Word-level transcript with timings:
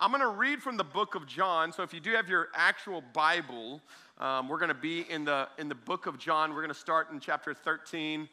I'm 0.00 0.12
going 0.12 0.20
to 0.20 0.28
read 0.28 0.62
from 0.62 0.76
the 0.76 0.84
book 0.84 1.16
of 1.16 1.26
John. 1.26 1.72
So 1.72 1.82
if 1.82 1.92
you 1.92 1.98
do 1.98 2.12
have 2.12 2.28
your 2.28 2.50
actual 2.54 3.02
Bible, 3.12 3.82
um, 4.18 4.48
we're 4.48 4.58
going 4.58 4.68
to 4.68 4.74
be 4.74 5.00
in 5.10 5.24
the, 5.24 5.48
in 5.58 5.68
the 5.68 5.74
book 5.74 6.06
of 6.06 6.18
John. 6.18 6.50
We're 6.50 6.62
going 6.62 6.68
to 6.68 6.78
start 6.78 7.10
in 7.10 7.18
chapter 7.18 7.52
13. 7.52 8.28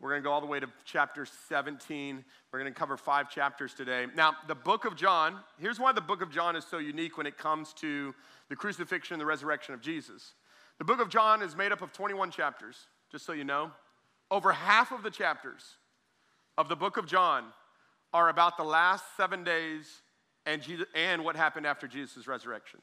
We're 0.00 0.08
going 0.08 0.22
to 0.22 0.24
go 0.26 0.32
all 0.32 0.40
the 0.40 0.46
way 0.46 0.60
to 0.60 0.66
chapter 0.86 1.26
17. 1.26 2.24
We're 2.50 2.58
going 2.58 2.72
to 2.72 2.78
cover 2.78 2.96
five 2.96 3.30
chapters 3.30 3.74
today. 3.74 4.06
Now, 4.16 4.34
the 4.48 4.54
book 4.54 4.86
of 4.86 4.96
John, 4.96 5.36
here's 5.58 5.78
why 5.78 5.92
the 5.92 6.00
book 6.00 6.22
of 6.22 6.30
John 6.30 6.56
is 6.56 6.64
so 6.64 6.78
unique 6.78 7.18
when 7.18 7.26
it 7.26 7.36
comes 7.36 7.74
to 7.74 8.14
the 8.48 8.56
crucifixion 8.56 9.12
and 9.12 9.20
the 9.20 9.26
resurrection 9.26 9.74
of 9.74 9.82
Jesus. 9.82 10.32
The 10.78 10.84
book 10.84 11.00
of 11.00 11.10
John 11.10 11.42
is 11.42 11.54
made 11.54 11.70
up 11.70 11.82
of 11.82 11.92
21 11.92 12.30
chapters, 12.30 12.86
just 13.12 13.26
so 13.26 13.34
you 13.34 13.44
know. 13.44 13.72
Over 14.30 14.52
half 14.52 14.90
of 14.90 15.02
the 15.02 15.10
chapters 15.10 15.76
of 16.56 16.70
the 16.70 16.76
book 16.76 16.96
of 16.96 17.04
John 17.04 17.44
are 18.14 18.30
about 18.30 18.56
the 18.56 18.64
last 18.64 19.04
seven 19.18 19.44
days 19.44 20.00
and, 20.46 20.62
Jesus, 20.62 20.86
and 20.94 21.24
what 21.24 21.36
happened 21.36 21.66
after 21.66 21.86
Jesus' 21.86 22.26
resurrection. 22.26 22.80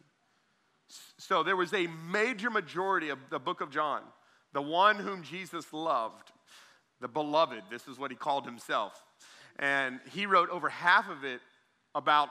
So 1.18 1.44
there 1.44 1.56
was 1.56 1.74
a 1.74 1.88
major 1.88 2.50
majority 2.50 3.10
of 3.10 3.20
the 3.30 3.40
book 3.40 3.62
of 3.62 3.70
John, 3.70 4.02
the 4.54 4.62
one 4.62 4.98
whom 4.98 5.24
Jesus 5.24 5.74
loved, 5.74 6.32
the 7.02 7.08
beloved, 7.08 7.64
this 7.70 7.88
is 7.88 8.00
what 8.00 8.12
he 8.12 8.18
called 8.18 8.46
himself. 8.46 9.04
And 9.60 10.00
he 10.12 10.26
wrote 10.26 10.50
over 10.50 10.70
half 10.70 11.10
of 11.10 11.24
it 11.24 11.42
about 11.94 12.30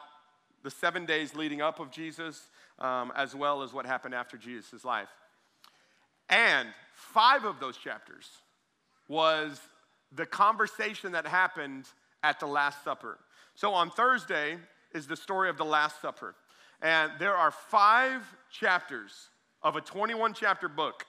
the 0.63 0.71
seven 0.71 1.07
days 1.07 1.35
leading 1.35 1.61
up 1.61 1.81
of 1.81 1.91
Jesus, 1.91 2.49
um, 2.79 3.13
as 3.15 3.35
well 3.35 3.63
as 3.63 3.73
what 3.73 3.87
happened 3.87 4.15
after 4.15 4.37
Jesus' 4.37 4.85
life. 4.85 5.09
And 6.29 6.69
five 6.95 7.45
of 7.45 7.61
those 7.61 7.77
chapters 7.77 8.29
was 9.09 9.61
the 10.13 10.27
conversation 10.27 11.13
that 11.13 11.27
happened 11.27 11.87
at 12.23 12.41
the 12.41 12.47
Last 12.47 12.83
Supper. 12.83 13.19
So 13.55 13.73
on 13.73 13.91
Thursday 13.91 14.57
is 14.93 15.07
the 15.07 15.17
story 15.17 15.49
of 15.49 15.57
the 15.57 15.65
Last 15.65 16.01
Supper. 16.01 16.35
And 16.83 17.13
there 17.19 17.37
are 17.37 17.51
five 17.51 18.23
chapters 18.51 19.13
of 19.63 19.77
a 19.77 19.81
21 19.81 20.35
chapter 20.35 20.69
book 20.69 21.05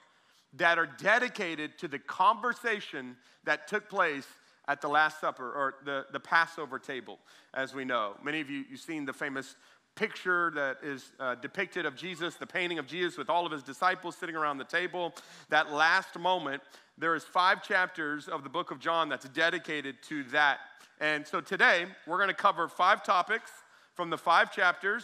that 0.53 0.79
are 0.79 0.85
dedicated 0.85 1.77
to 1.79 1.87
the 1.87 1.99
conversation 1.99 3.15
that 3.43 3.67
took 3.67 3.89
place 3.89 4.27
at 4.67 4.81
the 4.81 4.87
Last 4.87 5.21
Supper 5.21 5.52
or 5.52 5.75
the, 5.85 6.05
the 6.11 6.19
Passover 6.19 6.79
table, 6.79 7.19
as 7.53 7.73
we 7.73 7.85
know. 7.85 8.15
Many 8.23 8.41
of 8.41 8.49
you, 8.49 8.65
you've 8.69 8.79
seen 8.79 9.05
the 9.05 9.13
famous 9.13 9.55
picture 9.95 10.52
that 10.53 10.77
is 10.83 11.11
uh, 11.19 11.35
depicted 11.35 11.85
of 11.85 11.95
Jesus, 11.95 12.35
the 12.35 12.45
painting 12.45 12.77
of 12.77 12.87
Jesus 12.87 13.17
with 13.17 13.30
all 13.30 13.45
of 13.45 13.52
his 13.52 13.63
disciples 13.63 14.15
sitting 14.15 14.35
around 14.35 14.57
the 14.57 14.63
table. 14.63 15.13
That 15.49 15.71
last 15.71 16.17
moment, 16.17 16.61
there 16.97 17.15
is 17.15 17.23
five 17.23 17.63
chapters 17.63 18.27
of 18.27 18.43
the 18.43 18.49
book 18.49 18.71
of 18.71 18.80
John 18.80 19.09
that's 19.09 19.27
dedicated 19.30 20.02
to 20.03 20.23
that. 20.25 20.59
And 20.99 21.25
so 21.25 21.41
today, 21.41 21.85
we're 22.05 22.17
going 22.17 22.30
to 22.30 22.33
cover 22.33 22.67
five 22.67 23.03
topics 23.03 23.52
from 23.97 24.11
the 24.11 24.17
five 24.17 24.53
chapters, 24.53 25.03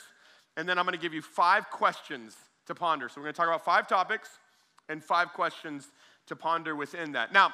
and 0.55 0.69
then 0.69 0.77
I'm 0.77 0.85
going 0.85 0.95
to 0.95 1.01
give 1.01 1.15
you 1.15 1.21
five 1.23 1.69
questions 1.71 2.37
to 2.67 2.75
ponder. 2.75 3.09
So 3.09 3.15
we're 3.19 3.25
going 3.25 3.33
to 3.33 3.37
talk 3.37 3.47
about 3.47 3.65
five 3.65 3.87
topics 3.87 4.29
and 4.87 5.03
five 5.03 5.33
questions 5.33 5.87
to 6.27 6.35
ponder 6.35 6.75
within 6.75 7.13
that. 7.13 7.33
Now, 7.33 7.51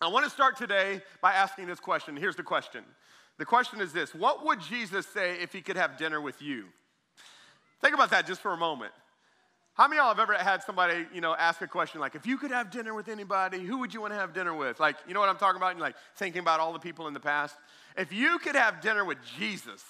I 0.00 0.08
want 0.08 0.26
to 0.26 0.30
start 0.30 0.56
today 0.56 1.00
by 1.20 1.32
asking 1.32 1.66
this 1.66 1.80
question. 1.80 2.16
Here's 2.16 2.36
the 2.36 2.44
question 2.44 2.84
the 3.38 3.46
question 3.46 3.80
is 3.80 3.92
this 3.92 4.14
What 4.14 4.44
would 4.44 4.60
Jesus 4.60 5.06
say 5.06 5.40
if 5.40 5.52
he 5.52 5.62
could 5.62 5.76
have 5.76 5.96
dinner 5.96 6.20
with 6.20 6.40
you? 6.42 6.66
Think 7.80 7.94
about 7.94 8.10
that 8.10 8.26
just 8.26 8.42
for 8.42 8.52
a 8.52 8.56
moment. 8.56 8.92
How 9.72 9.86
many 9.86 10.00
of 10.00 10.06
y'all 10.06 10.14
have 10.14 10.20
ever 10.20 10.34
had 10.34 10.64
somebody, 10.64 11.06
you 11.14 11.20
know, 11.20 11.36
ask 11.36 11.60
a 11.62 11.68
question 11.68 12.00
like, 12.00 12.16
if 12.16 12.26
you 12.26 12.36
could 12.36 12.50
have 12.50 12.68
dinner 12.68 12.94
with 12.94 13.06
anybody, 13.06 13.60
who 13.60 13.78
would 13.78 13.94
you 13.94 14.00
want 14.00 14.12
to 14.12 14.18
have 14.18 14.34
dinner 14.34 14.52
with? 14.52 14.80
Like, 14.80 14.96
you 15.06 15.14
know 15.14 15.20
what 15.20 15.28
I'm 15.28 15.36
talking 15.36 15.56
about? 15.56 15.70
And 15.70 15.80
like 15.80 15.94
thinking 16.16 16.40
about 16.40 16.58
all 16.58 16.72
the 16.72 16.80
people 16.80 17.06
in 17.06 17.14
the 17.14 17.20
past. 17.20 17.54
If 17.96 18.12
you 18.12 18.40
could 18.40 18.56
have 18.56 18.80
dinner 18.80 19.04
with 19.04 19.18
Jesus, 19.38 19.84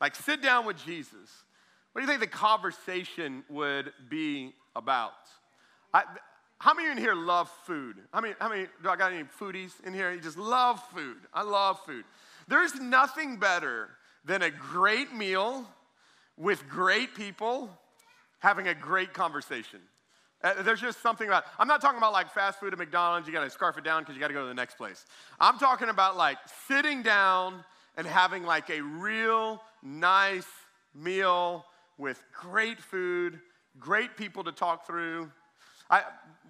like 0.00 0.14
sit 0.14 0.42
down 0.42 0.66
with 0.66 0.84
Jesus, 0.84 1.44
what 1.92 2.00
do 2.00 2.02
you 2.02 2.08
think 2.08 2.20
the 2.20 2.36
conversation 2.36 3.44
would 3.48 3.92
be 4.08 4.52
about? 4.74 5.12
I, 5.92 6.02
how 6.58 6.74
many 6.74 6.88
of 6.88 6.94
you 6.94 6.98
in 6.98 7.04
here 7.04 7.14
love 7.14 7.50
food? 7.64 7.96
How 8.12 8.20
many, 8.20 8.34
how 8.40 8.48
many, 8.48 8.66
do 8.82 8.88
I 8.88 8.96
got 8.96 9.12
any 9.12 9.24
foodies 9.24 9.72
in 9.84 9.94
here? 9.94 10.12
You 10.12 10.20
just 10.20 10.38
love 10.38 10.82
food. 10.94 11.18
I 11.32 11.42
love 11.42 11.78
food. 11.84 12.04
There's 12.48 12.74
nothing 12.74 13.36
better 13.36 13.90
than 14.24 14.42
a 14.42 14.50
great 14.50 15.12
meal 15.12 15.66
with 16.36 16.68
great 16.68 17.14
people 17.14 17.70
having 18.40 18.68
a 18.68 18.74
great 18.74 19.12
conversation. 19.12 19.80
Uh, 20.42 20.62
there's 20.62 20.80
just 20.80 21.00
something 21.00 21.26
about, 21.26 21.44
I'm 21.58 21.68
not 21.68 21.80
talking 21.80 21.98
about 21.98 22.12
like 22.12 22.30
fast 22.32 22.60
food 22.60 22.72
at 22.72 22.78
McDonald's, 22.78 23.26
you 23.26 23.32
gotta 23.32 23.48
scarf 23.48 23.78
it 23.78 23.84
down 23.84 24.02
because 24.02 24.14
you 24.14 24.20
gotta 24.20 24.34
go 24.34 24.42
to 24.42 24.48
the 24.48 24.54
next 24.54 24.76
place. 24.76 25.06
I'm 25.40 25.58
talking 25.58 25.88
about 25.88 26.16
like 26.16 26.36
sitting 26.68 27.02
down 27.02 27.64
and 27.96 28.06
having 28.06 28.44
like 28.44 28.70
a 28.70 28.80
real 28.80 29.62
nice 29.82 30.46
meal 30.94 31.64
with 31.98 32.22
great 32.32 32.80
food, 32.80 33.40
great 33.78 34.16
people 34.16 34.44
to 34.44 34.52
talk 34.52 34.86
through. 34.86 35.30
I, 35.90 36.02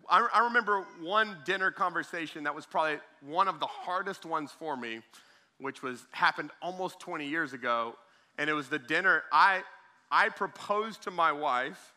I, 0.09 0.27
I 0.33 0.45
remember 0.45 0.87
one 1.01 1.37
dinner 1.45 1.71
conversation 1.71 2.45
that 2.45 2.55
was 2.55 2.67
probably 2.67 2.99
one 3.21 3.49
of 3.49 3.61
the 3.61 3.67
hardest 3.67 4.25
ones 4.25 4.51
for 4.59 4.77
me 4.77 5.01
which 5.59 5.83
was 5.83 6.07
happened 6.11 6.51
almost 6.61 7.01
20 7.01 7.27
years 7.27 7.53
ago, 7.53 7.95
and 8.39 8.51
it 8.51 8.53
was 8.53 8.69
the 8.69 8.79
dinner 8.79 9.23
I 9.33 9.63
I 10.11 10.29
proposed 10.29 11.03
to 11.03 11.11
my 11.11 11.33
wife 11.33 11.93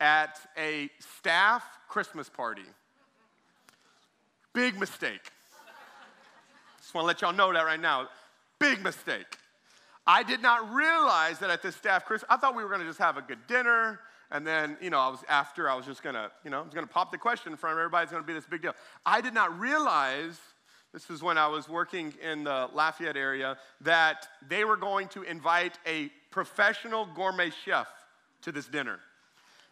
at 0.00 0.40
a 0.56 0.90
staff 0.98 1.62
Christmas 1.88 2.28
party. 2.28 2.64
Big 4.54 4.78
mistake. 4.78 5.30
Just 6.78 6.94
want 6.94 7.04
to 7.04 7.06
let 7.06 7.20
y'all 7.20 7.32
know 7.32 7.52
that 7.52 7.64
right 7.64 7.80
now. 7.80 8.08
Big 8.62 8.82
mistake. 8.82 9.26
I 10.06 10.22
did 10.22 10.40
not 10.40 10.72
realize 10.72 11.38
that 11.40 11.50
at 11.50 11.62
this 11.62 11.76
staff 11.76 12.04
Christmas, 12.04 12.28
I 12.30 12.36
thought 12.36 12.56
we 12.56 12.62
were 12.62 12.68
going 12.68 12.80
to 12.80 12.86
just 12.86 12.98
have 12.98 13.16
a 13.16 13.22
good 13.22 13.46
dinner. 13.46 14.00
And 14.30 14.46
then, 14.46 14.78
you 14.80 14.88
know, 14.88 14.98
I 14.98 15.08
was 15.08 15.20
after, 15.28 15.68
I 15.68 15.74
was 15.74 15.84
just 15.84 16.02
gonna, 16.02 16.30
you 16.42 16.50
know, 16.50 16.60
I 16.60 16.62
was 16.62 16.72
gonna 16.72 16.86
pop 16.86 17.12
the 17.12 17.18
question 17.18 17.52
in 17.52 17.58
front 17.58 17.74
of 17.74 17.78
everybody. 17.78 18.04
It's 18.04 18.12
gonna 18.12 18.24
be 18.24 18.32
this 18.32 18.46
big 18.46 18.62
deal. 18.62 18.72
I 19.04 19.20
did 19.20 19.34
not 19.34 19.58
realize 19.60 20.40
this 20.92 21.10
is 21.10 21.22
when 21.22 21.36
I 21.36 21.48
was 21.48 21.68
working 21.68 22.14
in 22.22 22.44
the 22.44 22.68
Lafayette 22.72 23.16
area, 23.16 23.58
that 23.82 24.26
they 24.48 24.64
were 24.64 24.76
going 24.76 25.08
to 25.08 25.22
invite 25.22 25.78
a 25.86 26.10
professional 26.30 27.06
gourmet 27.14 27.50
chef 27.64 27.88
to 28.42 28.52
this 28.52 28.66
dinner. 28.66 29.00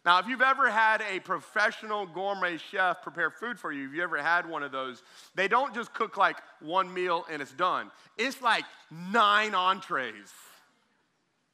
Now, 0.05 0.19
if 0.19 0.27
you've 0.27 0.41
ever 0.41 0.71
had 0.71 1.03
a 1.03 1.21
professional 1.21 2.07
gourmet 2.07 2.57
chef 2.57 3.03
prepare 3.03 3.31
food 3.31 3.59
for 3.59 3.71
you, 3.71 3.87
if 3.87 3.95
you 3.95 4.03
ever 4.03 4.17
had 4.23 4.49
one 4.49 4.63
of 4.63 4.73
those, 4.73 5.03
they 5.35 5.47
don't 5.47 5.75
just 5.75 5.93
cook 5.93 6.17
like 6.17 6.37
one 6.61 6.93
meal 6.93 7.27
and 7.31 7.43
it's 7.43 7.53
done. 7.53 7.91
It's 8.17 8.41
like 8.41 8.65
nine 8.91 9.55
entrees. 9.55 10.33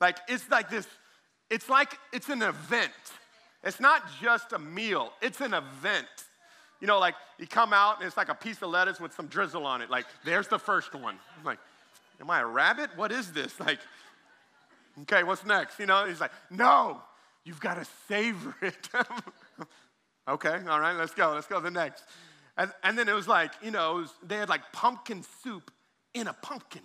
Like, 0.00 0.18
it's 0.28 0.48
like 0.48 0.70
this, 0.70 0.86
it's 1.50 1.68
like 1.68 1.98
it's 2.12 2.28
an 2.28 2.42
event. 2.42 2.92
It's 3.64 3.80
not 3.80 4.02
just 4.22 4.52
a 4.52 4.58
meal, 4.60 5.12
it's 5.20 5.40
an 5.40 5.52
event. 5.52 6.06
You 6.80 6.86
know, 6.86 7.00
like 7.00 7.14
you 7.38 7.48
come 7.48 7.72
out 7.72 7.98
and 7.98 8.06
it's 8.06 8.16
like 8.16 8.28
a 8.28 8.34
piece 8.34 8.62
of 8.62 8.70
lettuce 8.70 9.00
with 9.00 9.12
some 9.14 9.26
drizzle 9.26 9.66
on 9.66 9.82
it. 9.82 9.90
Like, 9.90 10.06
there's 10.24 10.46
the 10.46 10.58
first 10.58 10.94
one. 10.94 11.16
I'm 11.38 11.44
like, 11.44 11.58
am 12.20 12.30
I 12.30 12.40
a 12.40 12.46
rabbit? 12.46 12.90
What 12.94 13.10
is 13.10 13.32
this? 13.32 13.58
Like, 13.58 13.80
okay, 15.02 15.24
what's 15.24 15.44
next? 15.44 15.80
You 15.80 15.86
know, 15.86 16.06
he's 16.06 16.20
like, 16.20 16.32
no, 16.50 17.00
you've 17.46 17.60
got 17.60 17.74
to 17.74 17.86
savor 18.08 18.54
it. 18.60 18.88
okay, 20.28 20.60
all 20.68 20.80
right, 20.80 20.96
let's 20.96 21.14
go. 21.14 21.32
Let's 21.32 21.46
go 21.46 21.56
to 21.56 21.64
the 21.64 21.70
next. 21.70 22.04
And, 22.58 22.70
and 22.82 22.98
then 22.98 23.08
it 23.08 23.14
was 23.14 23.28
like, 23.28 23.52
you 23.62 23.70
know, 23.70 23.94
was, 23.94 24.12
they 24.22 24.36
had 24.36 24.48
like 24.48 24.72
pumpkin 24.72 25.24
soup 25.42 25.70
in 26.12 26.26
a 26.26 26.32
pumpkin. 26.34 26.82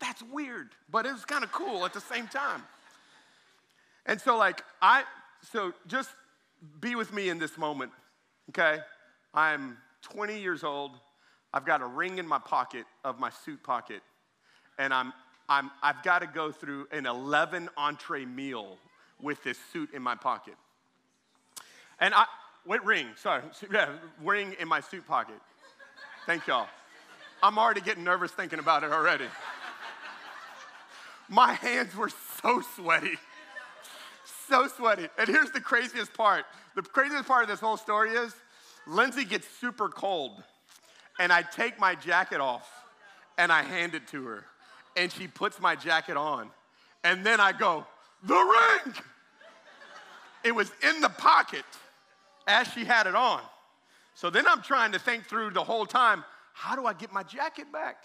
That's 0.00 0.22
weird, 0.22 0.70
but 0.90 1.04
it 1.04 1.12
was 1.12 1.24
kind 1.24 1.44
of 1.44 1.52
cool 1.52 1.84
at 1.84 1.92
the 1.92 2.00
same 2.00 2.26
time. 2.26 2.62
And 4.06 4.20
so, 4.20 4.36
like, 4.36 4.62
I, 4.80 5.04
so 5.52 5.72
just 5.86 6.10
be 6.80 6.94
with 6.94 7.12
me 7.12 7.28
in 7.28 7.38
this 7.38 7.58
moment 7.58 7.92
okay? 8.50 8.80
I'm 9.34 9.78
20 10.02 10.38
years 10.38 10.64
old. 10.64 10.92
I've 11.52 11.64
got 11.64 11.82
a 11.82 11.86
ring 11.86 12.18
in 12.18 12.26
my 12.26 12.38
pocket 12.38 12.84
of 13.04 13.18
my 13.18 13.30
suit 13.30 13.62
pocket, 13.62 14.02
and 14.78 14.92
I'm, 14.92 15.12
I'm, 15.48 15.70
I've 15.82 16.02
got 16.02 16.20
to 16.20 16.26
go 16.26 16.50
through 16.50 16.86
an 16.92 17.06
11 17.06 17.68
entree 17.76 18.24
meal 18.24 18.78
with 19.22 19.42
this 19.44 19.58
suit 19.72 19.90
in 19.94 20.02
my 20.02 20.14
pocket. 20.14 20.54
And 22.00 22.12
I, 22.14 22.26
wait, 22.66 22.84
ring, 22.84 23.06
sorry, 23.16 23.42
yeah, 23.72 23.90
ring 24.22 24.56
in 24.58 24.68
my 24.68 24.80
suit 24.80 25.06
pocket. 25.06 25.40
Thank 26.26 26.46
y'all. 26.46 26.66
I'm 27.42 27.58
already 27.58 27.80
getting 27.80 28.04
nervous 28.04 28.30
thinking 28.30 28.58
about 28.58 28.84
it 28.84 28.92
already. 28.92 29.26
My 31.28 31.52
hands 31.54 31.96
were 31.96 32.10
so 32.42 32.62
sweaty. 32.76 33.18
So 34.48 34.68
sweaty. 34.68 35.08
And 35.18 35.28
here's 35.28 35.50
the 35.50 35.60
craziest 35.60 36.12
part. 36.14 36.44
The 36.74 36.82
craziest 36.82 37.26
part 37.26 37.42
of 37.42 37.48
this 37.48 37.60
whole 37.60 37.76
story 37.76 38.10
is 38.10 38.34
Lindsay 38.86 39.24
gets 39.24 39.46
super 39.60 39.88
cold, 39.88 40.42
and 41.18 41.32
I 41.32 41.42
take 41.42 41.78
my 41.78 41.94
jacket 41.94 42.40
off 42.40 42.68
and 43.38 43.50
I 43.50 43.62
hand 43.62 43.94
it 43.94 44.06
to 44.08 44.24
her, 44.24 44.44
and 44.96 45.10
she 45.10 45.26
puts 45.26 45.60
my 45.60 45.74
jacket 45.74 46.16
on, 46.16 46.50
and 47.02 47.24
then 47.24 47.40
I 47.40 47.52
go, 47.52 47.86
The 48.24 48.34
ring! 48.34 48.94
It 50.44 50.54
was 50.54 50.70
in 50.88 51.00
the 51.00 51.08
pocket 51.08 51.64
as 52.46 52.68
she 52.68 52.84
had 52.84 53.06
it 53.06 53.14
on. 53.14 53.40
So 54.14 54.30
then 54.30 54.46
I'm 54.46 54.62
trying 54.62 54.92
to 54.92 54.98
think 54.98 55.24
through 55.24 55.50
the 55.50 55.64
whole 55.64 55.86
time 55.86 56.24
how 56.54 56.76
do 56.76 56.86
I 56.86 56.92
get 56.92 57.12
my 57.12 57.22
jacket 57.22 57.72
back? 57.72 57.96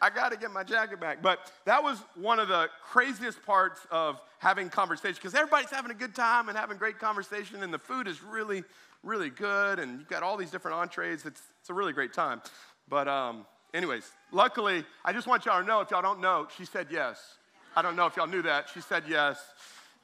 I 0.00 0.10
got 0.10 0.30
to 0.30 0.38
get 0.38 0.50
my 0.52 0.62
jacket 0.62 1.00
back. 1.00 1.22
But 1.22 1.52
that 1.64 1.82
was 1.82 1.98
one 2.14 2.38
of 2.38 2.48
the 2.48 2.68
craziest 2.82 3.44
parts 3.44 3.80
of 3.90 4.20
having 4.38 4.68
conversation 4.68 5.16
because 5.16 5.34
everybody's 5.34 5.70
having 5.70 5.90
a 5.90 5.94
good 5.94 6.14
time 6.14 6.48
and 6.48 6.56
having 6.56 6.78
great 6.78 6.98
conversation, 6.98 7.62
and 7.62 7.74
the 7.74 7.78
food 7.78 8.06
is 8.06 8.22
really, 8.22 8.62
really 9.02 9.30
good, 9.30 9.78
and 9.78 9.98
you've 9.98 10.08
got 10.08 10.22
all 10.22 10.36
these 10.36 10.50
different 10.50 10.76
entrees. 10.76 11.26
It's, 11.26 11.42
it's 11.60 11.70
a 11.70 11.74
really 11.74 11.92
great 11.92 12.12
time. 12.12 12.40
But, 12.88 13.08
um, 13.08 13.44
anyways, 13.74 14.08
luckily, 14.30 14.84
I 15.04 15.12
just 15.12 15.26
want 15.26 15.44
y'all 15.44 15.60
to 15.60 15.66
know 15.66 15.80
if 15.80 15.90
y'all 15.90 16.02
don't 16.02 16.20
know, 16.20 16.46
she 16.56 16.64
said 16.64 16.86
yes. 16.90 17.36
I 17.76 17.82
don't 17.82 17.96
know 17.96 18.06
if 18.06 18.16
y'all 18.16 18.26
knew 18.26 18.42
that. 18.42 18.68
She 18.72 18.80
said 18.80 19.04
yes, 19.08 19.40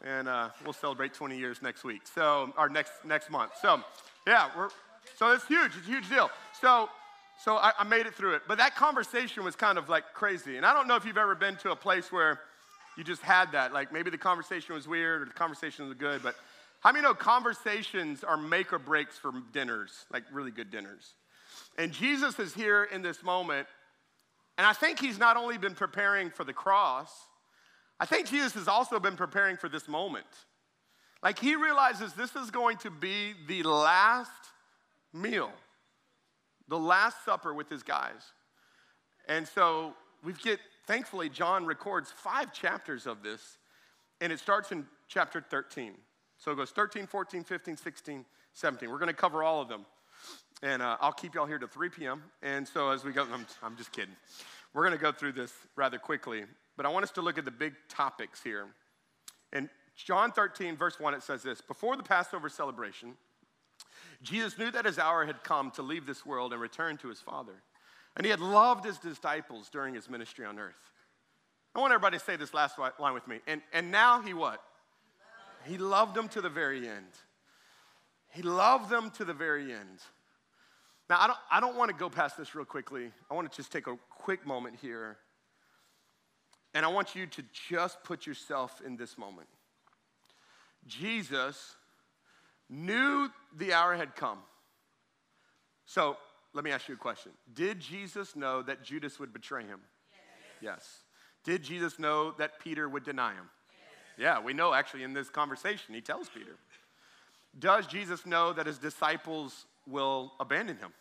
and 0.05 0.29
uh, 0.29 0.51
we'll 0.65 0.73
celebrate 0.73 1.15
20 1.15 1.37
years 1.37 1.63
next 1.63 1.83
week. 1.83 2.03
So, 2.07 2.53
our 2.57 2.69
next 2.69 2.93
next 3.05 3.31
month. 3.31 3.53
So, 3.61 3.83
yeah, 4.27 4.51
we're 4.57 4.69
so 5.17 5.33
it's 5.33 5.47
huge. 5.47 5.73
It's 5.77 5.87
a 5.87 5.91
huge 5.91 6.09
deal. 6.09 6.31
So, 6.61 6.89
so 7.43 7.57
I, 7.57 7.73
I 7.79 7.85
made 7.85 8.07
it 8.07 8.15
through 8.15 8.35
it. 8.35 8.43
But 8.47 8.59
that 8.59 8.75
conversation 8.75 9.45
was 9.45 9.57
kind 9.57 9.79
of 9.79 9.89
like 9.89 10.05
crazy. 10.15 10.57
And 10.57 10.65
I 10.65 10.73
don't 10.73 10.89
know 10.89 10.97
if 10.97 11.05
you've 11.05 11.19
ever 11.19 11.35
been 11.35 11.57
to 11.57 11.73
a 11.73 11.77
place 11.77 12.11
where 12.11 12.41
you 12.97 13.05
just 13.05 13.23
had 13.23 13.53
that. 13.53 13.73
Like 13.73 13.93
maybe 13.93 14.11
the 14.11 14.19
conversation 14.19 14.75
was 14.75 14.87
weird 14.89 15.23
or 15.23 15.25
the 15.27 15.33
conversation 15.33 15.89
was 15.89 15.97
good, 15.97 16.23
but 16.23 16.37
how 16.81 16.93
many 16.93 17.03
know 17.03 17.15
conversations 17.15 18.23
are 18.25 18.37
make 18.37 18.73
or 18.73 18.79
breaks 18.79 19.17
for 19.17 19.33
dinners, 19.53 20.05
like 20.13 20.25
really 20.33 20.51
good 20.51 20.71
dinners? 20.71 21.15
And 21.79 21.93
Jesus 21.93 22.39
is 22.39 22.53
here 22.53 22.85
in 22.85 23.03
this 23.03 23.23
moment, 23.23 23.67
and 24.59 24.67
I 24.67 24.73
think 24.73 25.01
he's 25.01 25.19
not 25.19 25.37
only 25.37 25.57
been 25.57 25.75
preparing 25.75 26.31
for 26.31 26.45
the 26.45 26.53
cross, 26.53 27.11
I 28.05 28.07
think 28.07 28.29
Jesus 28.29 28.53
has 28.53 28.69
also 28.69 29.01
been 29.01 29.17
preparing 29.17 29.57
for 29.57 29.71
this 29.71 29.89
moment. 29.89 30.27
Like 31.23 31.39
he 31.39 31.57
realizes 31.57 32.13
this 32.13 32.37
is 32.37 32.51
going 32.51 32.77
to 32.79 32.91
be 32.91 33.33
the 33.49 33.63
last 33.63 34.31
meal 35.15 35.51
the 36.69 36.79
Last 36.79 37.25
Supper 37.25 37.55
with 37.55 37.71
his 37.71 37.83
guys. 37.83 38.33
And 39.27 39.49
so 39.49 39.95
we 40.23 40.35
get, 40.35 40.59
thankfully, 40.87 41.31
John 41.31 41.65
records 41.65 42.11
five 42.11 42.53
chapters 42.53 43.07
of 43.07 43.23
this, 43.23 43.57
and 44.21 44.31
it 44.31 44.39
starts 44.39 44.71
in 44.71 44.87
chapter 45.09 45.41
13. 45.41 45.95
So 46.37 46.53
it 46.53 46.57
goes 46.57 46.73
13, 46.73 47.07
14, 47.07 47.43
15, 47.43 47.77
16, 47.79 48.25
17. 48.53 48.91
We're 48.91 48.99
going 48.99 49.09
to 49.09 49.15
cover 49.15 49.43
all 49.43 49.63
of 49.63 49.69
them. 49.69 49.87
And 50.63 50.83
uh, 50.83 50.99
I'll 51.01 51.13
keep 51.13 51.35
y'all 51.35 51.47
here 51.47 51.59
to 51.59 51.67
3 51.67 51.89
p.m. 51.89 52.23
And 52.43 52.69
so 52.69 52.91
as 52.91 53.03
we 53.03 53.13
go, 53.13 53.27
I'm, 53.33 53.47
I'm 53.63 53.77
just 53.77 53.93
kidding. 53.93 54.17
We're 54.75 54.87
going 54.87 54.97
to 54.97 55.03
go 55.03 55.13
through 55.13 55.33
this 55.33 55.53
rather 55.77 55.99
quickly, 55.99 56.45
but 56.77 56.87
I 56.87 56.89
want 56.89 57.05
us 57.05 57.11
to 57.13 57.23
look 57.23 57.39
at 57.39 57.45
the 57.45 57.51
big 57.51 57.75
topics 57.89 58.43
here. 58.43 58.67
In 59.53 59.69
John 59.97 60.33
13, 60.33 60.77
verse 60.77 60.99
1, 60.99 61.15
it 61.15 61.23
says 61.23 61.43
this 61.43 61.61
Before 61.61 61.97
the 61.97 62.03
Passover 62.03 62.49
celebration, 62.49 63.15
Jesus 64.23 64.59
knew 64.59 64.71
that 64.71 64.85
his 64.85 64.99
hour 64.99 65.25
had 65.25 65.43
come 65.45 65.71
to 65.73 65.83
leave 65.83 66.07
this 66.07 66.25
world 66.25 66.53
and 66.53 66.61
return 66.61 66.97
to 66.99 67.09
his 67.09 67.21
Father. 67.21 67.63
And 68.17 68.25
he 68.25 68.31
had 68.31 68.41
loved 68.41 68.85
his 68.85 68.99
disciples 68.99 69.69
during 69.69 69.95
his 69.95 70.09
ministry 70.09 70.45
on 70.45 70.59
earth. 70.59 70.75
I 71.75 71.81
want 71.81 71.93
everybody 71.93 72.19
to 72.19 72.25
say 72.25 72.37
this 72.37 72.55
last 72.55 72.79
line 72.79 73.15
with 73.15 73.27
me. 73.27 73.41
And, 73.47 73.61
and 73.73 73.91
now 73.91 74.23
he 74.23 74.33
what? 74.33 74.63
He 75.65 75.79
loved 75.79 76.15
them 76.15 76.29
to 76.29 76.41
the 76.41 76.49
very 76.49 76.89
end. 76.89 77.07
He 78.29 78.43
loved 78.43 78.91
them 78.91 79.11
to 79.13 79.25
the 79.25 79.33
very 79.33 79.73
end. 79.73 80.01
Now, 81.11 81.19
I 81.21 81.27
don't, 81.27 81.39
I 81.51 81.61
don't 81.61 81.77
want 81.77 81.91
to 81.91 81.97
go 81.97 82.09
past 82.09 82.37
this 82.37 82.55
real 82.55 82.65
quickly. 82.65 83.11
I 83.31 83.35
want 83.35 83.51
to 83.51 83.57
just 83.57 83.73
take 83.73 83.87
a 83.87 83.97
quick 84.11 84.47
moment 84.47 84.77
here. 84.81 85.19
And 86.75 86.85
I 86.85 86.89
want 86.89 87.15
you 87.15 87.27
to 87.27 87.43
just 87.69 88.03
put 88.03 88.27
yourself 88.27 88.83
in 88.85 88.97
this 88.97 89.17
moment. 89.17 89.49
Jesus 90.87 91.77
knew 92.69 93.31
the 93.57 93.73
hour 93.73 93.95
had 93.95 94.17
come. 94.17 94.39
So 95.87 96.17
let 96.53 96.65
me 96.65 96.73
ask 96.73 96.89
you 96.89 96.95
a 96.95 96.99
question 96.99 97.33
Did 97.55 97.81
Jesus 97.81 98.35
know 98.35 98.63
that 98.63 98.83
Judas 98.83 99.19
would 99.21 99.33
betray 99.33 99.63
him? 99.65 99.81
Yes. 100.61 100.77
yes. 100.77 100.99
Did 101.45 101.63
Jesus 101.63 101.99
know 101.99 102.33
that 102.39 102.59
Peter 102.59 102.89
would 102.89 103.05
deny 103.05 103.35
him? 103.35 103.49
Yes. 104.17 104.39
Yeah, 104.39 104.45
we 104.45 104.53
know 104.53 104.73
actually 104.73 105.03
in 105.03 105.13
this 105.13 105.29
conversation, 105.29 105.95
he 105.95 106.01
tells 106.01 106.29
Peter. 106.29 106.57
Does 107.59 107.87
Jesus 107.87 108.27
know 108.27 108.53
that 108.53 108.67
his 108.67 108.79
disciples 108.79 109.67
will 109.87 110.33
abandon 110.41 110.77
him? 110.79 110.93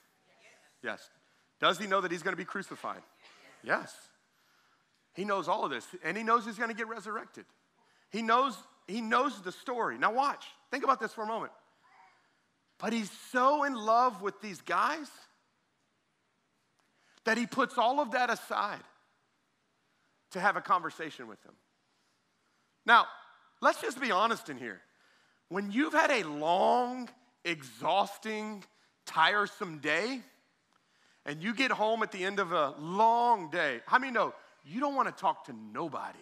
Yes. 0.83 0.99
yes. 0.99 1.09
Does 1.59 1.79
he 1.79 1.87
know 1.87 2.01
that 2.01 2.11
he's 2.11 2.21
going 2.21 2.33
to 2.33 2.37
be 2.37 2.45
crucified? 2.45 3.01
Yes. 3.63 3.95
He 5.13 5.25
knows 5.25 5.47
all 5.47 5.63
of 5.63 5.71
this, 5.71 5.85
and 6.03 6.17
he 6.17 6.23
knows 6.23 6.45
he's 6.45 6.57
going 6.57 6.69
to 6.69 6.75
get 6.75 6.87
resurrected. 6.87 7.45
He 8.09 8.21
knows, 8.21 8.57
he 8.87 9.01
knows 9.01 9.39
the 9.41 9.51
story. 9.51 9.97
Now, 9.97 10.13
watch. 10.13 10.45
Think 10.71 10.83
about 10.83 10.99
this 10.99 11.13
for 11.13 11.23
a 11.23 11.27
moment. 11.27 11.51
But 12.79 12.93
he's 12.93 13.11
so 13.31 13.63
in 13.63 13.75
love 13.75 14.21
with 14.21 14.41
these 14.41 14.61
guys 14.61 15.09
that 17.25 17.37
he 17.37 17.45
puts 17.45 17.77
all 17.77 17.99
of 17.99 18.11
that 18.11 18.29
aside 18.29 18.83
to 20.31 20.39
have 20.39 20.57
a 20.57 20.61
conversation 20.61 21.27
with 21.27 21.41
them. 21.43 21.53
Now, 22.85 23.05
let's 23.61 23.81
just 23.81 24.01
be 24.01 24.11
honest 24.11 24.49
in 24.49 24.57
here. 24.57 24.81
When 25.49 25.71
you've 25.71 25.93
had 25.93 26.09
a 26.11 26.23
long, 26.27 27.07
exhausting, 27.45 28.63
tiresome 29.05 29.77
day, 29.77 30.21
and 31.25 31.41
you 31.41 31.53
get 31.53 31.71
home 31.71 32.03
at 32.03 32.11
the 32.11 32.25
end 32.25 32.39
of 32.39 32.51
a 32.51 32.73
long 32.79 33.49
day, 33.51 33.81
how 33.85 33.99
many 33.99 34.11
know 34.11 34.33
you 34.63 34.79
don't 34.79 34.95
want 34.95 35.07
to 35.07 35.21
talk 35.21 35.45
to 35.45 35.53
nobody? 35.53 36.17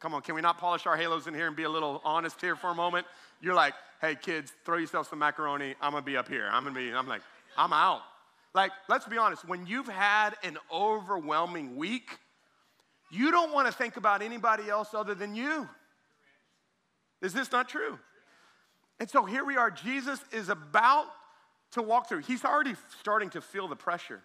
Come 0.00 0.14
on, 0.14 0.22
can 0.22 0.34
we 0.34 0.40
not 0.40 0.58
polish 0.58 0.86
our 0.86 0.96
halos 0.96 1.26
in 1.26 1.34
here 1.34 1.48
and 1.48 1.56
be 1.56 1.64
a 1.64 1.68
little 1.68 2.00
honest 2.04 2.40
here 2.40 2.54
for 2.54 2.70
a 2.70 2.74
moment? 2.74 3.06
You're 3.40 3.54
like, 3.54 3.74
hey, 4.00 4.14
kids, 4.14 4.52
throw 4.64 4.76
yourself 4.76 5.10
some 5.10 5.18
macaroni. 5.18 5.74
I'm 5.80 5.92
gonna 5.92 6.04
be 6.04 6.16
up 6.16 6.28
here. 6.28 6.48
I'm 6.52 6.62
gonna 6.62 6.78
be, 6.78 6.92
I'm 6.92 7.08
like, 7.08 7.22
I'm 7.56 7.72
out. 7.72 8.02
Like, 8.54 8.70
let's 8.88 9.06
be 9.06 9.18
honest, 9.18 9.46
when 9.46 9.66
you've 9.66 9.88
had 9.88 10.36
an 10.44 10.56
overwhelming 10.72 11.76
week, 11.76 12.18
you 13.10 13.30
don't 13.30 13.52
wanna 13.52 13.72
think 13.72 13.96
about 13.96 14.22
anybody 14.22 14.68
else 14.68 14.94
other 14.94 15.14
than 15.14 15.34
you. 15.34 15.68
Is 17.20 17.32
this 17.32 17.50
not 17.50 17.68
true? 17.68 17.98
And 19.00 19.10
so 19.10 19.24
here 19.24 19.44
we 19.44 19.56
are. 19.56 19.70
Jesus 19.70 20.20
is 20.32 20.48
about 20.48 21.06
to 21.72 21.82
walk 21.82 22.08
through. 22.08 22.20
He's 22.20 22.44
already 22.44 22.74
starting 23.00 23.30
to 23.30 23.40
feel 23.40 23.68
the 23.68 23.76
pressure. 23.76 24.22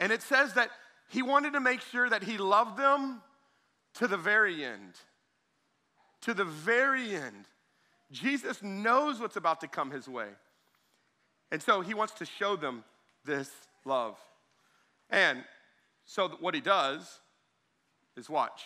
And 0.00 0.12
it 0.12 0.22
says 0.22 0.54
that 0.54 0.70
he 1.08 1.22
wanted 1.22 1.54
to 1.54 1.60
make 1.60 1.80
sure 1.80 2.08
that 2.08 2.22
he 2.22 2.38
loved 2.38 2.78
them 2.78 3.22
to 3.94 4.06
the 4.06 4.16
very 4.16 4.64
end. 4.64 4.94
To 6.22 6.34
the 6.34 6.44
very 6.44 7.14
end. 7.14 7.46
Jesus 8.10 8.62
knows 8.62 9.20
what's 9.20 9.36
about 9.36 9.60
to 9.60 9.68
come 9.68 9.90
his 9.90 10.08
way. 10.08 10.28
And 11.50 11.62
so 11.62 11.80
he 11.80 11.94
wants 11.94 12.14
to 12.14 12.26
show 12.26 12.56
them 12.56 12.84
this 13.24 13.50
love. 13.84 14.18
And 15.10 15.44
so 16.04 16.28
what 16.40 16.54
he 16.54 16.60
does 16.60 17.20
is 18.16 18.28
watch. 18.28 18.62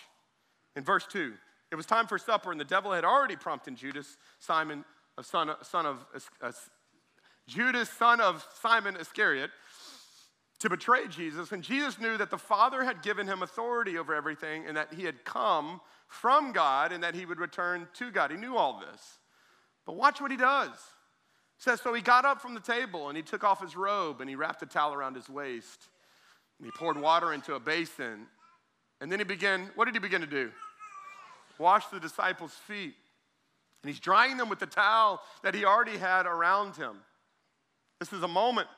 In 0.74 0.82
verse 0.82 1.06
2, 1.10 1.34
it 1.70 1.74
was 1.74 1.86
time 1.86 2.06
for 2.06 2.18
supper, 2.18 2.50
and 2.50 2.60
the 2.60 2.64
devil 2.64 2.92
had 2.92 3.04
already 3.04 3.36
prompted 3.36 3.76
Judas, 3.76 4.16
Simon, 4.38 4.84
a 5.16 5.22
son, 5.22 5.50
of, 5.50 5.66
son 5.66 5.86
of 5.86 6.04
Judas, 7.46 7.88
son 7.88 8.20
of 8.20 8.46
Simon 8.60 8.96
Iscariot, 8.96 9.50
to 10.62 10.70
betray 10.70 11.08
Jesus. 11.08 11.50
And 11.50 11.62
Jesus 11.62 12.00
knew 12.00 12.16
that 12.16 12.30
the 12.30 12.38
Father 12.38 12.84
had 12.84 13.02
given 13.02 13.26
him 13.26 13.42
authority 13.42 13.98
over 13.98 14.14
everything 14.14 14.64
and 14.66 14.76
that 14.76 14.94
he 14.94 15.02
had 15.02 15.24
come 15.24 15.80
from 16.06 16.52
God 16.52 16.92
and 16.92 17.02
that 17.02 17.16
he 17.16 17.26
would 17.26 17.40
return 17.40 17.88
to 17.94 18.12
God. 18.12 18.30
He 18.30 18.36
knew 18.36 18.56
all 18.56 18.80
this. 18.80 19.18
But 19.84 19.96
watch 19.96 20.20
what 20.20 20.30
he 20.30 20.36
does. 20.36 20.70
It 20.70 21.62
says, 21.64 21.80
So 21.80 21.92
he 21.92 22.00
got 22.00 22.24
up 22.24 22.40
from 22.40 22.54
the 22.54 22.60
table 22.60 23.08
and 23.08 23.16
he 23.16 23.24
took 23.24 23.42
off 23.42 23.60
his 23.60 23.76
robe 23.76 24.20
and 24.20 24.30
he 24.30 24.36
wrapped 24.36 24.62
a 24.62 24.66
towel 24.66 24.94
around 24.94 25.16
his 25.16 25.28
waist. 25.28 25.88
And 26.58 26.66
he 26.66 26.70
poured 26.70 26.96
water 26.96 27.32
into 27.32 27.54
a 27.54 27.60
basin. 27.60 28.26
And 29.00 29.10
then 29.10 29.18
he 29.18 29.24
began, 29.24 29.68
what 29.74 29.86
did 29.86 29.94
he 29.94 30.00
begin 30.00 30.20
to 30.20 30.28
do? 30.28 30.52
Wash 31.58 31.86
the 31.86 31.98
disciples' 31.98 32.52
feet. 32.52 32.94
And 33.82 33.90
he's 33.90 33.98
drying 33.98 34.36
them 34.36 34.48
with 34.48 34.60
the 34.60 34.66
towel 34.66 35.20
that 35.42 35.56
he 35.56 35.64
already 35.64 35.98
had 35.98 36.24
around 36.24 36.76
him. 36.76 36.98
This 37.98 38.12
is 38.12 38.22
a 38.22 38.28
moment 38.28 38.68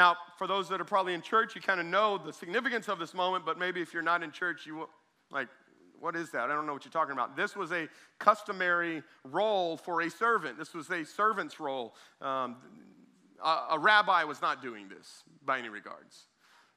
now, 0.00 0.16
for 0.38 0.46
those 0.46 0.66
that 0.70 0.80
are 0.80 0.84
probably 0.86 1.12
in 1.12 1.20
church, 1.20 1.54
you 1.54 1.60
kind 1.60 1.78
of 1.78 1.84
know 1.84 2.16
the 2.16 2.32
significance 2.32 2.88
of 2.88 2.98
this 2.98 3.12
moment, 3.12 3.44
but 3.44 3.58
maybe 3.58 3.82
if 3.82 3.92
you're 3.92 4.02
not 4.02 4.22
in 4.22 4.30
church, 4.32 4.64
you 4.64 4.88
like, 5.30 5.48
what 6.00 6.16
is 6.16 6.30
that? 6.30 6.44
I 6.48 6.54
don't 6.54 6.66
know 6.66 6.72
what 6.72 6.86
you're 6.86 6.90
talking 6.90 7.12
about. 7.12 7.36
This 7.36 7.54
was 7.54 7.70
a 7.70 7.86
customary 8.18 9.02
role 9.24 9.76
for 9.76 10.00
a 10.00 10.08
servant. 10.08 10.56
This 10.56 10.72
was 10.72 10.90
a 10.90 11.04
servant's 11.04 11.60
role. 11.60 11.94
Um, 12.22 12.56
a, 13.44 13.72
a 13.72 13.78
rabbi 13.78 14.24
was 14.24 14.40
not 14.40 14.62
doing 14.62 14.88
this 14.88 15.22
by 15.44 15.58
any 15.58 15.68
regards. 15.68 16.28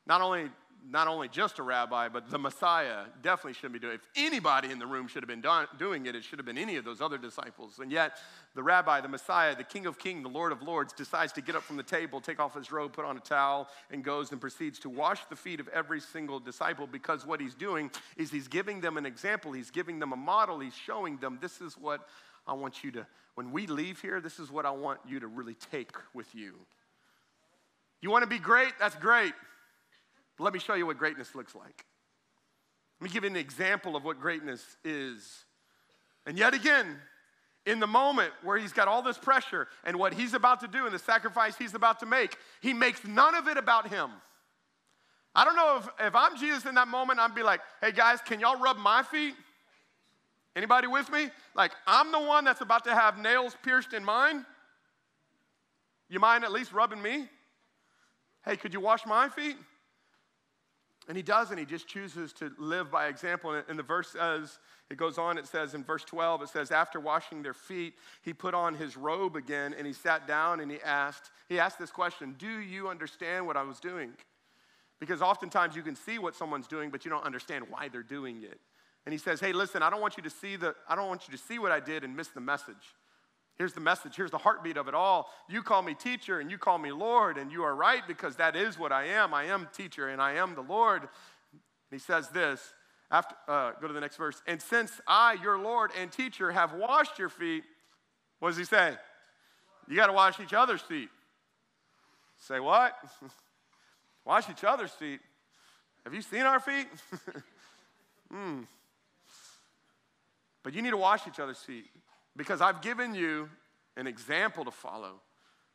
Not 0.05 0.19
only 0.19 0.49
not 0.89 1.07
only 1.07 1.27
just 1.27 1.59
a 1.59 1.63
rabbi, 1.63 2.09
but 2.09 2.29
the 2.29 2.37
Messiah 2.37 3.05
definitely 3.21 3.53
shouldn't 3.53 3.73
be 3.73 3.79
doing 3.79 3.95
it. 3.95 4.01
If 4.01 4.27
anybody 4.27 4.71
in 4.71 4.79
the 4.79 4.85
room 4.85 5.07
should 5.07 5.23
have 5.23 5.27
been 5.27 5.43
doing 5.79 6.05
it, 6.05 6.15
it 6.15 6.23
should 6.23 6.39
have 6.39 6.45
been 6.45 6.57
any 6.57 6.75
of 6.75 6.85
those 6.85 7.01
other 7.01 7.17
disciples. 7.17 7.79
And 7.79 7.91
yet, 7.91 8.17
the 8.53 8.63
rabbi, 8.63 9.01
the 9.01 9.07
Messiah, 9.07 9.55
the 9.55 9.63
King 9.63 9.85
of 9.85 9.97
Kings, 9.97 10.23
the 10.23 10.29
Lord 10.29 10.51
of 10.51 10.61
Lords, 10.61 10.93
decides 10.93 11.31
to 11.33 11.41
get 11.41 11.55
up 11.55 11.63
from 11.63 11.77
the 11.77 11.83
table, 11.83 12.19
take 12.19 12.39
off 12.39 12.55
his 12.55 12.71
robe, 12.71 12.93
put 12.93 13.05
on 13.05 13.17
a 13.17 13.21
towel, 13.21 13.69
and 13.91 14.03
goes 14.03 14.31
and 14.31 14.41
proceeds 14.41 14.79
to 14.79 14.89
wash 14.89 15.23
the 15.29 15.35
feet 15.35 15.59
of 15.59 15.67
every 15.69 15.99
single 15.99 16.39
disciple 16.39 16.85
because 16.85 17.25
what 17.25 17.39
he's 17.39 17.55
doing 17.55 17.89
is 18.17 18.29
he's 18.29 18.47
giving 18.47 18.81
them 18.81 18.97
an 18.97 19.05
example, 19.05 19.51
he's 19.51 19.71
giving 19.71 19.99
them 19.99 20.11
a 20.11 20.17
model, 20.17 20.59
he's 20.59 20.75
showing 20.75 21.17
them 21.17 21.39
this 21.41 21.61
is 21.61 21.77
what 21.77 22.07
I 22.45 22.53
want 22.53 22.83
you 22.83 22.91
to, 22.91 23.07
when 23.35 23.51
we 23.51 23.67
leave 23.67 24.01
here, 24.01 24.19
this 24.19 24.37
is 24.39 24.51
what 24.51 24.65
I 24.65 24.71
want 24.71 24.99
you 25.07 25.19
to 25.21 25.27
really 25.27 25.55
take 25.71 25.95
with 26.13 26.35
you. 26.35 26.55
You 28.01 28.11
want 28.11 28.23
to 28.23 28.29
be 28.29 28.37
great? 28.37 28.73
That's 28.79 28.95
great. 28.95 29.33
But 30.37 30.45
let 30.45 30.53
me 30.53 30.59
show 30.59 30.73
you 30.73 30.85
what 30.85 30.97
greatness 30.97 31.35
looks 31.35 31.55
like. 31.55 31.85
Let 32.99 33.09
me 33.09 33.13
give 33.13 33.23
you 33.23 33.29
an 33.29 33.35
example 33.35 33.95
of 33.95 34.03
what 34.03 34.19
greatness 34.19 34.63
is. 34.83 35.43
And 36.25 36.37
yet 36.37 36.53
again, 36.53 36.97
in 37.65 37.79
the 37.79 37.87
moment 37.87 38.31
where 38.43 38.57
he's 38.57 38.73
got 38.73 38.87
all 38.87 39.01
this 39.01 39.17
pressure 39.17 39.67
and 39.83 39.97
what 39.97 40.13
he's 40.13 40.33
about 40.33 40.61
to 40.61 40.67
do 40.67 40.85
and 40.85 40.93
the 40.93 40.99
sacrifice 40.99 41.57
he's 41.57 41.73
about 41.73 41.99
to 41.99 42.05
make, 42.05 42.37
he 42.61 42.73
makes 42.73 43.05
none 43.05 43.35
of 43.35 43.47
it 43.47 43.57
about 43.57 43.89
him. 43.89 44.09
I 45.35 45.45
don't 45.45 45.55
know 45.55 45.77
if, 45.77 46.07
if 46.07 46.15
I'm 46.15 46.37
Jesus 46.37 46.65
in 46.65 46.75
that 46.75 46.87
moment, 46.87 47.19
I'd 47.19 47.33
be 47.33 47.43
like, 47.43 47.61
hey 47.81 47.91
guys, 47.91 48.19
can 48.21 48.39
y'all 48.39 48.59
rub 48.59 48.77
my 48.77 49.03
feet? 49.03 49.35
Anybody 50.55 50.87
with 50.87 51.11
me? 51.11 51.29
Like, 51.55 51.71
I'm 51.87 52.11
the 52.11 52.19
one 52.19 52.45
that's 52.45 52.61
about 52.61 52.83
to 52.85 52.93
have 52.93 53.17
nails 53.17 53.55
pierced 53.63 53.93
in 53.93 54.03
mine. 54.03 54.45
You 56.09 56.19
mind 56.19 56.43
at 56.43 56.51
least 56.51 56.71
rubbing 56.73 57.01
me? 57.01 57.27
Hey, 58.45 58.55
could 58.57 58.73
you 58.73 58.79
wash 58.79 59.05
my 59.05 59.29
feet? 59.29 59.55
And 61.07 61.17
he 61.17 61.23
doesn't. 61.23 61.57
He 61.57 61.65
just 61.65 61.87
chooses 61.87 62.31
to 62.33 62.51
live 62.57 62.89
by 62.89 63.07
example. 63.07 63.61
And 63.67 63.77
the 63.77 63.83
verse 63.83 64.09
says, 64.09 64.59
it 64.89 64.97
goes 64.97 65.17
on, 65.17 65.37
it 65.37 65.47
says 65.47 65.73
in 65.73 65.83
verse 65.83 66.03
12, 66.05 66.43
it 66.43 66.49
says, 66.49 66.71
after 66.71 66.99
washing 66.99 67.41
their 67.41 67.53
feet, 67.53 67.95
he 68.21 68.33
put 68.33 68.53
on 68.53 68.75
his 68.75 68.95
robe 68.95 69.35
again 69.35 69.75
and 69.77 69.85
he 69.85 69.93
sat 69.93 70.27
down 70.27 70.59
and 70.59 70.71
he 70.71 70.79
asked, 70.81 71.31
he 71.49 71.59
asked 71.59 71.79
this 71.79 71.91
question, 71.91 72.35
Do 72.37 72.59
you 72.59 72.87
understand 72.87 73.45
what 73.45 73.57
I 73.57 73.63
was 73.63 73.79
doing? 73.79 74.11
Because 74.99 75.21
oftentimes 75.21 75.75
you 75.75 75.81
can 75.81 75.95
see 75.95 76.19
what 76.19 76.35
someone's 76.35 76.67
doing, 76.67 76.89
but 76.89 77.03
you 77.03 77.11
don't 77.11 77.25
understand 77.25 77.65
why 77.69 77.89
they're 77.89 78.03
doing 78.03 78.43
it. 78.43 78.59
And 79.05 79.11
he 79.11 79.19
says, 79.19 79.41
Hey, 79.41 79.51
listen, 79.51 79.83
I 79.83 79.89
don't 79.89 79.99
want 79.99 80.15
you 80.15 80.23
to 80.23 80.29
see 80.29 80.55
the, 80.55 80.75
I 80.87 80.95
don't 80.95 81.09
want 81.09 81.27
you 81.27 81.35
to 81.35 81.43
see 81.43 81.59
what 81.59 81.71
I 81.71 81.81
did 81.81 82.03
and 82.03 82.15
miss 82.15 82.29
the 82.29 82.41
message. 82.41 82.95
Here's 83.57 83.73
the 83.73 83.81
message. 83.81 84.15
Here's 84.15 84.31
the 84.31 84.37
heartbeat 84.37 84.77
of 84.77 84.87
it 84.87 84.95
all. 84.95 85.29
You 85.47 85.61
call 85.61 85.83
me 85.83 85.93
teacher 85.93 86.39
and 86.39 86.49
you 86.49 86.57
call 86.57 86.79
me 86.79 86.91
Lord, 86.91 87.37
and 87.37 87.51
you 87.51 87.63
are 87.63 87.75
right 87.75 88.01
because 88.07 88.35
that 88.37 88.55
is 88.55 88.79
what 88.79 88.91
I 88.91 89.05
am. 89.05 89.33
I 89.33 89.45
am 89.45 89.67
teacher 89.73 90.09
and 90.09 90.21
I 90.21 90.33
am 90.33 90.55
the 90.55 90.61
Lord. 90.61 91.03
And 91.03 91.09
he 91.91 91.99
says 91.99 92.29
this. 92.29 92.73
After, 93.11 93.35
uh, 93.47 93.73
go 93.79 93.87
to 93.87 93.93
the 93.93 94.01
next 94.01 94.17
verse. 94.17 94.41
And 94.47 94.59
since 94.59 94.91
I, 95.07 95.33
your 95.43 95.59
Lord 95.59 95.91
and 95.99 96.11
teacher, 96.11 96.51
have 96.51 96.73
washed 96.73 97.19
your 97.19 97.29
feet, 97.29 97.63
what 98.39 98.49
does 98.49 98.57
he 98.57 98.63
say? 98.63 98.95
You 99.87 99.95
got 99.95 100.07
to 100.07 100.13
wash 100.13 100.39
each 100.39 100.53
other's 100.53 100.81
feet. 100.81 101.09
Say 102.39 102.59
what? 102.59 102.97
wash 104.25 104.49
each 104.49 104.63
other's 104.63 104.91
feet. 104.91 105.19
Have 106.05 106.15
you 106.15 106.21
seen 106.21 106.41
our 106.41 106.59
feet? 106.59 106.87
Hmm. 108.31 108.61
But 110.63 110.73
you 110.73 110.81
need 110.81 110.89
to 110.89 110.97
wash 110.97 111.27
each 111.27 111.39
other's 111.39 111.59
feet 111.59 111.85
because 112.35 112.61
I've 112.61 112.81
given 112.81 113.13
you 113.15 113.49
an 113.97 114.07
example 114.07 114.65
to 114.65 114.71
follow. 114.71 115.21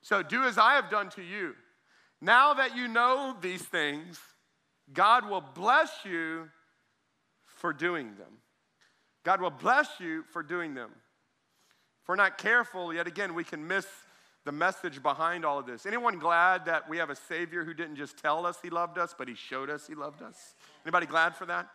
So 0.03 0.23
do 0.23 0.45
as 0.45 0.59
I 0.59 0.75
have 0.75 0.91
done 0.91 1.11
to 1.11 1.23
you. 1.23 1.55
Now 2.21 2.55
that 2.55 2.77
you 2.77 2.88
know 2.88 3.37
these 3.41 3.62
things, 3.62 4.19
God 4.93 5.29
will 5.29 5.45
bless 5.55 5.91
you 6.05 6.49
for 7.45 7.73
doing 7.73 8.15
them. 8.17 8.38
God 9.25 9.41
will 9.41 9.50
bless 9.50 9.88
you 10.00 10.25
for 10.33 10.43
doing 10.43 10.75
them. 10.75 10.91
If 12.03 12.09
we're 12.09 12.17
not 12.17 12.38
careful, 12.38 12.95
yet 12.95 13.07
again, 13.07 13.35
we 13.35 13.45
can 13.45 13.67
miss 13.67 13.87
the 14.45 14.53
message 14.53 15.03
behind 15.03 15.45
all 15.45 15.59
of 15.59 15.67
this. 15.67 15.85
Anyone 15.85 16.19
glad 16.19 16.65
that 16.65 16.88
we 16.88 16.97
have 16.97 17.11
a 17.11 17.17
Savior 17.17 17.65
who 17.65 17.75
didn't 17.75 17.97
just 17.97 18.17
tell 18.17 18.47
us 18.47 18.57
He 18.62 18.71
loved 18.71 18.97
us, 18.97 19.15
but 19.17 19.29
He 19.29 19.35
showed 19.35 19.69
us 19.69 19.87
He 19.87 19.95
loved 19.95 20.23
us? 20.23 20.55
Anybody 20.87 21.07
glad 21.07 21.37
for 21.37 21.45
that? 21.47 21.69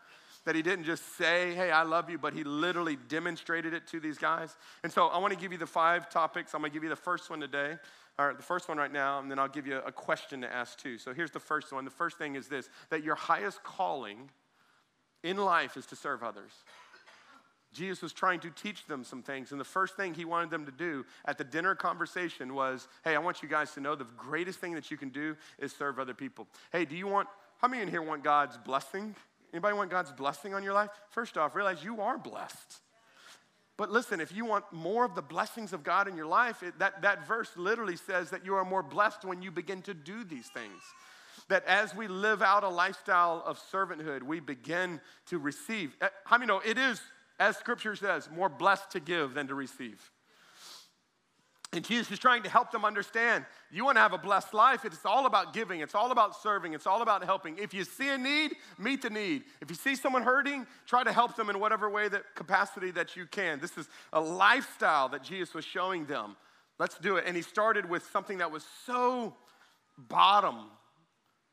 That 0.45 0.55
he 0.55 0.61
didn't 0.61 0.85
just 0.85 1.17
say, 1.17 1.53
Hey, 1.53 1.71
I 1.71 1.83
love 1.83 2.09
you, 2.09 2.17
but 2.17 2.33
he 2.33 2.43
literally 2.43 2.97
demonstrated 3.07 3.73
it 3.73 3.87
to 3.87 3.99
these 3.99 4.17
guys. 4.17 4.55
And 4.83 4.91
so 4.91 5.07
I 5.07 5.17
want 5.17 5.33
to 5.33 5.39
give 5.39 5.51
you 5.51 5.57
the 5.57 5.67
five 5.67 6.09
topics. 6.09 6.53
I'm 6.53 6.61
going 6.61 6.71
to 6.71 6.73
give 6.73 6.83
you 6.83 6.89
the 6.89 6.95
first 6.95 7.29
one 7.29 7.39
today, 7.39 7.77
or 8.17 8.33
the 8.33 8.43
first 8.43 8.67
one 8.69 8.77
right 8.77 8.91
now, 8.91 9.19
and 9.19 9.29
then 9.29 9.39
I'll 9.39 9.47
give 9.47 9.67
you 9.67 9.77
a 9.77 9.91
question 9.91 10.41
to 10.41 10.53
ask 10.53 10.77
too. 10.77 10.97
So 10.97 11.13
here's 11.13 11.31
the 11.31 11.39
first 11.39 11.71
one. 11.71 11.85
The 11.85 11.91
first 11.91 12.17
thing 12.17 12.35
is 12.35 12.47
this 12.47 12.69
that 12.89 13.03
your 13.03 13.15
highest 13.15 13.63
calling 13.63 14.29
in 15.23 15.37
life 15.37 15.77
is 15.77 15.85
to 15.87 15.95
serve 15.95 16.23
others. 16.23 16.51
Jesus 17.73 18.03
was 18.03 18.13
trying 18.13 18.39
to 18.41 18.51
teach 18.51 18.85
them 18.85 19.03
some 19.03 19.23
things. 19.23 19.51
And 19.51 19.59
the 19.59 19.65
first 19.65 19.95
thing 19.95 20.13
he 20.13 20.25
wanted 20.25 20.51
them 20.51 20.65
to 20.65 20.71
do 20.71 21.05
at 21.25 21.39
the 21.39 21.43
dinner 21.43 21.73
conversation 21.73 22.53
was, 22.53 22.87
Hey, 23.03 23.15
I 23.15 23.19
want 23.19 23.41
you 23.41 23.49
guys 23.49 23.71
to 23.73 23.81
know 23.81 23.95
the 23.95 24.05
greatest 24.15 24.59
thing 24.59 24.73
that 24.75 24.91
you 24.91 24.97
can 24.97 25.09
do 25.09 25.35
is 25.57 25.73
serve 25.73 25.97
other 25.97 26.13
people. 26.13 26.47
Hey, 26.71 26.85
do 26.85 26.95
you 26.95 27.07
want, 27.07 27.27
how 27.57 27.67
many 27.67 27.81
in 27.81 27.89
here 27.89 28.01
want 28.01 28.23
God's 28.23 28.57
blessing? 28.57 29.15
Anybody 29.53 29.77
want 29.77 29.91
God's 29.91 30.11
blessing 30.11 30.55
on 30.55 30.63
your 30.63 30.73
life? 30.73 30.89
First 31.11 31.37
off, 31.37 31.55
realize 31.55 31.83
you 31.83 32.01
are 32.01 32.17
blessed. 32.17 32.81
But 33.77 33.91
listen, 33.91 34.19
if 34.19 34.35
you 34.35 34.45
want 34.45 34.65
more 34.71 35.05
of 35.05 35.15
the 35.15 35.21
blessings 35.21 35.73
of 35.73 35.83
God 35.83 36.07
in 36.07 36.17
your 36.17 36.25
life, 36.25 36.63
it, 36.63 36.77
that, 36.79 37.03
that 37.03 37.27
verse 37.27 37.49
literally 37.55 37.95
says 37.95 38.29
that 38.31 38.45
you 38.45 38.55
are 38.55 38.65
more 38.65 38.83
blessed 38.83 39.25
when 39.25 39.41
you 39.41 39.51
begin 39.51 39.81
to 39.83 39.93
do 39.93 40.23
these 40.23 40.47
things. 40.47 40.81
That 41.49 41.65
as 41.65 41.95
we 41.95 42.07
live 42.07 42.41
out 42.41 42.63
a 42.63 42.69
lifestyle 42.69 43.43
of 43.45 43.59
servanthood, 43.71 44.23
we 44.23 44.39
begin 44.39 45.01
to 45.27 45.37
receive. 45.37 45.95
Eh, 46.01 46.07
how 46.25 46.37
many 46.37 46.47
know 46.47 46.61
it 46.63 46.77
is, 46.77 47.01
as 47.39 47.57
scripture 47.57 47.95
says, 47.95 48.29
more 48.33 48.49
blessed 48.49 48.91
to 48.91 48.99
give 48.99 49.33
than 49.33 49.47
to 49.47 49.55
receive? 49.55 50.11
And 51.73 51.83
Jesus 51.83 52.11
is 52.11 52.19
trying 52.19 52.43
to 52.43 52.49
help 52.49 52.71
them 52.71 52.85
understand 52.85 53.45
you 53.71 53.83
want 53.83 53.97
to 53.97 54.01
have 54.01 54.13
a 54.13 54.17
blessed 54.19 54.53
life. 54.53 54.85
It's 54.85 55.05
all 55.05 55.25
about 55.25 55.53
giving, 55.53 55.79
it's 55.79 55.95
all 55.95 56.11
about 56.11 56.39
serving, 56.39 56.73
it's 56.73 56.85
all 56.85 57.01
about 57.01 57.23
helping. 57.23 57.57
If 57.57 57.73
you 57.73 57.83
see 57.83 58.09
a 58.09 58.17
need, 58.17 58.55
meet 58.77 59.01
the 59.01 59.09
need. 59.09 59.43
If 59.59 59.71
you 59.71 59.75
see 59.75 59.95
someone 59.95 60.21
hurting, 60.21 60.67
try 60.85 61.03
to 61.03 61.11
help 61.11 61.35
them 61.35 61.49
in 61.49 61.59
whatever 61.59 61.89
way 61.89 62.07
that 62.09 62.35
capacity 62.35 62.91
that 62.91 63.15
you 63.15 63.25
can. 63.25 63.59
This 63.59 63.75
is 63.75 63.89
a 64.13 64.21
lifestyle 64.21 65.09
that 65.09 65.23
Jesus 65.23 65.55
was 65.55 65.65
showing 65.65 66.05
them. 66.05 66.35
Let's 66.77 66.99
do 66.99 67.15
it. 67.15 67.23
And 67.25 67.35
he 67.35 67.41
started 67.41 67.89
with 67.89 68.07
something 68.11 68.37
that 68.37 68.51
was 68.51 68.63
so 68.85 69.35
bottom 69.97 70.69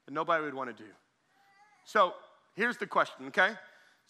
that 0.05 0.13
nobody 0.13 0.45
would 0.45 0.55
want 0.55 0.77
to 0.77 0.83
do. 0.83 0.89
So 1.85 2.13
here's 2.55 2.77
the 2.77 2.87
question, 2.87 3.29
okay? 3.29 3.53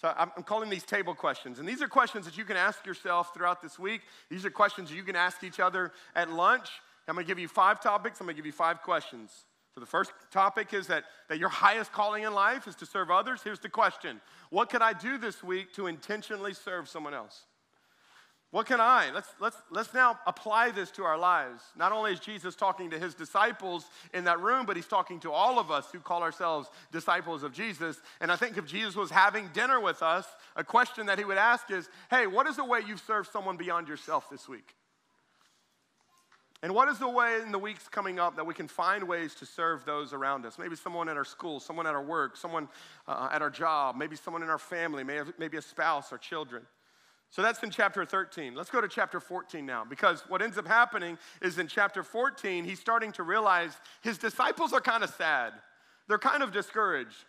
So 0.00 0.12
I'm, 0.16 0.30
calling 0.45 0.71
these 0.71 0.85
table 0.85 1.14
questions. 1.14 1.59
And 1.59 1.69
these 1.69 1.83
are 1.83 1.88
questions 1.88 2.25
that 2.25 2.38
you 2.38 2.45
can 2.45 2.57
ask 2.57 2.87
yourself 2.87 3.35
throughout 3.35 3.61
this 3.61 3.78
week. 3.78 4.00
These 4.30 4.47
are 4.47 4.50
questions 4.50 4.90
you 4.90 5.02
can 5.02 5.14
ask 5.14 5.45
each 5.45 5.61
other 5.61 5.92
at 6.16 6.30
lunch. 6.30 6.71
I'm 7.07 7.14
going 7.14 7.26
to 7.26 7.28
give 7.28 7.38
you 7.38 7.49
five 7.49 7.80
topics. 7.80 8.19
I'm 8.21 8.26
going 8.26 8.35
to 8.35 8.38
give 8.38 8.47
you 8.47 8.52
five 8.52 8.83
questions. 8.83 9.45
So 9.75 9.80
the 9.80 9.87
first 9.87 10.12
topic 10.30 10.73
is 10.73 10.87
that, 10.87 11.04
that 11.28 11.38
your 11.38 11.50
highest 11.50 11.92
calling 11.92 12.23
in 12.23 12.33
life 12.33 12.66
is 12.66 12.75
to 12.76 12.87
serve 12.87 13.11
others. 13.11 13.40
Here's 13.42 13.61
the 13.61 13.69
question 13.69 14.21
What 14.49 14.71
can 14.71 14.80
I 14.80 14.95
do 14.95 15.19
this 15.19 15.45
week 15.45 15.75
to 15.75 15.87
intentionally 15.87 16.54
serve 16.54 16.88
someone 16.88 17.12
else? 17.12 17.42
What 18.50 18.66
can 18.66 18.80
I? 18.80 19.12
Let's, 19.14 19.28
let's, 19.38 19.57
let's 19.71 19.95
now 19.95 20.19
apply 20.26 20.73
this 20.73 20.90
to 20.92 21.04
our 21.04 21.16
lives. 21.16 21.62
Not 21.76 21.92
only 21.92 22.12
is 22.12 22.19
Jesus 22.19 22.57
talking 22.57 22.90
to 22.90 22.99
his 22.99 23.14
disciples 23.14 23.85
in 24.12 24.25
that 24.25 24.40
room, 24.40 24.66
but 24.66 24.75
he's 24.75 24.88
talking 24.88 25.21
to 25.21 25.30
all 25.30 25.61
of 25.61 25.71
us 25.71 25.87
who 25.92 26.00
call 26.00 26.25
ourselves 26.25 26.69
disciples 26.90 27.45
of 27.45 27.52
Jesus. 27.52 28.00
And 28.21 28.33
I 28.33 28.35
think 28.35 28.59
if 28.59 28.66
Jesus 28.66 28.97
was 28.97 29.09
having 29.09 29.49
dinner 29.54 29.78
with 29.78 30.02
us, 30.02 30.26
a 30.57 30.64
question 30.64 31.07
that 31.07 31.16
he 31.16 31.25
would 31.25 31.38
ask 31.38 31.71
is 31.71 31.88
hey, 32.11 32.26
what 32.26 32.49
is 32.49 32.57
the 32.57 32.64
way 32.64 32.80
you've 32.85 33.00
served 33.00 33.30
someone 33.30 33.57
beyond 33.57 33.87
yourself 33.87 34.28
this 34.28 34.49
week? 34.49 34.75
And 36.62 36.75
what 36.75 36.88
is 36.88 36.99
the 36.99 37.09
way 37.09 37.40
in 37.40 37.52
the 37.52 37.59
weeks 37.59 37.88
coming 37.88 38.19
up 38.19 38.37
that 38.37 38.45
we 38.45 38.52
can 38.52 38.69
find 38.69 39.04
ways 39.04 39.35
to 39.37 39.47
serve 39.47 39.85
those 39.85 40.12
around 40.12 40.45
us? 40.45 40.59
Maybe 40.59 40.75
someone 40.76 41.09
at 41.09 41.16
our 41.16 41.25
school, 41.25 41.61
someone 41.61 41.87
at 41.87 41.95
our 41.95 42.02
work, 42.02 42.37
someone 42.37 42.69
uh, 43.07 43.28
at 43.33 43.42
our 43.42 43.49
job, 43.49 43.97
maybe 43.97 44.16
someone 44.16 44.42
in 44.42 44.50
our 44.50 44.59
family, 44.59 45.04
maybe 45.04 45.57
a 45.57 45.62
spouse 45.62 46.12
or 46.12 46.19
children. 46.19 46.62
So 47.31 47.43
that's 47.43 47.63
in 47.63 47.71
chapter 47.71 48.05
13. 48.05 48.55
Let's 48.55 48.71
go 48.71 48.81
to 48.81 48.89
chapter 48.89 49.21
14 49.21 49.65
now, 49.65 49.85
because 49.89 50.25
what 50.29 50.43
ends 50.43 50.59
up 50.59 50.67
happening 50.67 51.17
is 51.41 51.59
in 51.59 51.69
chapter 51.69 52.03
14, 52.03 52.65
he's 52.65 52.81
starting 52.81 53.13
to 53.13 53.23
realize 53.23 53.73
his 54.03 54.19
disciples 54.19 54.73
are 54.73 54.81
kind 54.81 55.05
of 55.05 55.11
sad. 55.11 55.53
They're 56.09 56.19
kind 56.19 56.43
of 56.43 56.53
discouraged. 56.53 57.25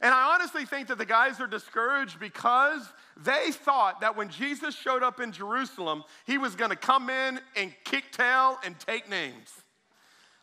And 0.00 0.14
I 0.14 0.34
honestly 0.34 0.64
think 0.64 0.86
that 0.88 0.98
the 0.98 1.04
guys 1.04 1.40
are 1.40 1.48
discouraged 1.48 2.20
because 2.20 2.82
they 3.16 3.50
thought 3.50 4.00
that 4.02 4.16
when 4.16 4.28
Jesus 4.28 4.74
showed 4.76 5.02
up 5.02 5.20
in 5.20 5.32
Jerusalem, 5.32 6.04
he 6.26 6.38
was 6.38 6.54
going 6.54 6.70
to 6.70 6.76
come 6.76 7.10
in 7.10 7.40
and 7.56 7.74
kick 7.84 8.12
tail 8.12 8.58
and 8.64 8.78
take 8.78 9.10
names. 9.10 9.50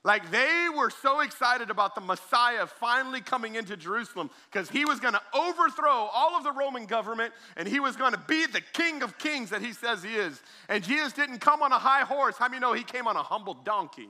Like 0.07 0.31
they 0.31 0.67
were 0.73 0.89
so 0.89 1.19
excited 1.19 1.69
about 1.69 1.93
the 1.93 1.99
Messiah 1.99 2.65
finally 2.65 3.19
coming 3.19 3.55
into 3.55 3.75
Jerusalem 3.75 4.29
because 4.49 4.69
he 4.69 4.85
was 4.85 5.01
going 5.01 5.15
to 5.15 5.21
overthrow 5.35 6.09
all 6.13 6.37
of 6.37 6.45
the 6.45 6.51
Roman 6.53 6.85
government 6.85 7.33
and 7.57 7.67
he 7.67 7.81
was 7.81 7.97
going 7.97 8.13
to 8.13 8.23
be 8.25 8.45
the 8.45 8.61
King 8.71 9.03
of 9.03 9.17
Kings 9.17 9.49
that 9.49 9.61
he 9.61 9.73
says 9.73 10.01
he 10.01 10.15
is. 10.15 10.41
And 10.69 10.81
Jesus 10.81 11.11
didn't 11.11 11.39
come 11.39 11.61
on 11.61 11.73
a 11.73 11.77
high 11.77 12.05
horse. 12.05 12.37
How 12.37 12.47
many 12.47 12.61
know 12.61 12.71
he 12.71 12.85
came 12.85 13.05
on 13.05 13.17
a 13.17 13.21
humble 13.21 13.55
donkey? 13.65 14.07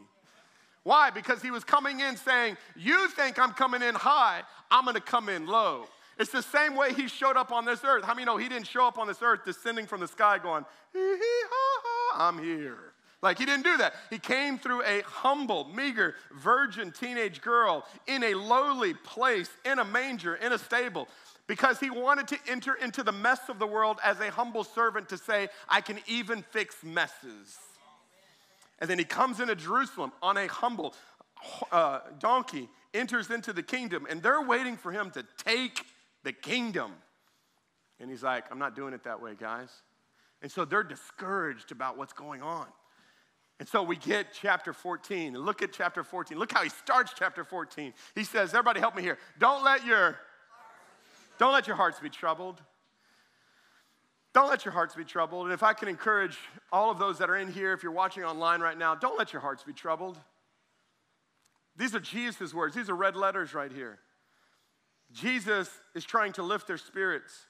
Why? 0.83 1.09
Because 1.09 1.41
he 1.41 1.49
was 1.49 1.63
coming 1.63 1.99
in 1.99 2.15
saying, 2.15 2.57
You 2.75 3.09
think 3.09 3.39
I'm 3.39 3.53
coming 3.53 3.81
in 3.81 3.95
high, 3.95 4.43
I'm 4.69 4.83
going 4.83 4.93
to 4.93 5.01
come 5.01 5.29
in 5.29 5.47
low. 5.47 5.87
It's 6.19 6.31
the 6.31 6.43
same 6.43 6.75
way 6.75 6.93
he 6.93 7.07
showed 7.07 7.37
up 7.37 7.51
on 7.51 7.65
this 7.65 7.83
earth. 7.83 8.05
How 8.05 8.13
many 8.13 8.25
know 8.25 8.37
he 8.37 8.47
didn't 8.47 8.67
show 8.67 8.85
up 8.85 8.99
on 8.99 9.07
this 9.07 9.23
earth 9.23 9.39
descending 9.45 9.87
from 9.87 10.01
the 10.01 10.07
sky 10.07 10.37
going, 10.37 10.63
hee 10.93 10.99
hee 10.99 11.43
ha 11.49 11.81
ha, 11.83 12.27
I'm 12.27 12.37
here. 12.37 12.86
Like, 13.21 13.39
he 13.39 13.45
didn't 13.45 13.63
do 13.63 13.77
that. 13.77 13.95
He 14.11 14.19
came 14.19 14.59
through 14.59 14.83
a 14.83 15.01
humble, 15.01 15.65
meager, 15.73 16.15
virgin 16.39 16.91
teenage 16.91 17.41
girl 17.41 17.85
in 18.05 18.23
a 18.23 18.35
lowly 18.35 18.93
place, 18.93 19.49
in 19.65 19.79
a 19.79 19.85
manger, 19.85 20.35
in 20.35 20.53
a 20.53 20.57
stable, 20.59 21.07
because 21.47 21.79
he 21.79 21.89
wanted 21.89 22.27
to 22.27 22.37
enter 22.47 22.75
into 22.75 23.01
the 23.01 23.11
mess 23.11 23.49
of 23.49 23.57
the 23.57 23.65
world 23.65 23.97
as 24.03 24.19
a 24.19 24.29
humble 24.29 24.63
servant 24.63 25.09
to 25.09 25.17
say, 25.17 25.47
I 25.67 25.81
can 25.81 25.99
even 26.05 26.43
fix 26.51 26.83
messes. 26.83 27.57
And 28.79 28.87
then 28.87 28.99
he 28.99 29.05
comes 29.05 29.39
into 29.39 29.55
Jerusalem 29.55 30.11
on 30.21 30.37
a 30.37 30.47
humble 30.47 30.93
uh, 31.71 32.01
donkey 32.19 32.69
enters 32.93 33.31
into 33.31 33.53
the 33.53 33.63
kingdom, 33.63 34.05
and 34.09 34.21
they're 34.21 34.41
waiting 34.41 34.77
for 34.77 34.91
him 34.91 35.11
to 35.11 35.25
take 35.43 35.81
the 36.23 36.33
kingdom. 36.33 36.91
And 37.99 38.09
he's 38.09 38.23
like, 38.23 38.45
I'm 38.51 38.59
not 38.59 38.75
doing 38.75 38.93
it 38.93 39.03
that 39.03 39.21
way, 39.21 39.33
guys. 39.39 39.69
And 40.41 40.51
so 40.51 40.65
they're 40.65 40.83
discouraged 40.83 41.71
about 41.71 41.97
what's 41.97 42.13
going 42.13 42.43
on. 42.43 42.67
And 43.59 43.67
so 43.67 43.81
we 43.81 43.95
get 43.95 44.27
chapter 44.39 44.71
14. 44.71 45.35
And 45.35 45.45
look 45.45 45.61
at 45.61 45.73
chapter 45.73 46.03
14. 46.03 46.37
Look 46.37 46.51
how 46.51 46.63
he 46.63 46.69
starts 46.69 47.13
chapter 47.17 47.43
14. 47.43 47.93
He 48.13 48.23
says, 48.23 48.53
Everybody 48.53 48.79
help 48.79 48.95
me 48.95 49.01
here. 49.01 49.17
Don't 49.39 49.63
let 49.63 49.85
your 49.85 50.17
don't 51.37 51.53
let 51.53 51.67
your 51.67 51.75
hearts 51.75 51.99
be 51.99 52.09
troubled. 52.09 52.61
Don't 54.33 54.49
let 54.49 54.65
your 54.65 54.71
hearts 54.71 54.95
be 54.95 55.03
troubled. 55.03 55.45
And 55.45 55.53
if 55.53 55.63
I 55.63 55.73
can 55.73 55.87
encourage 55.87 56.37
all 56.71 56.91
of 56.91 56.99
those 56.99 57.19
that 57.19 57.29
are 57.29 57.37
in 57.37 57.51
here, 57.51 57.73
if 57.73 57.83
you're 57.83 57.91
watching 57.91 58.23
online 58.23 58.59
right 58.59 58.77
now, 58.77 58.95
don't 58.95 59.17
let 59.17 59.33
your 59.33 59.41
hearts 59.41 59.63
be 59.63 59.73
troubled. 59.73 60.17
These 61.75 61.95
are 61.95 61.99
Jesus' 61.99 62.53
words. 62.53 62.75
These 62.75 62.89
are 62.89 62.95
red 62.95 63.15
letters 63.15 63.53
right 63.53 63.71
here. 63.71 63.99
Jesus 65.11 65.69
is 65.95 66.03
trying 66.03 66.33
to 66.33 66.43
lift 66.43 66.67
their 66.67 66.77
spirits. 66.77 67.45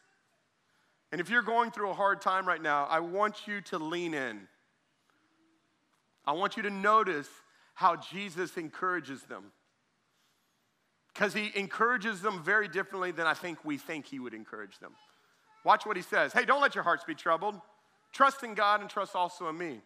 And 1.11 1.21
if 1.21 1.29
you're 1.29 1.41
going 1.41 1.71
through 1.71 1.89
a 1.89 1.93
hard 1.93 2.21
time 2.21 2.47
right 2.47 2.61
now, 2.61 2.85
I 2.85 2.99
want 2.99 3.47
you 3.47 3.61
to 3.61 3.79
lean 3.79 4.13
in. 4.13 4.47
I 6.27 6.33
want 6.33 6.57
you 6.57 6.63
to 6.63 6.69
notice 6.69 7.29
how 7.73 7.95
Jesus 7.95 8.57
encourages 8.57 9.23
them. 9.23 9.45
Because 11.13 11.33
he 11.33 11.51
encourages 11.55 12.21
them 12.21 12.43
very 12.43 12.67
differently 12.67 13.11
than 13.11 13.25
I 13.25 13.33
think 13.33 13.63
we 13.63 13.77
think 13.77 14.05
he 14.05 14.19
would 14.19 14.33
encourage 14.33 14.77
them. 14.79 14.91
Watch 15.63 15.85
what 15.85 15.95
he 15.95 16.03
says. 16.03 16.33
Hey, 16.33 16.45
don't 16.45 16.61
let 16.61 16.75
your 16.75 16.83
hearts 16.83 17.05
be 17.05 17.15
troubled. 17.15 17.55
Trust 18.13 18.43
in 18.43 18.53
God 18.53 18.81
and 18.81 18.89
trust 18.89 19.15
also 19.15 19.47
in 19.49 19.57
me. 19.57 19.81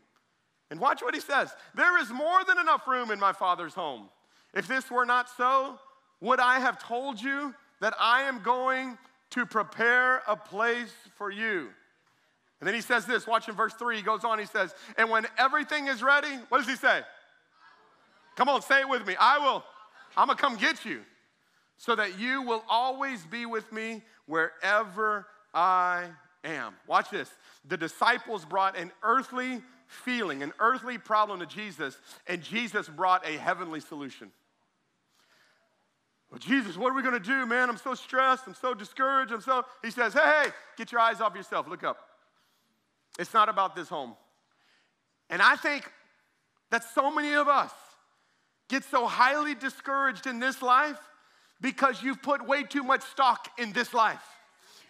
And 0.71 0.79
watch 0.79 1.01
what 1.01 1.13
he 1.13 1.21
says. 1.21 1.53
There 1.75 2.01
is 2.01 2.10
more 2.10 2.43
than 2.45 2.57
enough 2.57 2.88
room 2.88 3.12
in 3.12 3.19
my 3.19 3.33
Father's 3.33 3.74
home. 3.74 4.10
If 4.53 4.67
this 4.67 4.89
were 4.89 5.05
not 5.05 5.29
so, 5.38 5.79
would 6.21 6.39
I 6.39 6.60
have 6.60 6.81
told 6.81 7.21
you 7.21 7.53
that 7.81 7.93
I 8.00 8.24
am 8.24 8.41
going 8.41 8.98
to 9.31 9.45
prepare 9.45 10.21
a 10.27 10.36
place 10.36 10.93
for 11.15 11.31
you? 11.31 11.69
And 12.62 12.68
then 12.68 12.75
he 12.75 12.82
says 12.82 13.08
this, 13.08 13.25
watch 13.25 13.50
in 13.50 13.56
verse 13.56 13.74
3, 13.74 13.98
he 13.98 14.03
goes 14.03 14.24
on, 14.24 14.38
he 14.38 14.46
says, 14.46 14.74
And 14.96 15.10
when 15.10 15.25
everything 15.38 15.88
is 15.88 16.03
ready, 16.03 16.30
what 16.50 16.60
does 16.60 16.68
he 16.68 16.75
say? 16.75 17.01
Come 18.36 18.50
on, 18.50 18.62
say 18.62 18.82
it 18.82 18.89
with 18.89 19.06
me. 19.06 19.15
I 19.20 19.39
will, 19.39 19.63
I'm 20.15 20.27
gonna 20.27 20.39
come 20.39 20.58
get 20.58 20.86
you 20.86 21.01
so 21.77 21.96
that 21.96 22.20
you 22.20 22.44
will 22.44 22.63
always 22.70 23.25
be 23.25 23.48
with 23.48 23.72
me 23.72 24.03
wherever 24.27 25.25
I 25.56 26.06
am. 26.44 26.75
Watch 26.86 27.10
this. 27.10 27.30
The 27.68 27.77
disciples 27.77 28.46
brought 28.46 28.77
an 28.77 28.91
earthly 29.01 29.63
feeling, 29.88 30.44
an 30.44 30.53
earthly 30.60 31.00
problem 31.00 31.39
to 31.39 31.48
Jesus, 31.48 31.98
and 32.27 32.44
Jesus 32.44 32.88
brought 32.88 33.27
a 33.27 33.38
heavenly 33.38 33.80
solution. 33.80 34.32
Well, 36.30 36.38
Jesus, 36.38 36.77
what 36.77 36.94
are 36.94 36.96
we 36.96 37.01
to 37.01 37.20
do, 37.20 37.48
man? 37.48 37.70
I'm 37.70 37.77
so 37.77 37.96
stressed. 37.96 38.44
I'm 38.46 38.53
so 38.53 38.75
discouraged. 38.75 39.34
I'm 39.34 39.41
so. 39.41 39.65
He 39.84 39.89
says, 39.91 40.13
hey, 40.13 40.44
hey, 40.44 40.50
get 40.77 40.91
your 40.91 41.01
eyes 41.01 41.20
off 41.20 41.36
yourself. 41.36 41.68
Look 41.68 41.84
up. 41.84 42.11
It's 43.20 43.34
not 43.34 43.50
about 43.50 43.75
this 43.75 43.89
home. 43.89 44.15
And 45.30 45.41
I 45.41 45.56
think 45.56 45.89
that 46.70 46.84
so 46.94 47.12
many 47.12 47.34
of 47.34 47.48
us 47.48 47.72
get 48.70 48.84
so 48.84 49.06
highly 49.06 49.56
discouraged 49.56 50.27
in 50.27 50.39
this 50.39 50.62
life 50.62 51.00
because 51.60 52.01
you've 52.01 52.22
put 52.22 52.46
way 52.48 52.63
too 52.63 52.84
much 52.84 53.01
stock 53.03 53.50
in 53.58 53.72
this 53.74 53.94
life. 53.94 54.24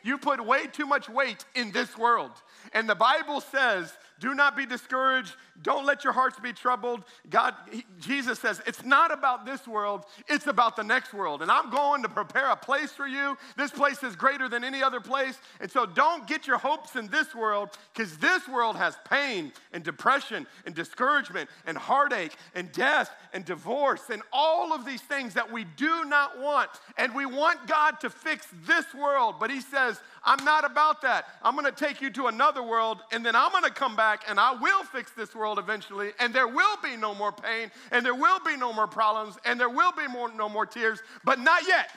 You 0.04 0.18
put 0.18 0.44
way 0.46 0.68
too 0.68 0.86
much 0.86 1.10
weight 1.10 1.46
in 1.56 1.72
this 1.72 1.98
world. 1.98 2.32
And 2.74 2.90
the 2.90 2.96
Bible 2.96 3.42
says 3.42 3.92
do 4.22 4.36
not 4.36 4.56
be 4.56 4.68
discouraged. 4.68 5.36
Don't 5.64 5.86
let 5.86 6.04
your 6.04 6.14
hearts 6.14 6.40
be 6.40 6.54
troubled. 6.54 7.04
God, 7.30 7.56
he, 7.72 7.86
Jesus 8.00 8.40
says, 8.40 8.62
it's 8.68 8.86
not 8.86 9.12
about 9.12 9.46
this 9.46 9.68
world, 9.68 10.06
it's 10.28 10.48
about 10.48 10.76
the 10.76 10.84
next 10.84 11.14
world. 11.14 11.42
And 11.42 11.52
I'm 11.52 11.72
going 11.72 12.04
to 12.04 12.10
prepare 12.10 12.52
a 12.52 12.56
place 12.56 12.92
for 12.92 13.08
you. 13.08 13.36
This 13.58 13.72
place 13.72 14.04
is 14.04 14.16
greater 14.16 14.48
than 14.48 14.64
any 14.64 14.84
other 14.84 15.02
place. 15.02 15.40
And 15.60 15.70
so 15.70 15.86
don't 15.86 16.28
get 16.28 16.46
your 16.46 16.60
hopes 16.60 16.96
in 16.96 17.08
this 17.08 17.34
world 17.34 17.72
because 17.94 18.18
this 18.18 18.48
world 18.48 18.76
has 18.78 18.96
pain 19.10 19.52
and 19.74 19.84
depression 19.84 20.46
and 20.66 20.76
discouragement 20.76 21.50
and 21.66 21.76
heartache 21.76 22.36
and 22.54 22.72
death 22.72 23.10
and 23.34 23.44
divorce 23.44 24.04
and 24.12 24.22
all 24.32 24.72
of 24.72 24.86
these 24.86 25.02
things 25.02 25.34
that 25.34 25.52
we 25.52 25.64
do 25.64 26.06
not 26.06 26.40
want. 26.40 26.70
And 26.98 27.16
we 27.16 27.26
want 27.26 27.68
God 27.68 28.00
to 28.02 28.12
fix 28.12 28.48
this 28.68 28.86
world. 28.94 29.36
But 29.40 29.50
He 29.50 29.62
says, 29.62 30.00
I'm 30.24 30.44
not 30.46 30.66
about 30.66 31.02
that. 31.02 31.26
I'm 31.42 31.56
going 31.56 31.66
to 31.66 31.72
take 31.72 32.00
you 32.00 32.12
to 32.12 32.28
another 32.28 32.62
world 32.62 33.00
and 33.12 33.26
then 33.26 33.36
I'm 33.36 33.52
going 33.52 33.64
to 33.64 33.72
come 33.72 33.96
back 33.96 34.24
and 34.28 34.40
I 34.40 34.54
will 34.54 34.84
fix 34.84 35.12
this 35.12 35.34
world 35.34 35.58
eventually, 35.58 36.12
and 36.20 36.34
there 36.34 36.48
will 36.48 36.78
be 36.84 36.96
no 36.96 37.16
more 37.16 37.32
pain, 37.32 37.72
and 37.92 38.06
there 38.06 38.14
will 38.14 38.40
be 38.46 38.56
no 38.56 38.72
more 38.72 38.88
problems, 38.88 39.38
and 39.46 39.60
there 39.60 39.70
will 39.70 39.92
be 39.94 40.08
more, 40.08 40.32
no 40.32 40.48
more 40.48 40.66
tears, 40.66 41.00
but 41.24 41.40
not 41.40 41.68
yet. 41.68 41.90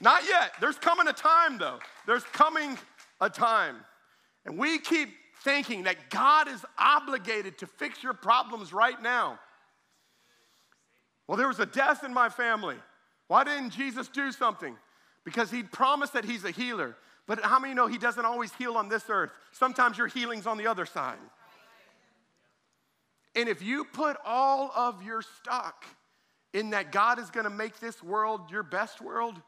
Not 0.00 0.24
yet. 0.28 0.52
There's 0.60 0.76
coming 0.76 1.08
a 1.08 1.12
time, 1.12 1.58
though. 1.58 1.78
There's 2.06 2.24
coming 2.24 2.76
a 3.20 3.30
time. 3.30 3.76
And 4.44 4.58
we 4.58 4.78
keep 4.78 5.10
thinking 5.42 5.84
that 5.84 6.10
God 6.10 6.48
is 6.48 6.64
obligated 6.78 7.58
to 7.58 7.66
fix 7.66 8.02
your 8.02 8.12
problems 8.12 8.72
right 8.72 9.00
now. 9.00 9.38
Well, 11.26 11.38
there 11.38 11.48
was 11.48 11.60
a 11.60 11.66
death 11.66 12.04
in 12.04 12.12
my 12.12 12.28
family. 12.28 12.76
Why 13.28 13.44
didn't 13.44 13.70
Jesus 13.70 14.08
do 14.08 14.30
something? 14.32 14.76
Because 15.24 15.50
he 15.50 15.62
promised 15.62 16.12
that 16.12 16.24
he's 16.24 16.44
a 16.44 16.50
healer. 16.50 16.96
But 17.26 17.44
how 17.44 17.58
many 17.58 17.74
know 17.74 17.86
He 17.86 17.98
doesn't 17.98 18.24
always 18.24 18.52
heal 18.54 18.76
on 18.76 18.88
this 18.88 19.04
earth? 19.08 19.30
Sometimes 19.52 19.98
your 19.98 20.06
healing's 20.06 20.46
on 20.46 20.58
the 20.58 20.66
other 20.66 20.86
side. 20.86 21.18
And 23.34 23.48
if 23.48 23.62
you 23.62 23.84
put 23.84 24.16
all 24.24 24.72
of 24.74 25.02
your 25.02 25.22
stock 25.22 25.84
in 26.54 26.70
that 26.70 26.90
God 26.90 27.18
is 27.18 27.30
gonna 27.30 27.50
make 27.50 27.80
this 27.80 28.02
world 28.02 28.50
your 28.50 28.62
best 28.62 29.00
world, 29.00 29.40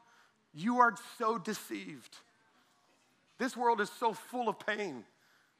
you 0.53 0.79
are 0.79 0.95
so 1.17 1.37
deceived. 1.37 2.17
This 3.39 3.55
world 3.55 3.81
is 3.81 3.89
so 3.89 4.13
full 4.13 4.49
of 4.49 4.59
pain, 4.59 5.05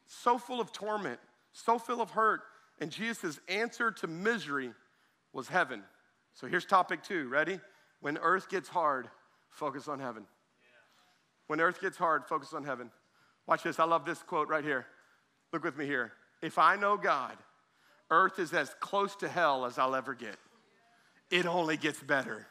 so 0.05 0.37
full 0.37 0.59
of 0.59 0.71
torment, 0.71 1.19
so 1.53 1.79
full 1.79 2.01
of 2.01 2.11
hurt. 2.11 2.41
And 2.79 2.91
Jesus' 2.91 3.39
answer 3.47 3.91
to 3.91 4.07
misery 4.07 4.73
was 5.33 5.47
heaven. 5.47 5.83
So 6.33 6.47
here's 6.47 6.65
topic 6.65 7.03
two. 7.03 7.27
Ready? 7.29 7.59
When 8.01 8.17
earth 8.17 8.49
gets 8.49 8.69
hard, 8.69 9.09
focus 9.49 9.87
on 9.87 9.99
heaven. 9.99 10.25
When 11.49 11.59
earth 11.59 11.81
gets 11.81 11.97
hard, 11.97 12.25
focus 12.27 12.53
on 12.53 12.63
heaven. 12.63 12.91
Watch 13.47 13.63
this. 13.63 13.79
I 13.79 13.83
love 13.83 14.05
this 14.05 14.21
quote 14.21 14.49
right 14.49 14.63
here. 14.63 14.85
Look 15.51 15.63
with 15.63 15.75
me 15.75 15.87
here. 15.87 16.11
If 16.43 16.59
I 16.59 16.75
know 16.75 16.95
God, 16.95 17.35
earth 18.11 18.37
is 18.37 18.53
as 18.53 18.71
close 18.79 19.15
to 19.15 19.27
hell 19.27 19.65
as 19.65 19.79
I'll 19.79 19.95
ever 19.95 20.13
get. 20.13 20.35
It 21.31 21.47
only 21.47 21.75
gets 21.75 21.99
better. 22.01 22.45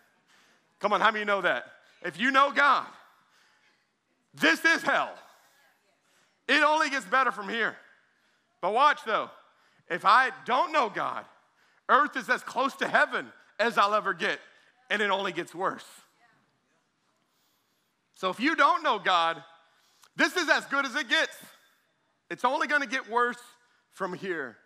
Come 0.81 0.93
on, 0.93 1.01
how 1.01 1.13
many 1.13 1.25
know 1.25 1.41
that? 1.43 1.67
If 2.03 2.19
you 2.19 2.33
know 2.33 2.51
God, 2.51 2.89
this 4.35 4.65
is 4.65 4.83
hell. 4.83 5.15
It 6.49 6.65
only 6.65 6.91
gets 6.91 7.07
better 7.07 7.31
from 7.31 7.49
here. 7.49 7.77
But 8.61 8.75
watch 8.75 8.99
though, 9.07 9.31
if 9.89 10.05
I 10.05 10.33
don't 10.45 10.73
know 10.73 10.91
God, 10.93 11.25
earth 11.89 12.17
is 12.17 12.29
as 12.29 12.43
close 12.43 12.75
to 12.75 12.89
heaven 12.89 13.29
as 13.61 13.79
I'll 13.79 13.95
ever 13.95 14.13
get, 14.13 14.41
and 14.91 15.01
it 15.01 15.11
only 15.11 15.31
gets 15.31 15.55
worse. 15.55 15.87
So 18.19 18.31
if 18.31 18.41
you 18.41 18.57
don't 18.57 18.83
know 18.83 18.99
God, 18.99 19.41
this 20.17 20.37
is 20.37 20.49
as 20.49 20.65
good 20.67 20.85
as 20.85 20.97
it 20.97 21.09
gets. 21.09 21.37
It's 22.29 22.45
only 22.45 22.67
going 22.67 22.83
to 22.83 22.89
get 22.89 23.09
worse 23.09 23.39
from 23.93 24.13
here. 24.13 24.57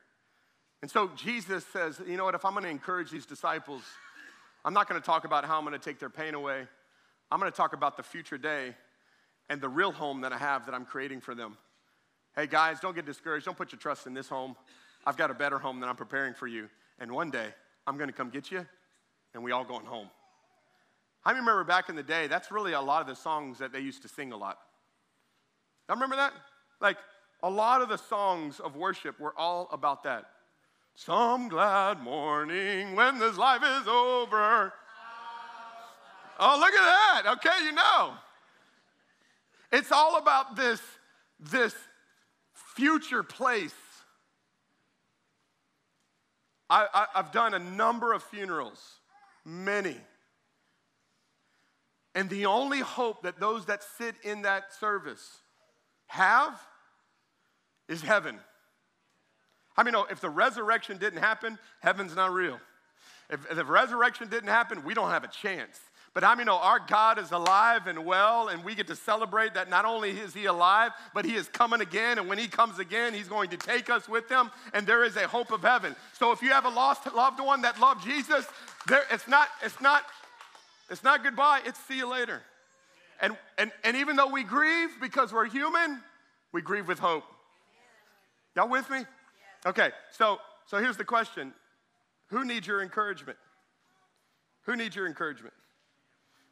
And 0.80 0.90
so 0.90 1.10
Jesus 1.16 1.62
says, 1.70 2.00
you 2.06 2.16
know 2.16 2.24
what, 2.24 2.34
if 2.34 2.46
I'm 2.46 2.52
going 2.52 2.64
to 2.64 2.70
encourage 2.70 3.10
these 3.10 3.26
disciples, 3.26 3.82
I'm 4.64 4.72
not 4.72 4.88
going 4.88 4.98
to 4.98 5.04
talk 5.04 5.26
about 5.26 5.44
how 5.44 5.58
I'm 5.58 5.66
going 5.66 5.78
to 5.78 5.84
take 5.84 5.98
their 5.98 6.08
pain 6.08 6.32
away. 6.32 6.66
I'm 7.30 7.38
going 7.38 7.52
to 7.52 7.56
talk 7.56 7.74
about 7.74 7.98
the 7.98 8.02
future 8.02 8.38
day 8.38 8.74
and 9.50 9.60
the 9.60 9.68
real 9.68 9.92
home 9.92 10.22
that 10.22 10.32
I 10.32 10.38
have 10.38 10.64
that 10.64 10.74
I'm 10.74 10.86
creating 10.86 11.20
for 11.20 11.34
them. 11.34 11.58
Hey 12.34 12.46
guys, 12.46 12.80
don't 12.80 12.94
get 12.94 13.04
discouraged. 13.04 13.44
Don't 13.44 13.56
put 13.56 13.70
your 13.70 13.78
trust 13.78 14.06
in 14.06 14.14
this 14.14 14.30
home. 14.30 14.56
I've 15.04 15.18
got 15.18 15.30
a 15.30 15.34
better 15.34 15.58
home 15.58 15.80
that 15.80 15.90
I'm 15.90 15.96
preparing 15.96 16.32
for 16.32 16.46
you. 16.46 16.70
And 16.98 17.12
one 17.12 17.30
day, 17.30 17.48
I'm 17.86 17.98
going 17.98 18.08
to 18.08 18.14
come 18.14 18.30
get 18.30 18.50
you, 18.50 18.66
and 19.34 19.44
we 19.44 19.52
all 19.52 19.64
going 19.64 19.84
home. 19.84 20.08
I 21.24 21.30
remember 21.30 21.62
back 21.64 21.88
in 21.88 21.96
the 21.96 22.02
day, 22.02 22.26
that's 22.26 22.50
really 22.50 22.72
a 22.72 22.80
lot 22.80 23.00
of 23.00 23.06
the 23.06 23.14
songs 23.14 23.58
that 23.58 23.72
they 23.72 23.80
used 23.80 24.02
to 24.02 24.08
sing 24.08 24.32
a 24.32 24.36
lot. 24.36 24.58
I 25.88 25.92
remember 25.92 26.16
that? 26.16 26.32
Like, 26.80 26.96
a 27.42 27.50
lot 27.50 27.82
of 27.82 27.88
the 27.88 27.96
songs 27.96 28.60
of 28.60 28.76
worship 28.76 29.20
were 29.20 29.34
all 29.36 29.68
about 29.72 30.02
that. 30.04 30.24
Some 30.94 31.48
glad 31.48 32.02
morning 32.02 32.94
when 32.94 33.18
this 33.18 33.36
life 33.36 33.62
is 33.62 33.88
over. 33.88 34.72
Oh, 36.38 36.56
look 36.58 36.72
at 36.72 36.84
that. 36.84 37.22
Okay, 37.36 37.64
you 37.64 37.72
know. 37.72 38.14
It's 39.70 39.92
all 39.92 40.18
about 40.18 40.56
this, 40.56 40.80
this 41.38 41.74
future 42.52 43.22
place. 43.22 43.74
I, 46.68 46.86
I, 46.92 47.06
I've 47.16 47.32
done 47.32 47.54
a 47.54 47.58
number 47.58 48.12
of 48.12 48.22
funerals, 48.22 48.82
many. 49.44 49.96
And 52.14 52.28
the 52.28 52.46
only 52.46 52.80
hope 52.80 53.22
that 53.22 53.40
those 53.40 53.66
that 53.66 53.82
sit 53.82 54.14
in 54.22 54.42
that 54.42 54.72
service 54.74 55.40
have 56.06 56.60
is 57.88 58.02
heaven. 58.02 58.38
I 59.76 59.82
mean, 59.82 59.92
no, 59.92 60.04
if 60.10 60.20
the 60.20 60.30
resurrection 60.30 60.98
didn't 60.98 61.20
happen, 61.20 61.58
heaven's 61.80 62.14
not 62.14 62.32
real. 62.32 62.60
If, 63.30 63.50
if 63.50 63.56
the 63.56 63.64
resurrection 63.64 64.28
didn't 64.28 64.50
happen, 64.50 64.84
we 64.84 64.92
don't 64.92 65.10
have 65.10 65.24
a 65.24 65.28
chance. 65.28 65.80
But 66.14 66.22
how 66.22 66.34
many 66.34 66.44
know 66.44 66.58
our 66.58 66.78
God 66.78 67.18
is 67.18 67.30
alive 67.30 67.86
and 67.86 68.04
well, 68.04 68.48
and 68.48 68.62
we 68.62 68.74
get 68.74 68.86
to 68.88 68.96
celebrate 68.96 69.54
that 69.54 69.70
not 69.70 69.86
only 69.86 70.10
is 70.10 70.34
He 70.34 70.44
alive, 70.44 70.92
but 71.14 71.24
He 71.24 71.34
is 71.36 71.48
coming 71.48 71.80
again. 71.80 72.18
And 72.18 72.28
when 72.28 72.36
He 72.36 72.48
comes 72.48 72.78
again, 72.78 73.14
He's 73.14 73.28
going 73.28 73.48
to 73.48 73.56
take 73.56 73.88
us 73.88 74.06
with 74.10 74.30
Him, 74.30 74.50
and 74.74 74.86
there 74.86 75.04
is 75.04 75.16
a 75.16 75.26
hope 75.26 75.50
of 75.50 75.62
heaven. 75.62 75.96
So 76.18 76.30
if 76.30 76.42
you 76.42 76.50
have 76.50 76.66
a 76.66 76.68
lost 76.68 77.10
loved 77.14 77.40
one 77.40 77.62
that 77.62 77.80
loved 77.80 78.04
Jesus, 78.04 78.46
there, 78.86 79.04
it's 79.10 79.26
not, 79.26 79.48
it's 79.62 79.80
not, 79.80 80.02
it's 80.90 81.04
not 81.04 81.22
goodbye. 81.22 81.60
It's 81.64 81.78
see 81.86 81.98
you 81.98 82.10
later. 82.10 82.42
And, 83.20 83.36
and, 83.56 83.70
and 83.84 83.96
even 83.96 84.16
though 84.16 84.28
we 84.28 84.42
grieve 84.42 84.90
because 85.00 85.32
we're 85.32 85.46
human, 85.46 86.00
we 86.52 86.60
grieve 86.60 86.88
with 86.88 86.98
hope. 86.98 87.24
Y'all 88.56 88.68
with 88.68 88.88
me? 88.90 89.04
Okay, 89.64 89.90
so 90.10 90.38
so 90.66 90.78
here's 90.78 90.96
the 90.96 91.04
question: 91.04 91.52
Who 92.26 92.44
needs 92.44 92.66
your 92.66 92.82
encouragement? 92.82 93.38
Who 94.62 94.76
needs 94.76 94.94
your 94.94 95.06
encouragement? 95.06 95.54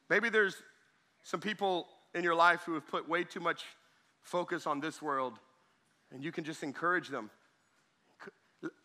Maybe 0.09 0.29
there's 0.29 0.57
some 1.23 1.41
people 1.41 1.87
in 2.15 2.25
your 2.25 2.35
life 2.35 2.63
who 2.65 2.75
have 2.75 2.87
put 2.87 3.09
way 3.09 3.25
too 3.25 3.41
much 3.41 3.65
focus 4.23 4.67
on 4.67 4.81
this 4.81 5.01
world, 5.01 5.39
and 6.13 6.25
you 6.25 6.33
can 6.33 6.45
just 6.45 6.63
encourage 6.63 7.09
them. 7.09 7.31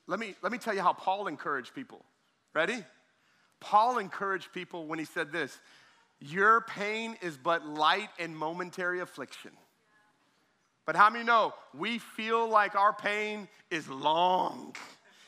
Let 0.08 0.20
me, 0.20 0.36
let 0.42 0.52
me 0.52 0.58
tell 0.58 0.74
you 0.74 0.82
how 0.82 0.94
Paul 0.94 1.28
encouraged 1.28 1.74
people. 1.74 2.06
Ready? 2.54 2.84
Paul 3.60 3.98
encouraged 3.98 4.54
people 4.54 4.86
when 4.86 5.00
he 5.00 5.06
said 5.06 5.32
this 5.32 5.60
Your 6.20 6.62
pain 6.62 7.18
is 7.22 7.38
but 7.38 7.66
light 7.66 8.10
and 8.20 8.38
momentary 8.38 9.00
affliction. 9.00 9.52
But 10.86 10.96
how 10.96 11.10
many 11.10 11.26
know 11.26 11.54
we 11.74 11.98
feel 11.98 12.48
like 12.48 12.76
our 12.76 12.94
pain 12.94 13.48
is 13.72 13.90
long 13.90 14.76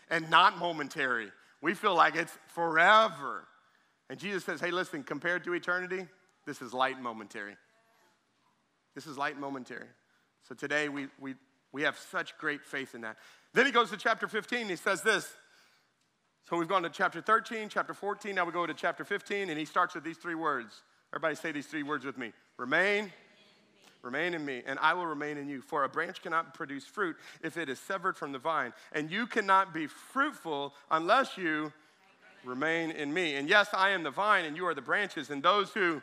and 0.10 0.30
not 0.30 0.60
momentary? 0.60 1.32
We 1.62 1.74
feel 1.74 1.96
like 1.96 2.16
it's 2.16 2.38
forever. 2.50 3.48
And 4.10 4.20
Jesus 4.20 4.46
says, 4.46 4.62
hey, 4.62 4.72
listen, 4.72 5.04
compared 5.04 5.44
to 5.46 5.54
eternity, 5.54 6.06
this 6.46 6.62
is 6.62 6.74
light 6.74 6.96
and 6.96 7.04
momentary. 7.04 7.58
This 8.96 9.08
is 9.08 9.18
light 9.18 9.34
and 9.34 9.42
momentary. 9.42 9.88
So 10.48 10.56
today 10.56 10.90
we, 10.90 11.08
we, 11.20 11.36
we 11.72 11.82
have 11.82 11.98
such 11.98 12.38
great 12.38 12.64
faith 12.64 12.96
in 12.96 13.02
that. 13.02 13.18
Then 13.54 13.66
he 13.66 13.72
goes 13.72 13.90
to 13.90 13.98
chapter 13.98 14.28
15. 14.28 14.70
He 14.70 14.76
says 14.76 15.02
this. 15.02 15.28
So 16.50 16.58
we've 16.58 16.68
gone 16.68 16.84
to 16.84 16.90
chapter 16.90 17.20
13, 17.20 17.68
chapter 17.68 17.94
14. 17.94 18.34
Now 18.34 18.46
we 18.46 18.54
go 18.54 18.66
to 18.66 18.74
chapter 18.74 19.04
15, 19.04 19.50
and 19.50 19.60
he 19.60 19.66
starts 19.66 19.96
with 19.96 20.06
these 20.06 20.16
three 20.16 20.36
words. 20.36 20.82
Everybody 21.12 21.36
say 21.36 21.52
these 21.52 21.68
three 21.68 21.84
words 21.84 22.06
with 22.06 22.18
me 22.18 22.32
remain, 22.58 23.12
Remain 24.02 24.34
in 24.34 24.46
me, 24.46 24.64
and 24.66 24.80
I 24.80 24.94
will 24.94 25.08
remain 25.08 25.38
in 25.38 25.50
you. 25.50 25.62
For 25.62 25.84
a 25.84 25.90
branch 25.90 26.22
cannot 26.22 26.54
produce 26.54 26.86
fruit 26.86 27.18
if 27.44 27.58
it 27.58 27.68
is 27.68 27.80
severed 27.80 28.16
from 28.16 28.32
the 28.32 28.40
vine, 28.40 28.72
and 28.94 29.12
you 29.12 29.28
cannot 29.28 29.74
be 29.74 29.88
fruitful 29.88 30.74
unless 30.90 31.38
you 31.38 31.74
remain 32.46 32.92
in 32.92 33.14
me. 33.14 33.36
And 33.36 33.50
yes, 33.50 33.68
I 33.74 33.90
am 33.90 34.04
the 34.04 34.12
vine, 34.12 34.46
and 34.46 34.56
you 34.56 34.66
are 34.68 34.74
the 34.74 34.82
branches, 34.82 35.30
and 35.30 35.44
those 35.44 35.72
who. 35.72 36.02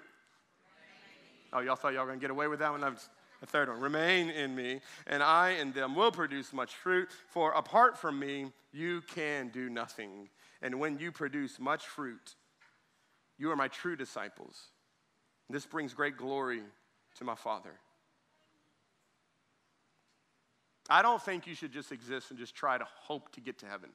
Oh, 1.55 1.61
y'all 1.61 1.77
thought 1.77 1.95
y'all 1.95 2.05
were 2.05 2.13
to 2.13 2.19
get 2.19 2.31
away 2.31 2.49
with 2.49 2.59
that 2.59 2.73
one? 2.73 2.83
Was 2.83 3.09
the 3.41 3.47
third 3.47 3.69
one. 3.69 3.81
Remain 3.81 4.29
in 4.31 4.55
me, 4.55 4.81
and 5.07 5.23
I 5.23 5.51
and 5.51 5.73
them 5.73 5.95
will 5.95 6.13
produce 6.13 6.53
much 6.53 6.75
fruit. 6.75 7.09
For 7.29 7.53
apart 7.53 7.97
from 7.97 8.19
me, 8.19 8.53
you 8.73 9.03
can 9.15 9.49
do 9.49 9.71
nothing. 9.71 10.29
And 10.65 10.81
when 10.81 10.99
you 10.99 11.13
produce 11.13 11.61
much 11.61 11.87
fruit, 11.87 12.35
you 13.39 13.51
are 13.51 13.57
my 13.57 13.69
true 13.69 13.97
disciples. 13.97 14.59
This 15.51 15.67
brings 15.67 15.93
great 15.93 16.17
glory 16.17 16.63
to 17.19 17.25
my 17.25 17.35
Father. 17.35 17.75
I 20.89 21.03
don't 21.03 21.21
think 21.21 21.47
you 21.47 21.55
should 21.55 21.73
just 21.73 21.93
exist 21.93 22.31
and 22.31 22.39
just 22.39 22.55
try 22.55 22.79
to 22.79 22.87
hope 23.03 23.31
to 23.33 23.41
get 23.43 23.59
to 23.59 23.67
heaven. 23.67 23.91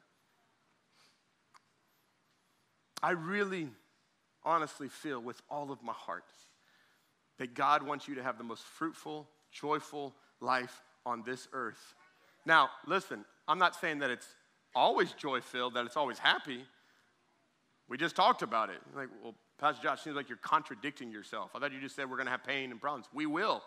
I 3.01 3.11
really, 3.11 3.69
honestly 4.43 4.89
feel 4.89 5.19
with 5.19 5.41
all 5.49 5.71
of 5.71 5.81
my 5.81 5.93
heart 5.93 6.25
that 7.39 7.55
God 7.55 7.81
wants 7.81 8.07
you 8.07 8.13
to 8.15 8.23
have 8.23 8.37
the 8.37 8.43
most 8.43 8.63
fruitful, 8.63 9.27
joyful 9.51 10.13
life 10.39 10.83
on 11.03 11.23
this 11.25 11.47
earth. 11.51 11.95
Now, 12.45 12.69
listen, 12.85 13.25
I'm 13.47 13.57
not 13.57 13.75
saying 13.75 13.99
that 13.99 14.11
it's 14.11 14.27
always 14.75 15.11
joy 15.13 15.41
filled, 15.41 15.73
that 15.75 15.85
it's 15.85 15.97
always 15.97 16.19
happy. 16.19 16.63
We 17.87 17.97
just 17.97 18.15
talked 18.15 18.41
about 18.41 18.69
it. 18.69 18.79
Like, 18.95 19.09
well, 19.23 19.35
Pastor 19.57 19.81
Josh, 19.83 20.01
seems 20.01 20.15
like 20.15 20.29
you're 20.29 20.37
contradicting 20.37 21.11
yourself. 21.11 21.51
I 21.55 21.59
thought 21.59 21.73
you 21.73 21.81
just 21.81 21.95
said 21.95 22.09
we're 22.09 22.17
going 22.17 22.27
to 22.27 22.31
have 22.31 22.43
pain 22.43 22.71
and 22.71 22.79
problems. 22.79 23.07
We 23.13 23.25
will. 23.25 23.63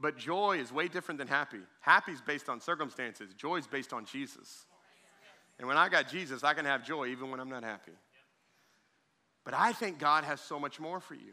But 0.00 0.16
joy 0.16 0.58
is 0.58 0.72
way 0.72 0.88
different 0.88 1.18
than 1.18 1.28
happy. 1.28 1.58
Happy 1.80 2.12
is 2.12 2.20
based 2.20 2.48
on 2.48 2.60
circumstances, 2.60 3.34
joy 3.34 3.56
is 3.56 3.66
based 3.66 3.92
on 3.92 4.04
Jesus. 4.04 4.64
And 5.58 5.66
when 5.66 5.76
I 5.76 5.88
got 5.88 6.08
Jesus, 6.08 6.44
I 6.44 6.54
can 6.54 6.64
have 6.64 6.86
joy 6.86 7.06
even 7.06 7.30
when 7.30 7.40
I'm 7.40 7.48
not 7.48 7.64
happy. 7.64 7.92
But 9.44 9.54
I 9.54 9.72
think 9.72 9.98
God 9.98 10.22
has 10.24 10.40
so 10.40 10.60
much 10.60 10.78
more 10.78 11.00
for 11.00 11.14
you. 11.14 11.32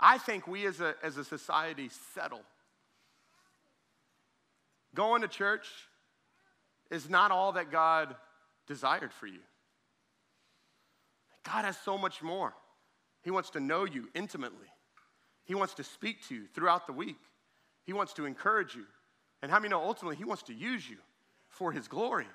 I 0.00 0.16
think 0.16 0.46
we 0.46 0.64
as 0.66 0.80
a, 0.80 0.94
as 1.02 1.16
a 1.16 1.24
society 1.24 1.90
settle. 2.14 2.40
Going 4.94 5.22
to 5.22 5.28
church 5.28 5.66
is 6.90 7.08
not 7.08 7.30
all 7.30 7.52
that 7.52 7.70
God 7.70 8.16
desired 8.66 9.12
for 9.12 9.26
you. 9.26 9.40
God 11.44 11.64
has 11.64 11.78
so 11.78 11.96
much 11.96 12.22
more. 12.22 12.54
He 13.22 13.30
wants 13.30 13.50
to 13.50 13.60
know 13.60 13.84
you 13.84 14.08
intimately. 14.14 14.68
He 15.44 15.54
wants 15.54 15.74
to 15.74 15.84
speak 15.84 16.26
to 16.28 16.34
you 16.34 16.42
throughout 16.54 16.86
the 16.86 16.92
week. 16.92 17.18
He 17.84 17.92
wants 17.92 18.12
to 18.14 18.26
encourage 18.26 18.74
you. 18.74 18.84
And 19.40 19.50
how 19.50 19.58
many 19.58 19.70
know 19.70 19.82
ultimately 19.82 20.16
He 20.16 20.24
wants 20.24 20.42
to 20.44 20.54
use 20.54 20.88
you 20.88 20.98
for 21.48 21.72
His 21.72 21.88
glory? 21.88 22.26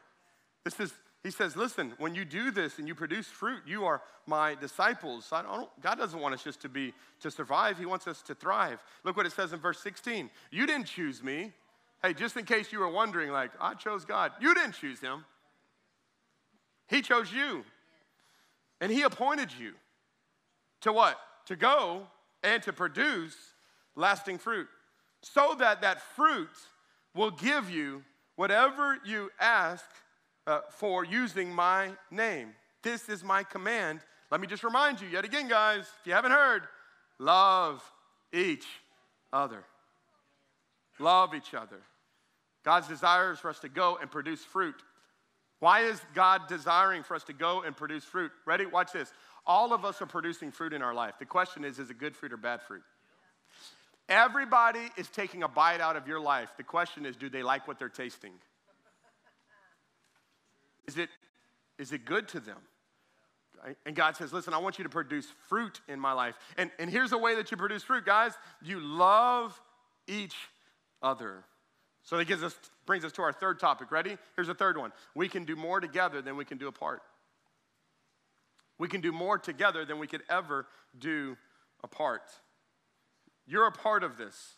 This 0.63 0.80
is, 0.80 0.94
He 1.24 1.30
says, 1.30 1.56
listen, 1.56 1.94
when 2.00 2.16
you 2.16 2.26
do 2.26 2.50
this 2.50 2.80
and 2.80 2.88
you 2.88 2.96
produce 2.96 3.28
fruit, 3.28 3.62
you 3.68 3.86
are 3.86 4.02
my 4.26 4.56
disciples. 4.56 5.32
God 5.32 5.98
doesn't 5.98 6.20
want 6.20 6.34
us 6.34 6.44
just 6.44 6.62
to 6.62 6.70
be, 6.70 6.94
to 7.20 7.30
survive, 7.30 7.78
He 7.78 7.86
wants 7.86 8.08
us 8.08 8.22
to 8.24 8.34
thrive. 8.34 8.84
Look 9.04 9.16
what 9.16 9.26
it 9.26 9.32
says 9.32 9.54
in 9.54 9.60
verse 9.60 9.80
16. 9.80 10.30
You 10.50 10.66
didn't 10.66 10.88
choose 10.88 11.22
me. 11.22 11.52
Hey, 12.04 12.13
just 12.13 12.36
in 12.36 12.44
case 12.44 12.74
you 12.74 12.80
were 12.80 12.89
wondering, 12.89 13.32
like, 13.32 13.52
I 13.62 13.76
chose 13.76 14.04
God. 14.04 14.34
You 14.42 14.54
didn't 14.54 14.74
choose 14.74 15.00
Him, 15.00 15.24
He 16.88 17.02
chose 17.02 17.32
you. 17.32 17.63
And 18.82 18.92
He 18.92 19.04
appointed 19.04 19.50
you 19.58 19.74
to 20.82 20.92
what? 20.92 21.18
To 21.46 21.56
go 21.56 22.08
and 22.44 22.62
to 22.63 22.74
produce 22.74 23.36
lasting 23.96 24.38
fruit, 24.38 24.68
so 25.22 25.56
that 25.60 25.82
that 25.82 26.02
fruit 26.02 26.50
will 27.16 27.32
give 27.32 27.70
you 27.70 28.04
whatever 28.36 28.98
you 29.06 29.32
ask 29.39 29.86
uh, 30.46 30.60
for 30.72 31.06
using 31.06 31.54
my 31.54 31.92
name. 32.12 32.50
This 32.82 33.08
is 33.08 33.24
my 33.24 33.44
command. 33.44 34.02
Let 34.30 34.42
me 34.42 34.48
just 34.48 34.63
remind 34.63 35.00
you 35.00 35.08
yet 35.08 35.24
again, 35.24 35.48
guys, 35.48 35.86
if 36.02 36.08
you 36.08 36.13
haven't 36.13 36.32
heard, 36.32 36.63
love 37.20 37.82
each 38.34 38.66
other. 39.32 39.63
Love 41.00 41.34
each 41.34 41.54
other. 41.54 41.80
God's 42.63 42.88
desire 42.88 43.32
is 43.32 43.39
for 43.39 43.49
us 43.49 43.60
to 43.60 43.69
go 43.69 43.97
and 44.02 44.10
produce 44.10 44.43
fruit. 44.43 44.76
Why 45.60 45.82
is 45.82 46.02
God 46.13 46.41
desiring 46.47 47.04
for 47.04 47.15
us 47.15 47.23
to 47.26 47.34
go 47.34 47.62
and 47.62 47.76
produce 47.76 48.04
fruit? 48.04 48.32
Ready? 48.45 48.65
Watch 48.65 48.91
this. 48.91 49.12
All 49.45 49.73
of 49.73 49.86
us 49.86 50.02
are 50.02 50.06
producing 50.06 50.52
fruit 50.52 50.73
in 50.73 50.82
our 50.82 50.93
life. 50.93 51.15
The 51.19 51.26
question 51.26 51.65
is 51.65 51.80
is 51.80 51.89
it 51.89 51.97
good 51.97 52.15
fruit 52.15 52.34
or 52.34 52.38
bad 52.38 52.62
fruit? 52.62 52.84
Everybody 54.10 54.89
is 54.97 55.08
taking 55.10 55.43
a 55.43 55.47
bite 55.47 55.80
out 55.80 55.95
of 55.95 56.08
your 56.08 56.19
life. 56.19 56.49
The 56.58 56.63
question 56.63 57.06
is 57.06 57.15
do 57.15 57.30
they 57.30 57.43
like 57.43 57.67
what 57.67 57.80
they're 57.80 57.89
tasting? 57.89 58.34
Is 60.86 60.97
it, 60.97 61.10
is 61.80 61.93
it 61.93 62.06
good 62.06 62.28
to 62.30 62.39
them? 62.39 62.58
And 63.86 63.95
God 63.95 64.17
says, 64.17 64.34
Listen, 64.34 64.54
I 64.54 64.58
want 64.58 64.78
you 64.78 64.84
to 64.84 64.89
produce 64.89 65.28
fruit 65.47 65.80
in 65.88 65.99
my 65.99 66.12
life. 66.12 66.36
And, 66.58 66.69
and 66.80 66.89
here's 66.89 67.13
a 67.13 67.17
way 67.17 67.36
that 67.36 67.49
you 67.52 67.58
produce 67.58 67.84
fruit, 67.84 68.06
guys. 68.06 68.34
You 68.62 68.80
love 68.82 69.60
each 70.08 70.36
other. 71.02 71.45
So 72.04 72.18
that 72.18 72.26
gives 72.26 72.44
us, 72.44 72.56
brings 72.86 73.06
us 73.06 73.12
to 73.13 73.22
our 73.22 73.32
third 73.32 73.60
topic. 73.60 73.92
Ready? 73.92 74.18
Here's 74.36 74.48
the 74.48 74.54
third 74.54 74.78
one. 74.78 74.92
We 75.16 75.30
can 75.30 75.46
do 75.46 75.56
more 75.56 75.80
together 75.80 76.22
than 76.22 76.36
we 76.36 76.46
can 76.46 76.58
do 76.58 76.68
apart. 76.68 77.02
We 78.78 78.88
can 78.88 79.02
do 79.02 79.12
more 79.12 79.38
together 79.38 79.86
than 79.86 80.00
we 80.00 80.08
could 80.08 80.24
ever 80.30 80.68
do 80.98 81.38
apart. 81.84 82.24
You're 83.46 83.68
a 83.68 83.72
part 83.72 84.04
of 84.04 84.18
this. 84.18 84.56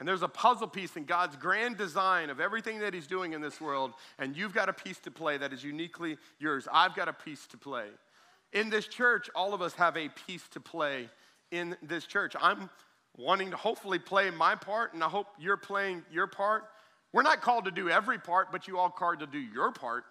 And 0.00 0.08
there's 0.08 0.22
a 0.22 0.28
puzzle 0.28 0.66
piece 0.66 0.96
in 0.96 1.04
God's 1.04 1.36
grand 1.36 1.76
design 1.76 2.28
of 2.28 2.40
everything 2.40 2.80
that 2.80 2.92
He's 2.92 3.06
doing 3.06 3.32
in 3.32 3.40
this 3.40 3.60
world, 3.60 3.92
and 4.18 4.36
you've 4.36 4.52
got 4.52 4.68
a 4.68 4.72
piece 4.72 4.98
to 5.00 5.10
play 5.10 5.38
that 5.38 5.52
is 5.52 5.62
uniquely 5.62 6.18
yours. 6.40 6.66
I've 6.72 6.96
got 6.96 7.08
a 7.08 7.12
piece 7.12 7.46
to 7.48 7.56
play. 7.56 7.86
In 8.52 8.70
this 8.70 8.88
church, 8.88 9.30
all 9.36 9.54
of 9.54 9.62
us 9.62 9.74
have 9.74 9.96
a 9.96 10.08
piece 10.26 10.46
to 10.48 10.60
play 10.60 11.08
in 11.52 11.76
this 11.80 12.06
church. 12.06 12.34
I'm 12.40 12.70
wanting 13.16 13.50
to 13.50 13.56
hopefully 13.56 13.98
play 13.98 14.30
my 14.30 14.54
part, 14.54 14.94
and 14.94 15.02
I 15.02 15.08
hope 15.08 15.28
you're 15.38 15.56
playing 15.56 16.02
your 16.10 16.26
part. 16.26 16.64
We're 17.12 17.22
not 17.22 17.40
called 17.40 17.64
to 17.66 17.70
do 17.70 17.88
every 17.88 18.18
part, 18.18 18.50
but 18.50 18.66
you 18.66 18.78
all 18.78 18.90
called 18.90 19.20
to 19.20 19.26
do 19.26 19.38
your 19.38 19.70
part. 19.70 20.04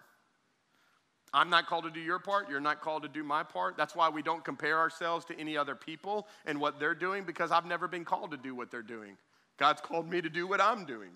I'm 1.34 1.50
not 1.50 1.66
called 1.66 1.84
to 1.84 1.90
do 1.90 2.00
your 2.00 2.20
part. 2.20 2.48
You're 2.48 2.60
not 2.60 2.80
called 2.80 3.02
to 3.02 3.08
do 3.08 3.24
my 3.24 3.42
part. 3.42 3.76
That's 3.76 3.96
why 3.96 4.08
we 4.08 4.22
don't 4.22 4.44
compare 4.44 4.78
ourselves 4.78 5.24
to 5.26 5.38
any 5.38 5.56
other 5.56 5.74
people 5.74 6.28
and 6.46 6.60
what 6.60 6.78
they're 6.78 6.94
doing 6.94 7.24
because 7.24 7.50
I've 7.50 7.66
never 7.66 7.88
been 7.88 8.04
called 8.04 8.30
to 8.30 8.36
do 8.36 8.54
what 8.54 8.70
they're 8.70 8.82
doing. 8.82 9.16
God's 9.58 9.80
called 9.80 10.08
me 10.08 10.22
to 10.22 10.30
do 10.30 10.46
what 10.46 10.60
I'm 10.60 10.84
doing. 10.84 11.10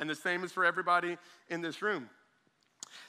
And 0.00 0.10
the 0.10 0.14
same 0.14 0.42
is 0.42 0.50
for 0.50 0.64
everybody 0.64 1.16
in 1.48 1.60
this 1.60 1.82
room. 1.82 2.10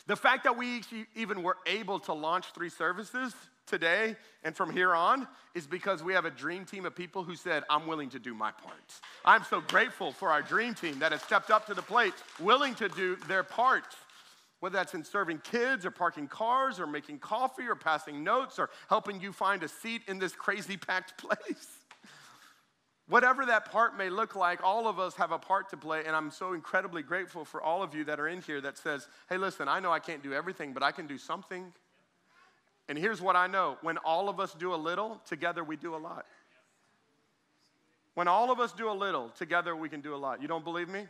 The 0.06 0.16
fact 0.16 0.44
that 0.44 0.56
we 0.56 0.82
even 1.16 1.42
were 1.42 1.58
able 1.66 2.00
to 2.02 2.14
launch 2.14 2.54
three 2.54 2.70
services 2.70 3.34
today 3.72 4.16
and 4.44 4.56
from 4.56 4.72
here 4.72 4.94
on 4.94 5.28
is 5.56 5.66
because 5.66 6.04
we 6.04 6.14
have 6.14 6.26
a 6.26 6.30
dream 6.30 6.66
team 6.66 6.86
of 6.86 6.94
people 6.94 7.24
who 7.24 7.36
said, 7.36 7.64
I'm 7.70 7.88
willing 7.88 8.10
to 8.10 8.20
do 8.20 8.36
my 8.36 8.52
part. 8.52 8.76
I'm 9.26 9.44
so 9.46 9.62
grateful 9.62 10.12
for 10.12 10.30
our 10.30 10.42
dream 10.44 10.76
team 10.76 11.00
that 11.00 11.14
has 11.14 11.22
stepped 11.24 11.50
up 11.50 11.66
to 11.68 11.74
the 11.74 11.82
plate, 11.82 12.14
willing 12.40 12.76
to 12.76 12.90
do 12.90 13.16
their 13.28 13.44
part. 13.44 13.96
Whether 14.60 14.74
that's 14.74 14.94
in 14.94 15.04
serving 15.04 15.40
kids 15.40 15.86
or 15.86 15.92
parking 15.92 16.28
cars 16.28 16.80
or 16.80 16.86
making 16.86 17.20
coffee 17.20 17.68
or 17.68 17.74
passing 17.74 18.24
notes 18.24 18.60
or 18.60 18.70
helping 18.90 19.20
you 19.20 19.32
find 19.32 19.64
a 19.64 19.68
seat 19.68 20.04
in 20.08 20.20
this 20.20 20.34
crazy 20.34 20.78
packed 20.78 21.18
place. 21.24 21.80
Whatever 23.08 23.46
that 23.48 23.72
part 23.72 23.98
may 23.98 24.10
look 24.10 24.36
like, 24.36 24.64
all 24.64 24.88
of 24.88 25.00
us 25.00 25.16
have 25.16 25.32
a 25.32 25.40
part 25.40 25.70
to 25.72 25.78
play, 25.78 26.04
and 26.06 26.16
I'm 26.16 26.30
so 26.30 26.54
incredibly 26.54 27.02
grateful 27.02 27.44
for 27.44 27.62
all 27.62 27.82
of 27.82 27.96
you 27.96 28.04
that 28.06 28.20
are 28.20 28.28
in 28.28 28.42
here 28.42 28.62
that 28.62 28.78
says, 28.78 29.08
hey, 29.28 29.38
listen, 29.38 29.68
I 29.68 29.80
know 29.80 29.92
I 29.92 30.00
can't 30.00 30.22
do 30.22 30.34
everything, 30.34 30.72
but 30.72 30.84
I 30.84 30.92
can 30.92 31.08
do 31.08 31.18
something. 31.18 31.74
And 32.92 33.00
here's 33.00 33.22
what 33.22 33.38
I 33.38 33.48
know 33.48 33.78
when 33.82 33.98
all 34.00 34.28
of 34.28 34.42
us 34.42 34.54
do 34.54 34.74
a 34.74 34.76
little, 34.76 35.22
together 35.26 35.64
we 35.64 35.78
do 35.78 35.96
a 35.96 35.98
lot. 35.98 36.26
When 38.16 38.28
all 38.28 38.52
of 38.52 38.60
us 38.60 38.74
do 38.74 38.92
a 38.92 38.94
little, 38.94 39.30
together 39.30 39.78
we 39.78 39.88
can 39.88 40.02
do 40.02 40.14
a 40.14 40.18
lot. 40.18 40.42
You 40.42 40.50
don't 40.50 40.66
believe 40.66 40.90
me? 40.90 41.06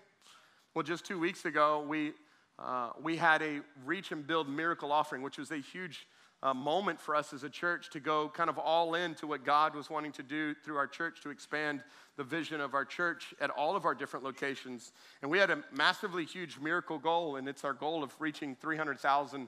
Well, 0.75 0.83
just 0.83 1.07
two 1.07 1.19
weeks 1.19 1.45
ago, 1.45 1.83
we, 1.87 2.13
uh, 2.59 2.91
we 3.01 3.17
had 3.17 3.41
a 3.41 3.61
Reach 3.83 4.11
and 4.11 4.27
Build 4.27 4.47
miracle 4.47 4.91
offering, 4.91 5.23
which 5.23 5.39
was 5.39 5.49
a 5.49 5.57
huge 5.57 6.05
uh, 6.43 6.53
moment 6.53 6.99
for 6.99 7.15
us 7.15 7.33
as 7.33 7.43
a 7.43 7.49
church 7.49 7.89
to 7.91 7.99
go 7.99 8.29
kind 8.29 8.49
of 8.49 8.57
all 8.57 8.95
in 8.95 9.13
to 9.15 9.27
what 9.27 9.45
God 9.45 9.75
was 9.75 9.89
wanting 9.89 10.11
to 10.13 10.23
do 10.23 10.55
through 10.55 10.77
our 10.77 10.87
church 10.87 11.21
to 11.21 11.29
expand 11.29 11.83
the 12.17 12.23
vision 12.23 12.59
of 12.59 12.73
our 12.73 12.83
church 12.83 13.33
at 13.39 13.49
all 13.51 13.75
of 13.75 13.85
our 13.85 13.95
different 13.95 14.25
locations. 14.25 14.91
And 15.21 15.31
we 15.31 15.37
had 15.37 15.49
a 15.49 15.63
massively 15.71 16.25
huge 16.25 16.59
miracle 16.59 16.97
goal, 16.97 17.35
and 17.35 17.47
it's 17.47 17.63
our 17.63 17.73
goal 17.73 18.03
of 18.03 18.13
reaching 18.19 18.55
$300,000. 18.55 19.47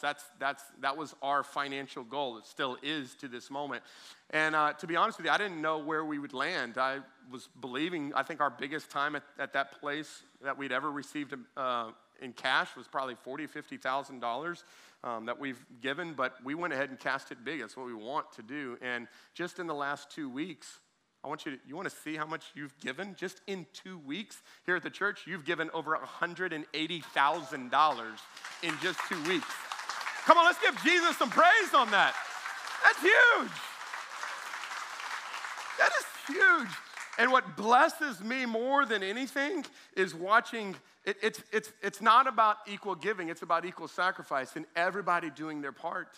That's, 0.00 0.24
that's, 0.38 0.62
that 0.80 0.96
was 0.96 1.14
our 1.22 1.42
financial 1.42 2.04
goal. 2.04 2.38
It 2.38 2.46
still 2.46 2.76
is 2.82 3.14
to 3.16 3.28
this 3.28 3.50
moment. 3.50 3.82
And 4.30 4.54
uh, 4.54 4.74
to 4.74 4.86
be 4.86 4.96
honest 4.96 5.18
with 5.18 5.26
you, 5.26 5.32
I 5.32 5.38
didn't 5.38 5.60
know 5.60 5.78
where 5.78 6.04
we 6.04 6.18
would 6.18 6.34
land. 6.34 6.78
I 6.78 6.98
was 7.30 7.48
believing, 7.60 8.12
I 8.14 8.22
think 8.22 8.40
our 8.40 8.50
biggest 8.50 8.90
time 8.90 9.16
at, 9.16 9.22
at 9.38 9.52
that 9.54 9.80
place 9.80 10.22
that 10.42 10.56
we'd 10.56 10.72
ever 10.72 10.90
received 10.90 11.34
uh, 11.56 11.90
in 12.20 12.32
cash 12.32 12.76
was 12.76 12.86
probably 12.86 13.16
$40,000, 13.26 13.80
$50,000 13.80 14.62
um, 15.02 15.26
that 15.26 15.38
we've 15.38 15.64
given, 15.80 16.14
but 16.14 16.34
we 16.44 16.54
went 16.54 16.72
ahead 16.72 16.90
and 16.90 16.98
cast 16.98 17.30
it 17.32 17.44
big. 17.44 17.60
That's 17.60 17.76
what 17.76 17.86
we 17.86 17.94
want 17.94 18.30
to 18.32 18.42
do. 18.42 18.76
And 18.82 19.06
just 19.34 19.58
in 19.58 19.66
the 19.66 19.74
last 19.74 20.10
two 20.10 20.28
weeks, 20.28 20.80
I 21.22 21.28
want 21.28 21.44
you 21.44 21.52
to, 21.52 21.58
you 21.66 21.76
want 21.76 21.88
to 21.88 21.94
see 21.94 22.16
how 22.16 22.26
much 22.26 22.44
you've 22.54 22.78
given? 22.80 23.14
Just 23.14 23.42
in 23.46 23.66
two 23.72 23.98
weeks 23.98 24.42
here 24.64 24.76
at 24.76 24.82
the 24.82 24.90
church, 24.90 25.24
you've 25.26 25.44
given 25.44 25.68
over 25.74 25.96
$180,000 25.96 28.04
in 28.62 28.74
just 28.82 28.98
two 29.08 29.22
weeks. 29.24 29.46
Come 30.24 30.38
on, 30.38 30.46
let's 30.46 30.60
give 30.60 30.76
Jesus 30.82 31.16
some 31.16 31.30
praise 31.30 31.74
on 31.74 31.90
that. 31.90 32.14
That's 32.84 33.00
huge. 33.00 33.52
That 35.78 35.90
is 35.98 36.04
huge. 36.26 36.68
And 37.20 37.30
what 37.30 37.54
blesses 37.54 38.22
me 38.22 38.46
more 38.46 38.86
than 38.86 39.02
anything 39.02 39.66
is 39.94 40.14
watching 40.14 40.74
it, 41.04 41.18
it's, 41.22 41.42
it's, 41.52 41.70
it's 41.82 42.00
not 42.00 42.26
about 42.26 42.56
equal 42.66 42.94
giving, 42.94 43.28
it's 43.28 43.42
about 43.42 43.66
equal 43.66 43.88
sacrifice 43.88 44.56
and 44.56 44.64
everybody 44.74 45.28
doing 45.28 45.60
their 45.60 45.70
part. 45.70 46.16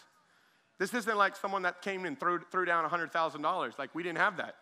This 0.78 0.94
isn't 0.94 1.18
like 1.18 1.34
someone 1.34 1.62
that 1.62 1.82
came 1.82 2.04
and 2.04 2.18
threw, 2.18 2.38
threw 2.52 2.64
down 2.64 2.88
$100,000. 2.88 3.78
Like, 3.80 3.92
we 3.96 4.04
didn't 4.04 4.18
have 4.18 4.36
that. 4.36 4.54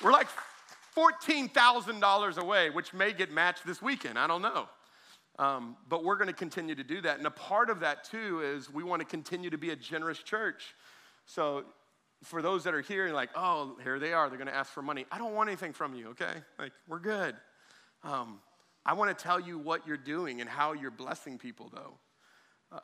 we're 0.04 0.12
like 0.12 0.28
$14,000 0.96 2.38
away, 2.38 2.70
which 2.70 2.94
may 2.94 3.14
get 3.14 3.32
matched 3.32 3.66
this 3.66 3.82
weekend. 3.82 4.18
I 4.18 4.28
don't 4.28 4.42
know. 4.42 4.68
Um, 5.38 5.76
but 5.90 6.04
we're 6.04 6.16
going 6.16 6.28
to 6.28 6.34
continue 6.34 6.76
to 6.76 6.84
do 6.84 7.02
that. 7.02 7.18
And 7.18 7.28
a 7.28 7.32
part 7.32 7.70
of 7.70 7.82
that, 7.82 8.06
too, 8.06 8.42
is 8.42 8.72
we 8.72 8.84
want 8.84 9.02
to 9.02 9.06
continue 9.06 9.50
to 9.50 9.58
be 9.58 9.72
a 9.72 9.76
generous 9.76 10.20
church. 10.20 10.76
So 11.26 11.66
for 12.24 12.42
those 12.42 12.64
that 12.64 12.74
are 12.74 12.82
here, 12.82 13.12
like, 13.12 13.30
oh, 13.36 13.76
here 13.84 14.00
they 14.00 14.14
are, 14.14 14.30
they're 14.30 14.38
going 14.38 14.48
to 14.48 14.56
ask 14.56 14.72
for 14.72 14.82
money. 14.82 15.06
I 15.12 15.18
don't 15.18 15.34
want 15.34 15.50
anything 15.50 15.74
from 15.74 15.94
you, 15.94 16.10
okay? 16.10 16.34
Like, 16.58 16.72
we're 16.88 17.00
good. 17.00 17.36
Um, 18.04 18.40
I 18.86 18.94
want 18.94 19.16
to 19.18 19.24
tell 19.24 19.40
you 19.40 19.58
what 19.58 19.86
you're 19.86 19.98
doing 19.98 20.40
and 20.40 20.50
how 20.50 20.74
you're 20.74 20.92
blessing 20.92 21.38
people, 21.38 21.70
though. 21.74 21.96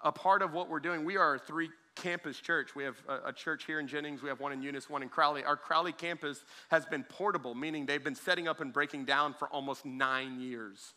A 0.03 0.11
part 0.11 0.41
of 0.41 0.53
what 0.53 0.69
we're 0.69 0.79
doing, 0.79 1.03
we 1.03 1.17
are 1.17 1.35
a 1.35 1.39
three 1.39 1.69
campus 1.95 2.39
church. 2.39 2.75
We 2.75 2.83
have 2.83 2.95
a, 3.07 3.29
a, 3.29 3.33
church 3.33 3.65
here 3.65 3.79
in 3.79 3.87
Jennings, 3.87 4.21
we 4.21 4.29
have 4.29 4.39
one 4.39 4.53
in 4.53 4.61
Eunice, 4.61 4.89
one 4.89 5.03
in 5.03 5.09
Crowley. 5.09 5.43
Our 5.43 5.57
Crowley 5.57 5.91
campus 5.91 6.43
has 6.69 6.85
been 6.85 7.03
portable, 7.03 7.53
meaning 7.53 7.85
they've 7.85 8.03
been 8.03 8.15
setting 8.15 8.47
up 8.47 8.61
and 8.61 8.71
breaking 8.71 9.05
down 9.05 9.33
for 9.33 9.47
almost 9.49 9.85
nine 9.85 10.39
years 10.39 10.93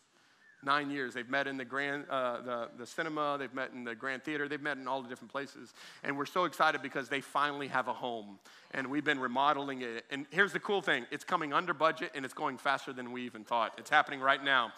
nine 0.65 0.91
years. 0.91 1.15
They've 1.15 1.29
met 1.29 1.47
in 1.47 1.57
the 1.57 1.65
grand, 1.65 2.05
uh, 2.11 2.41
the, 2.43 2.69
the 2.79 2.87
cinema, 2.87 3.37
they've 3.39 3.53
met 3.55 3.71
in 3.73 3.85
the 3.85 3.95
Grand 3.95 4.23
Theater, 4.23 4.49
they've 4.49 4.61
met 4.61 4.77
in 4.77 4.89
all 4.89 5.03
the 5.03 5.09
different 5.09 5.31
places. 5.31 5.75
And 6.03 6.17
we're 6.17 6.27
so 6.27 6.45
excited 6.45 6.83
because 6.83 7.09
they 7.09 7.21
finally 7.21 7.69
have 7.69 7.89
a 7.89 7.93
home. 7.93 8.39
And 8.73 8.89
we've 8.89 9.05
been 9.05 9.21
remodeling 9.21 9.83
it. 9.83 10.05
And 10.11 10.27
here's 10.31 10.53
the 10.53 10.61
cool 10.61 10.83
thing 10.83 11.07
it's 11.11 11.25
coming 11.25 11.53
under 11.53 11.75
budget 11.75 12.13
and 12.15 12.25
it's 12.25 12.35
going 12.35 12.59
faster 12.59 12.93
than 12.93 13.13
we 13.13 13.23
even 13.23 13.45
thought. 13.45 13.73
It's 13.79 13.91
happening 13.91 14.21
right 14.21 14.43
now. 14.43 14.73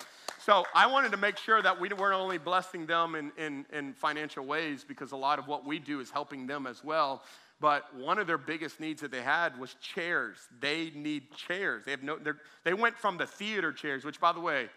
So 0.44 0.64
I 0.74 0.86
wanted 0.86 1.10
to 1.12 1.16
make 1.16 1.38
sure 1.38 1.60
that 1.62 1.80
we 1.80 1.88
weren't 1.88 2.14
only 2.14 2.38
blessing 2.38 2.86
them 2.86 3.14
in, 3.14 3.32
in, 3.36 3.66
in 3.72 3.94
financial 3.94 4.44
ways 4.44 4.84
because 4.86 5.12
a 5.12 5.16
lot 5.16 5.38
of 5.38 5.48
what 5.48 5.66
we 5.66 5.78
do 5.78 6.00
is 6.00 6.10
helping 6.10 6.46
them 6.46 6.66
as 6.66 6.84
well. 6.84 7.22
But 7.60 7.94
one 7.96 8.18
of 8.18 8.26
their 8.26 8.38
biggest 8.38 8.80
needs 8.80 9.00
that 9.00 9.10
they 9.10 9.22
had 9.22 9.58
was 9.58 9.74
chairs. 9.80 10.36
They 10.60 10.90
need 10.94 11.32
chairs. 11.32 11.84
They 11.84 11.90
have 11.92 12.02
no. 12.02 12.18
They 12.64 12.74
went 12.74 12.98
from 12.98 13.16
the 13.16 13.26
theater 13.26 13.72
chairs, 13.72 14.04
which, 14.04 14.20
by 14.20 14.32
the 14.32 14.40
way, 14.40 14.68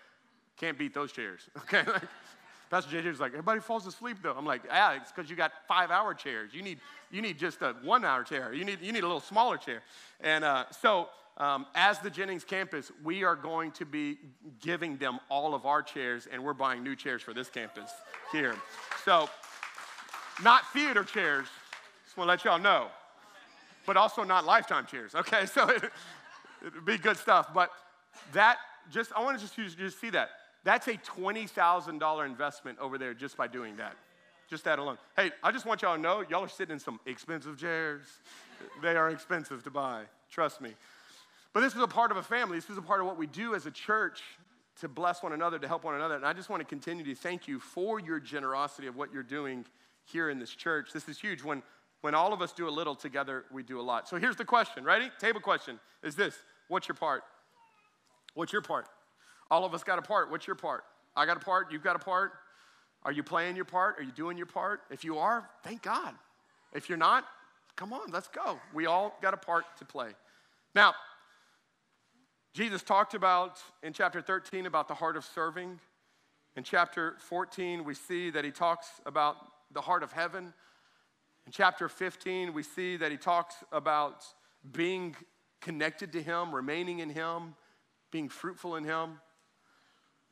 can't 0.60 0.78
beat 0.78 0.94
those 0.94 1.12
chairs, 1.12 1.42
okay? 1.58 1.84
Like, 1.90 2.04
Pastor 2.70 3.02
JJ's 3.02 3.20
like, 3.20 3.32
everybody 3.32 3.62
falls 3.62 3.88
asleep 3.88 4.18
though. 4.22 4.34
I'm 4.38 4.46
like, 4.46 4.62
yeah, 4.66 4.94
it's 4.94 5.12
because 5.12 5.30
you 5.30 5.36
got 5.36 5.52
five 5.68 5.90
hour 5.90 6.14
chairs. 6.14 6.52
You 6.54 6.62
need, 6.62 6.80
you 7.10 7.22
need 7.22 7.40
just 7.40 7.62
a 7.64 7.76
one 7.84 8.06
hour 8.06 8.24
chair. 8.24 8.54
You 8.54 8.64
need, 8.64 8.80
you 8.82 8.92
need 8.92 9.04
a 9.04 9.08
little 9.08 9.22
smaller 9.22 9.58
chair. 9.58 9.82
And 10.22 10.44
uh, 10.44 10.66
so, 10.70 11.10
um, 11.38 11.66
as 11.74 12.00
the 12.00 12.10
Jennings 12.10 12.44
campus, 12.44 12.92
we 13.04 13.24
are 13.24 13.36
going 13.36 13.72
to 13.72 13.86
be 13.86 14.20
giving 14.62 14.98
them 14.98 15.20
all 15.30 15.56
of 15.56 15.66
our 15.66 15.82
chairs, 15.82 16.28
and 16.32 16.44
we're 16.44 16.54
buying 16.54 16.84
new 16.84 16.96
chairs 16.96 17.22
for 17.22 17.34
this 17.34 17.50
campus 17.50 17.90
here. 18.32 18.56
So, 19.06 19.30
not 20.44 20.72
theater 20.74 21.04
chairs, 21.04 21.48
just 22.06 22.18
want 22.18 22.28
to 22.28 22.32
let 22.32 22.44
y'all 22.44 22.62
know, 22.62 22.88
but 23.86 23.96
also 23.96 24.24
not 24.24 24.46
lifetime 24.46 24.86
chairs, 24.86 25.16
okay? 25.16 25.46
So, 25.52 25.70
it, 25.70 25.84
it'd 26.62 26.86
be 26.86 26.98
good 26.98 27.18
stuff. 27.18 27.54
But 27.54 27.72
that, 28.34 28.58
just, 28.92 29.14
I 29.16 29.24
want 29.24 29.40
to 29.40 29.56
just, 29.56 29.78
just 29.78 30.00
see 30.02 30.10
that 30.10 30.30
that's 30.64 30.88
a 30.88 30.94
$20,000 30.94 32.26
investment 32.26 32.80
over 32.80 32.98
there 32.98 33.14
just 33.14 33.38
by 33.38 33.48
doing 33.48 33.78
that. 33.78 33.96
Just 34.50 34.64
that 34.64 34.80
alone. 34.80 34.98
Hey, 35.16 35.32
I 35.44 35.52
just 35.52 35.66
want 35.66 35.82
y'all 35.82 35.96
to 35.96 36.02
know 36.02 36.24
y'all 36.30 36.44
are 36.44 36.50
sitting 36.50 36.74
in 36.74 36.80
some 36.80 37.00
expensive 37.06 37.58
chairs. 37.58 38.04
they 38.82 38.96
are 38.96 39.10
expensive 39.10 39.64
to 39.64 39.70
buy, 39.70 40.04
trust 40.32 40.60
me. 40.60 40.74
But 41.54 41.62
this 41.62 41.76
is 41.76 41.82
a 41.82 41.88
part 41.88 42.12
of 42.12 42.18
a 42.18 42.24
family. 42.24 42.58
This 42.58 42.70
is 42.70 42.78
a 42.78 42.82
part 42.82 43.00
of 43.00 43.06
what 43.06 43.18
we 43.18 43.28
do 43.28 43.56
as 43.56 43.66
a 43.66 43.72
church 43.72 44.22
to 44.82 44.88
bless 44.88 45.22
one 45.22 45.34
another, 45.34 45.60
to 45.60 45.68
help 45.68 45.84
one 45.84 45.96
another. 45.96 46.16
And 46.16 46.26
I 46.26 46.34
just 46.34 46.50
want 46.50 46.62
to 46.62 46.66
continue 46.66 47.04
to 47.06 47.16
thank 47.16 47.48
you 47.48 47.60
for 47.60 48.00
your 48.00 48.20
generosity 48.20 48.88
of 48.88 48.96
what 48.96 49.14
you're 49.14 49.24
doing 49.24 49.66
here 50.06 50.30
in 50.30 50.40
this 50.40 50.52
church. 50.52 50.92
This 50.94 51.08
is 51.08 51.20
huge. 51.20 51.44
When, 51.44 51.62
when 52.02 52.16
all 52.16 52.34
of 52.34 52.42
us 52.42 52.52
do 52.54 52.68
a 52.68 52.72
little 52.72 52.96
together, 52.96 53.46
we 53.52 53.64
do 53.64 53.80
a 53.80 53.84
lot. 53.84 54.08
So 54.08 54.18
here's 54.18 54.36
the 54.36 54.46
question. 54.46 54.84
Ready? 54.84 55.12
Table 55.20 55.42
question 55.42 55.80
is 56.04 56.16
this 56.16 56.36
What's 56.68 56.88
your 56.88 56.96
part? 56.96 57.24
What's 58.34 58.54
your 58.54 58.62
part? 58.62 58.88
All 59.52 59.66
of 59.66 59.74
us 59.74 59.84
got 59.84 60.00
a 60.00 60.02
part. 60.02 60.30
What's 60.30 60.48
your 60.48 60.56
part? 60.56 60.84
I 61.16 61.26
got 61.26 61.38
a 61.38 61.40
part. 61.40 61.72
You've 61.72 61.84
got 61.84 61.96
a 61.96 62.00
part. 62.00 62.34
Are 63.04 63.12
you 63.12 63.24
playing 63.24 63.56
your 63.56 63.66
part? 63.66 63.98
Are 63.98 64.04
you 64.04 64.12
doing 64.12 64.38
your 64.38 64.46
part? 64.46 64.82
If 64.90 65.04
you 65.04 65.18
are, 65.18 65.50
thank 65.64 65.82
God. 65.82 66.14
If 66.74 66.90
you're 66.90 66.98
not, 66.98 67.26
come 67.76 67.94
on, 67.94 68.12
let's 68.12 68.28
go. 68.28 68.60
We 68.74 68.86
all 68.86 69.18
got 69.22 69.34
a 69.34 69.38
part 69.38 69.66
to 69.78 69.86
play. 69.86 70.12
Now, 70.76 70.94
Jesus 72.54 72.84
talked 72.84 73.14
about 73.14 73.60
in 73.84 73.94
chapter 73.94 74.22
13 74.22 74.66
about 74.66 74.88
the 74.88 74.94
heart 74.94 75.16
of 75.16 75.24
serving. 75.24 75.80
In 76.56 76.64
chapter 76.64 77.16
14, 77.20 77.84
we 77.84 77.94
see 77.94 78.30
that 78.32 78.44
he 78.44 78.52
talks 78.52 78.88
about 79.06 79.38
the 79.72 79.82
heart 79.82 80.04
of 80.04 80.12
heaven. 80.12 80.54
In 81.46 81.52
chapter 81.52 81.88
15, 81.88 82.54
we 82.54 82.64
see 82.64 82.98
that 82.98 83.12
he 83.12 83.18
talks 83.18 83.56
about 83.72 84.26
being 84.72 85.16
connected 85.62 86.12
to 86.14 86.22
him, 86.22 86.54
remaining 86.54 87.00
in 87.00 87.10
him, 87.10 87.56
being 88.12 88.30
fruitful 88.30 88.76
in 88.76 88.84
him. 88.84 89.20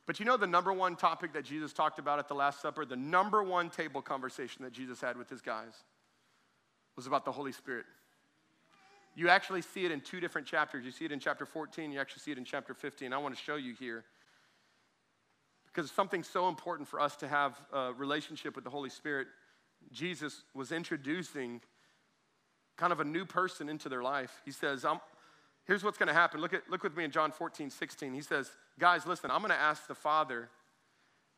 But 0.08 0.18
you 0.18 0.24
know 0.24 0.38
the 0.38 0.46
number 0.46 0.72
one 0.72 0.96
topic 0.96 1.34
that 1.34 1.44
Jesus 1.44 1.74
talked 1.74 1.98
about 1.98 2.18
at 2.18 2.28
the 2.28 2.34
Last 2.34 2.62
Supper, 2.62 2.86
the 2.86 2.96
number 2.96 3.42
one 3.42 3.68
table 3.68 4.00
conversation 4.00 4.64
that 4.64 4.72
Jesus 4.72 5.02
had 5.02 5.18
with 5.18 5.28
his 5.28 5.42
guys 5.42 5.74
was 6.96 7.06
about 7.06 7.26
the 7.26 7.30
Holy 7.30 7.52
Spirit. 7.52 7.84
You 9.14 9.28
actually 9.28 9.60
see 9.60 9.84
it 9.84 9.90
in 9.90 10.00
two 10.00 10.18
different 10.18 10.46
chapters. 10.46 10.82
You 10.82 10.92
see 10.92 11.04
it 11.04 11.12
in 11.12 11.20
chapter 11.20 11.44
14, 11.44 11.92
you 11.92 12.00
actually 12.00 12.20
see 12.20 12.30
it 12.30 12.38
in 12.38 12.46
chapter 12.46 12.72
15. 12.72 13.12
I 13.12 13.18
want 13.18 13.36
to 13.36 13.42
show 13.42 13.56
you 13.56 13.74
here 13.78 14.02
because 15.66 15.90
something 15.90 16.22
so 16.22 16.48
important 16.48 16.88
for 16.88 17.00
us 17.00 17.14
to 17.16 17.28
have 17.28 17.60
a 17.70 17.92
relationship 17.92 18.54
with 18.54 18.64
the 18.64 18.70
Holy 18.70 18.88
Spirit. 18.88 19.26
Jesus 19.92 20.42
was 20.54 20.72
introducing 20.72 21.60
kind 22.78 22.94
of 22.94 23.00
a 23.00 23.04
new 23.04 23.26
person 23.26 23.68
into 23.68 23.90
their 23.90 24.02
life. 24.02 24.40
He 24.46 24.52
says, 24.52 24.86
Here's 25.68 25.84
what's 25.84 25.98
going 25.98 26.08
to 26.08 26.14
happen. 26.14 26.40
Look, 26.40 26.54
at, 26.54 26.68
look 26.70 26.82
with 26.82 26.96
me 26.96 27.04
in 27.04 27.10
John 27.10 27.30
14, 27.30 27.70
16. 27.70 28.14
He 28.14 28.22
says, 28.22 28.50
Guys, 28.78 29.06
listen, 29.06 29.30
I'm 29.30 29.40
going 29.40 29.50
to 29.50 29.60
ask 29.60 29.86
the 29.86 29.94
Father, 29.94 30.48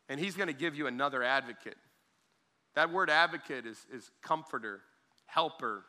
and 0.09 0.19
He's 0.19 0.37
going 0.37 0.47
to 0.47 0.55
give 0.55 0.77
you 0.77 0.87
another 0.87 1.23
advocate. 1.23 1.77
That 2.77 2.93
word 2.93 3.11
advocate 3.11 3.67
is, 3.67 3.85
is 3.93 4.11
comforter, 4.23 4.81
helper, 5.27 5.85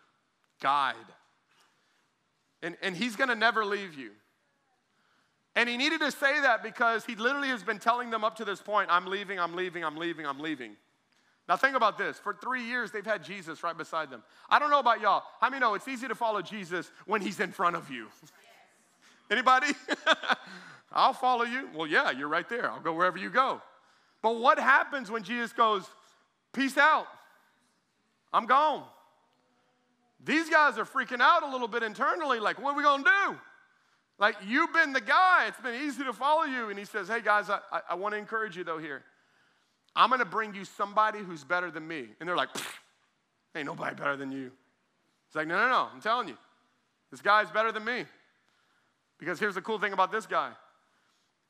guide. 0.59 0.95
And, 2.63 2.75
and 2.81 2.97
He's 2.97 3.15
going 3.15 3.29
to 3.29 3.35
never 3.35 3.63
leave 3.63 3.93
you. 3.93 4.09
And 5.55 5.67
he 5.67 5.75
needed 5.75 5.99
to 5.99 6.11
say 6.11 6.39
that 6.41 6.63
because 6.63 7.03
he 7.03 7.15
literally 7.15 7.49
has 7.49 7.61
been 7.61 7.77
telling 7.77 8.09
them 8.09 8.23
up 8.23 8.37
to 8.37 8.45
this 8.45 8.61
point, 8.61 8.89
I'm 8.89 9.05
leaving, 9.05 9.37
I'm 9.37 9.53
leaving, 9.53 9.83
I'm 9.83 9.97
leaving, 9.97 10.25
I'm 10.25 10.39
leaving. 10.39 10.77
Now, 11.51 11.57
think 11.57 11.75
about 11.75 11.97
this. 11.97 12.17
For 12.17 12.33
three 12.33 12.63
years, 12.63 12.91
they've 12.91 13.05
had 13.05 13.25
Jesus 13.25 13.61
right 13.61 13.77
beside 13.77 14.09
them. 14.09 14.23
I 14.49 14.57
don't 14.57 14.69
know 14.69 14.79
about 14.79 15.01
y'all. 15.01 15.23
How 15.41 15.49
many 15.49 15.59
know 15.59 15.73
it's 15.73 15.85
easy 15.85 16.07
to 16.07 16.15
follow 16.15 16.41
Jesus 16.41 16.89
when 17.05 17.19
he's 17.19 17.41
in 17.41 17.51
front 17.51 17.75
of 17.75 17.91
you? 17.91 18.07
Anybody? 19.29 19.67
I'll 20.93 21.11
follow 21.11 21.43
you. 21.43 21.67
Well, 21.75 21.87
yeah, 21.87 22.11
you're 22.11 22.29
right 22.29 22.47
there. 22.47 22.71
I'll 22.71 22.79
go 22.79 22.93
wherever 22.93 23.17
you 23.17 23.29
go. 23.29 23.61
But 24.21 24.37
what 24.37 24.59
happens 24.59 25.11
when 25.11 25.23
Jesus 25.23 25.51
goes, 25.51 25.83
Peace 26.53 26.77
out? 26.77 27.07
I'm 28.31 28.45
gone. 28.45 28.85
These 30.23 30.49
guys 30.49 30.77
are 30.77 30.85
freaking 30.85 31.19
out 31.19 31.43
a 31.43 31.51
little 31.51 31.67
bit 31.67 31.83
internally, 31.83 32.39
like, 32.39 32.61
what 32.61 32.75
are 32.75 32.77
we 32.77 32.83
gonna 32.83 33.03
do? 33.03 33.37
Like, 34.19 34.37
you've 34.47 34.71
been 34.71 34.93
the 34.93 35.01
guy. 35.01 35.47
It's 35.49 35.59
been 35.59 35.83
easy 35.83 36.05
to 36.05 36.13
follow 36.13 36.43
you. 36.43 36.69
And 36.69 36.79
he 36.79 36.85
says, 36.85 37.09
Hey, 37.09 37.19
guys, 37.19 37.49
I, 37.49 37.59
I, 37.73 37.81
I 37.89 37.95
wanna 37.95 38.15
encourage 38.15 38.55
you 38.55 38.63
though 38.63 38.77
here. 38.77 39.03
I'm 39.95 40.09
to 40.17 40.25
bring 40.25 40.55
you 40.55 40.65
somebody 40.65 41.19
who's 41.19 41.43
better 41.43 41.69
than 41.69 41.87
me. 41.87 42.07
And 42.19 42.27
they're 42.27 42.37
like, 42.37 42.49
ain't 43.55 43.65
nobody 43.65 43.95
better 43.95 44.15
than 44.15 44.31
you. 44.31 44.51
It's 45.27 45.35
like, 45.35 45.47
no, 45.47 45.57
no, 45.57 45.69
no, 45.69 45.87
I'm 45.93 46.01
telling 46.01 46.27
you. 46.27 46.37
This 47.09 47.21
guy's 47.21 47.51
better 47.51 47.71
than 47.71 47.83
me. 47.83 48.05
Because 49.19 49.39
here's 49.39 49.55
the 49.55 49.61
cool 49.61 49.79
thing 49.79 49.93
about 49.93 50.11
this 50.11 50.25
guy 50.25 50.51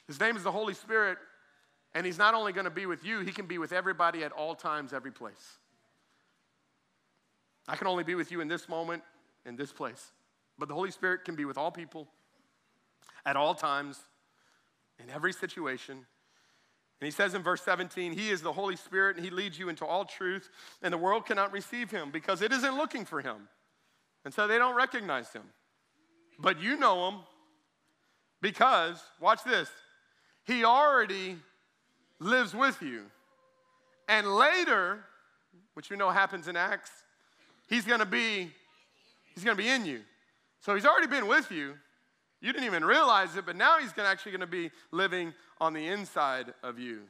his 0.07 0.19
name 0.19 0.35
is 0.35 0.43
the 0.43 0.51
Holy 0.51 0.73
Spirit, 0.73 1.17
and 1.93 2.05
he's 2.05 2.17
not 2.17 2.33
only 2.33 2.51
to 2.51 2.69
be 2.69 2.85
with 2.85 3.05
you, 3.05 3.21
he 3.21 3.31
can 3.31 3.45
be 3.45 3.57
with 3.57 3.71
everybody 3.71 4.23
at 4.23 4.31
all 4.33 4.55
times, 4.55 4.91
every 4.91 5.11
place. 5.11 5.57
I 7.67 7.75
can 7.75 7.87
only 7.87 8.03
be 8.03 8.15
with 8.15 8.31
you 8.31 8.41
in 8.41 8.47
this 8.47 8.67
moment, 8.67 9.03
in 9.45 9.55
this 9.55 9.71
place. 9.71 10.11
But 10.57 10.67
the 10.67 10.73
Holy 10.73 10.91
Spirit 10.91 11.23
can 11.23 11.35
be 11.35 11.45
with 11.45 11.57
all 11.57 11.71
people 11.71 12.07
at 13.25 13.35
all 13.35 13.55
times, 13.55 13.99
in 15.01 15.09
every 15.09 15.31
situation. 15.31 16.05
And 17.01 17.07
he 17.07 17.11
says 17.11 17.33
in 17.33 17.41
verse 17.41 17.63
17, 17.63 18.13
He 18.13 18.29
is 18.29 18.41
the 18.41 18.53
Holy 18.53 18.75
Spirit 18.75 19.15
and 19.15 19.25
He 19.25 19.31
leads 19.31 19.57
you 19.57 19.69
into 19.69 19.85
all 19.85 20.05
truth, 20.05 20.49
and 20.83 20.93
the 20.93 20.99
world 20.99 21.25
cannot 21.25 21.51
receive 21.51 21.89
Him 21.89 22.11
because 22.11 22.43
it 22.43 22.51
isn't 22.51 22.77
looking 22.77 23.05
for 23.05 23.21
Him. 23.21 23.47
And 24.23 24.31
so 24.31 24.47
they 24.47 24.59
don't 24.59 24.75
recognize 24.75 25.33
Him. 25.33 25.41
But 26.37 26.61
you 26.61 26.77
know 26.77 27.09
Him 27.09 27.19
because, 28.39 29.01
watch 29.19 29.43
this, 29.43 29.67
He 30.45 30.63
already 30.63 31.37
lives 32.19 32.53
with 32.53 32.79
you. 32.83 33.05
And 34.07 34.27
later, 34.35 34.99
which 35.73 35.89
we 35.89 35.97
know 35.97 36.11
happens 36.11 36.47
in 36.47 36.55
Acts, 36.55 36.91
He's 37.67 37.83
gonna 37.83 38.05
be, 38.05 38.51
He's 39.33 39.43
gonna 39.43 39.55
be 39.55 39.69
in 39.69 39.87
you. 39.87 40.01
So 40.59 40.75
He's 40.75 40.85
already 40.85 41.07
been 41.07 41.25
with 41.25 41.51
you. 41.51 41.73
You 42.41 42.51
didn't 42.51 42.65
even 42.65 42.83
realize 42.83 43.35
it, 43.35 43.45
but 43.45 43.55
now 43.55 43.77
he's 43.79 43.93
gonna, 43.93 44.09
actually 44.09 44.31
going 44.31 44.41
to 44.41 44.47
be 44.47 44.71
living 44.91 45.33
on 45.59 45.73
the 45.73 45.87
inside 45.87 46.53
of 46.63 46.79
you. 46.79 47.01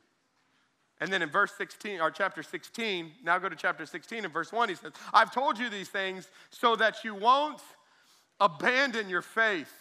And 0.99 1.11
then 1.11 1.23
in 1.23 1.29
verse 1.29 1.53
16, 1.57 1.99
or 1.99 2.11
chapter 2.11 2.43
16, 2.43 3.11
now 3.23 3.39
go 3.39 3.49
to 3.49 3.55
chapter 3.55 3.85
16 3.87 4.23
and 4.23 4.31
verse 4.31 4.51
1, 4.51 4.69
he 4.69 4.75
says, 4.75 4.91
I've 5.11 5.33
told 5.33 5.57
you 5.57 5.69
these 5.69 5.89
things 5.89 6.29
so 6.51 6.75
that 6.75 7.03
you 7.03 7.15
won't 7.15 7.61
abandon 8.39 9.09
your 9.09 9.23
faith. 9.23 9.73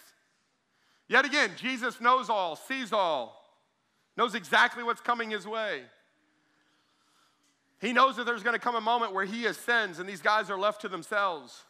Yet 1.07 1.25
again, 1.25 1.51
Jesus 1.57 2.01
knows 2.01 2.29
all, 2.29 2.55
sees 2.55 2.91
all, 2.91 3.45
knows 4.17 4.33
exactly 4.33 4.83
what's 4.83 5.01
coming 5.01 5.29
his 5.29 5.45
way. 5.45 5.81
He 7.81 7.93
knows 7.93 8.15
that 8.15 8.25
there's 8.25 8.43
going 8.43 8.55
to 8.55 8.59
come 8.59 8.75
a 8.75 8.81
moment 8.81 9.13
where 9.13 9.25
he 9.25 9.45
ascends 9.45 9.99
and 9.99 10.07
these 10.07 10.21
guys 10.21 10.49
are 10.49 10.57
left 10.57 10.81
to 10.81 10.87
themselves. 10.87 11.63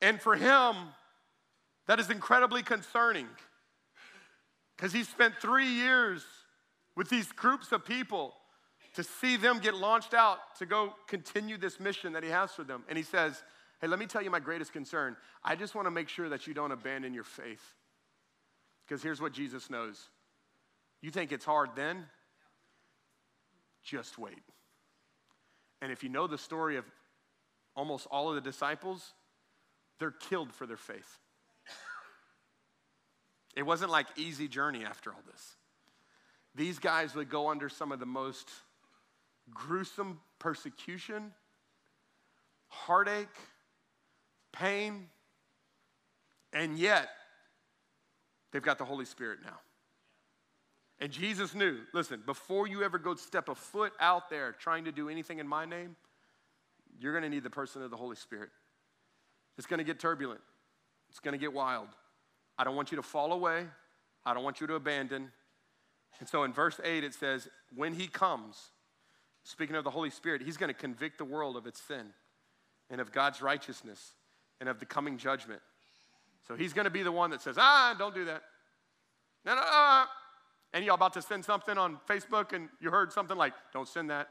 And 0.00 0.20
for 0.20 0.36
him, 0.36 0.74
that 1.88 1.98
is 1.98 2.10
incredibly 2.10 2.62
concerning 2.62 3.26
because 4.76 4.92
he 4.92 5.02
spent 5.02 5.34
three 5.40 5.66
years 5.66 6.24
with 6.94 7.08
these 7.08 7.32
groups 7.32 7.72
of 7.72 7.84
people 7.84 8.34
to 8.94 9.02
see 9.02 9.36
them 9.36 9.58
get 9.58 9.74
launched 9.74 10.14
out 10.14 10.38
to 10.58 10.66
go 10.66 10.94
continue 11.08 11.56
this 11.56 11.80
mission 11.80 12.12
that 12.12 12.22
he 12.22 12.30
has 12.30 12.52
for 12.52 12.62
them. 12.62 12.84
And 12.88 12.96
he 12.96 13.02
says, 13.02 13.42
Hey, 13.80 13.86
let 13.86 13.98
me 13.98 14.06
tell 14.06 14.22
you 14.22 14.30
my 14.30 14.40
greatest 14.40 14.72
concern. 14.72 15.16
I 15.44 15.54
just 15.54 15.74
want 15.74 15.86
to 15.86 15.90
make 15.90 16.08
sure 16.08 16.28
that 16.28 16.46
you 16.46 16.54
don't 16.54 16.72
abandon 16.72 17.14
your 17.14 17.24
faith. 17.24 17.62
Because 18.86 19.02
here's 19.02 19.20
what 19.20 19.32
Jesus 19.32 19.70
knows 19.70 20.08
you 21.00 21.10
think 21.10 21.32
it's 21.32 21.44
hard 21.44 21.70
then? 21.76 22.04
Just 23.84 24.18
wait. 24.18 24.42
And 25.80 25.92
if 25.92 26.02
you 26.02 26.08
know 26.08 26.26
the 26.26 26.38
story 26.38 26.76
of 26.76 26.84
almost 27.76 28.08
all 28.10 28.28
of 28.28 28.34
the 28.34 28.40
disciples, 28.40 29.14
they're 30.00 30.10
killed 30.10 30.52
for 30.52 30.66
their 30.66 30.76
faith. 30.76 31.18
It 33.58 33.66
wasn't 33.66 33.90
like 33.90 34.06
easy 34.14 34.46
journey 34.46 34.84
after 34.84 35.10
all 35.10 35.20
this. 35.26 35.56
These 36.54 36.78
guys 36.78 37.16
would 37.16 37.28
go 37.28 37.50
under 37.50 37.68
some 37.68 37.90
of 37.90 37.98
the 37.98 38.06
most 38.06 38.48
gruesome 39.52 40.20
persecution, 40.38 41.32
heartache, 42.68 43.26
pain, 44.52 45.08
and 46.52 46.78
yet 46.78 47.08
they've 48.52 48.62
got 48.62 48.78
the 48.78 48.84
Holy 48.84 49.04
Spirit 49.04 49.40
now. 49.44 49.58
And 51.00 51.10
Jesus 51.10 51.52
knew, 51.52 51.78
listen, 51.92 52.22
before 52.24 52.68
you 52.68 52.84
ever 52.84 52.96
go 52.96 53.16
step 53.16 53.48
a 53.48 53.56
foot 53.56 53.92
out 53.98 54.30
there 54.30 54.52
trying 54.52 54.84
to 54.84 54.92
do 54.92 55.08
anything 55.08 55.40
in 55.40 55.48
my 55.48 55.64
name, 55.64 55.96
you're 57.00 57.12
going 57.12 57.24
to 57.24 57.28
need 57.28 57.42
the 57.42 57.50
person 57.50 57.82
of 57.82 57.90
the 57.90 57.96
Holy 57.96 58.16
Spirit. 58.16 58.50
It's 59.56 59.66
going 59.66 59.78
to 59.78 59.84
get 59.84 59.98
turbulent. 59.98 60.42
It's 61.10 61.18
going 61.18 61.32
to 61.32 61.38
get 61.38 61.52
wild. 61.52 61.88
I 62.58 62.64
don't 62.64 62.74
want 62.74 62.90
you 62.90 62.96
to 62.96 63.02
fall 63.02 63.32
away. 63.32 63.66
I 64.26 64.34
don't 64.34 64.42
want 64.42 64.60
you 64.60 64.66
to 64.66 64.74
abandon. 64.74 65.30
And 66.20 66.28
so 66.28 66.42
in 66.42 66.52
verse 66.52 66.80
8, 66.82 67.04
it 67.04 67.14
says, 67.14 67.48
When 67.74 67.94
he 67.94 68.08
comes, 68.08 68.56
speaking 69.44 69.76
of 69.76 69.84
the 69.84 69.90
Holy 69.90 70.10
Spirit, 70.10 70.42
he's 70.42 70.56
going 70.56 70.68
to 70.68 70.78
convict 70.78 71.18
the 71.18 71.24
world 71.24 71.56
of 71.56 71.66
its 71.66 71.80
sin 71.80 72.06
and 72.90 73.00
of 73.00 73.12
God's 73.12 73.40
righteousness 73.40 74.12
and 74.60 74.68
of 74.68 74.80
the 74.80 74.86
coming 74.86 75.16
judgment. 75.16 75.60
So 76.46 76.56
he's 76.56 76.72
going 76.72 76.86
to 76.86 76.90
be 76.90 77.02
the 77.02 77.12
one 77.12 77.30
that 77.30 77.42
says, 77.42 77.56
Ah, 77.58 77.94
don't 77.98 78.14
do 78.14 78.24
that. 78.24 78.42
No, 79.44 79.54
no, 79.54 79.60
no. 79.60 80.04
And 80.74 80.84
y'all 80.84 80.96
about 80.96 81.14
to 81.14 81.22
send 81.22 81.44
something 81.44 81.78
on 81.78 81.98
Facebook 82.08 82.52
and 82.52 82.68
you 82.80 82.90
heard 82.90 83.12
something 83.12 83.36
like, 83.36 83.52
Don't 83.72 83.88
send 83.88 84.10
that. 84.10 84.28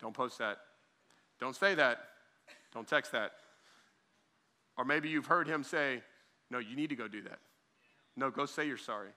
don't 0.00 0.14
post 0.14 0.38
that. 0.38 0.58
Don't 1.40 1.56
say 1.56 1.74
that. 1.74 1.98
Don't 2.74 2.86
text 2.86 3.12
that. 3.12 3.32
Or 4.76 4.84
maybe 4.84 5.08
you've 5.08 5.26
heard 5.26 5.48
him 5.48 5.62
say, 5.64 6.02
no, 6.50 6.58
you 6.58 6.76
need 6.76 6.90
to 6.90 6.96
go 6.96 7.08
do 7.08 7.22
that. 7.22 7.38
No, 8.16 8.30
go 8.30 8.46
say 8.46 8.66
you're 8.66 8.76
sorry. 8.76 9.10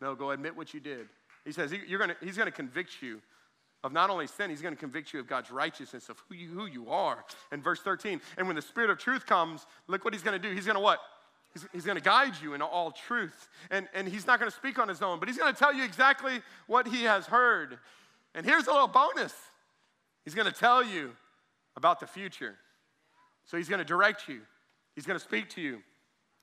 No, 0.00 0.14
go 0.14 0.30
admit 0.30 0.56
what 0.56 0.74
you 0.74 0.80
did. 0.80 1.08
He 1.44 1.52
says 1.52 1.72
you're 1.86 1.98
gonna, 1.98 2.16
he's 2.22 2.36
going 2.36 2.46
to 2.46 2.52
convict 2.52 3.02
you 3.02 3.20
of 3.84 3.92
not 3.92 4.10
only 4.10 4.26
sin, 4.26 4.50
he's 4.50 4.62
going 4.62 4.74
to 4.74 4.80
convict 4.80 5.12
you 5.12 5.20
of 5.20 5.28
God's 5.28 5.50
righteousness, 5.50 6.08
of 6.08 6.20
who 6.28 6.34
you, 6.34 6.48
who 6.48 6.66
you 6.66 6.90
are. 6.90 7.24
In 7.52 7.62
verse 7.62 7.80
13, 7.80 8.20
and 8.36 8.46
when 8.46 8.56
the 8.56 8.62
Spirit 8.62 8.90
of 8.90 8.98
truth 8.98 9.26
comes, 9.26 9.66
look 9.86 10.04
what 10.04 10.12
he's 10.12 10.24
going 10.24 10.40
to 10.40 10.48
do. 10.48 10.54
He's 10.54 10.64
going 10.64 10.74
to 10.74 10.80
what? 10.80 10.98
He's, 11.52 11.66
he's 11.72 11.84
going 11.84 11.96
to 11.96 12.02
guide 12.02 12.32
you 12.42 12.54
into 12.54 12.66
all 12.66 12.90
truth. 12.90 13.48
And, 13.70 13.88
and 13.94 14.08
he's 14.08 14.26
not 14.26 14.40
going 14.40 14.50
to 14.50 14.56
speak 14.56 14.78
on 14.78 14.88
his 14.88 15.02
own, 15.02 15.20
but 15.20 15.28
he's 15.28 15.38
going 15.38 15.52
to 15.52 15.58
tell 15.58 15.72
you 15.72 15.84
exactly 15.84 16.40
what 16.66 16.88
he 16.88 17.04
has 17.04 17.26
heard. 17.26 17.78
And 18.34 18.44
here's 18.44 18.66
a 18.66 18.72
little 18.72 18.88
bonus 18.88 19.32
he's 20.24 20.34
going 20.34 20.52
to 20.52 20.58
tell 20.58 20.84
you 20.84 21.12
about 21.76 22.00
the 22.00 22.06
future. 22.06 22.56
So 23.44 23.56
he's 23.56 23.68
going 23.68 23.78
to 23.78 23.84
direct 23.84 24.28
you, 24.28 24.40
he's 24.94 25.06
going 25.06 25.18
to 25.18 25.24
speak 25.24 25.48
to 25.50 25.60
you. 25.60 25.80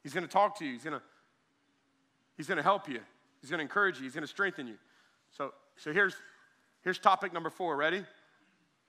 He's 0.03 0.13
going 0.13 0.25
to 0.25 0.31
talk 0.31 0.59
to 0.59 0.65
you. 0.65 0.73
He's 0.73 0.83
going 0.83 0.99
to, 0.99 1.01
he's 2.37 2.47
going 2.47 2.57
to 2.57 2.63
help 2.63 2.87
you. 2.87 2.99
He's 3.41 3.49
going 3.49 3.59
to 3.59 3.63
encourage 3.63 3.97
you. 3.97 4.03
He's 4.03 4.13
going 4.13 4.23
to 4.23 4.27
strengthen 4.27 4.67
you. 4.67 4.75
So, 5.37 5.53
so 5.77 5.91
here's, 5.91 6.15
here's 6.83 6.99
topic 6.99 7.33
number 7.33 7.49
four. 7.49 7.75
Ready? 7.75 8.03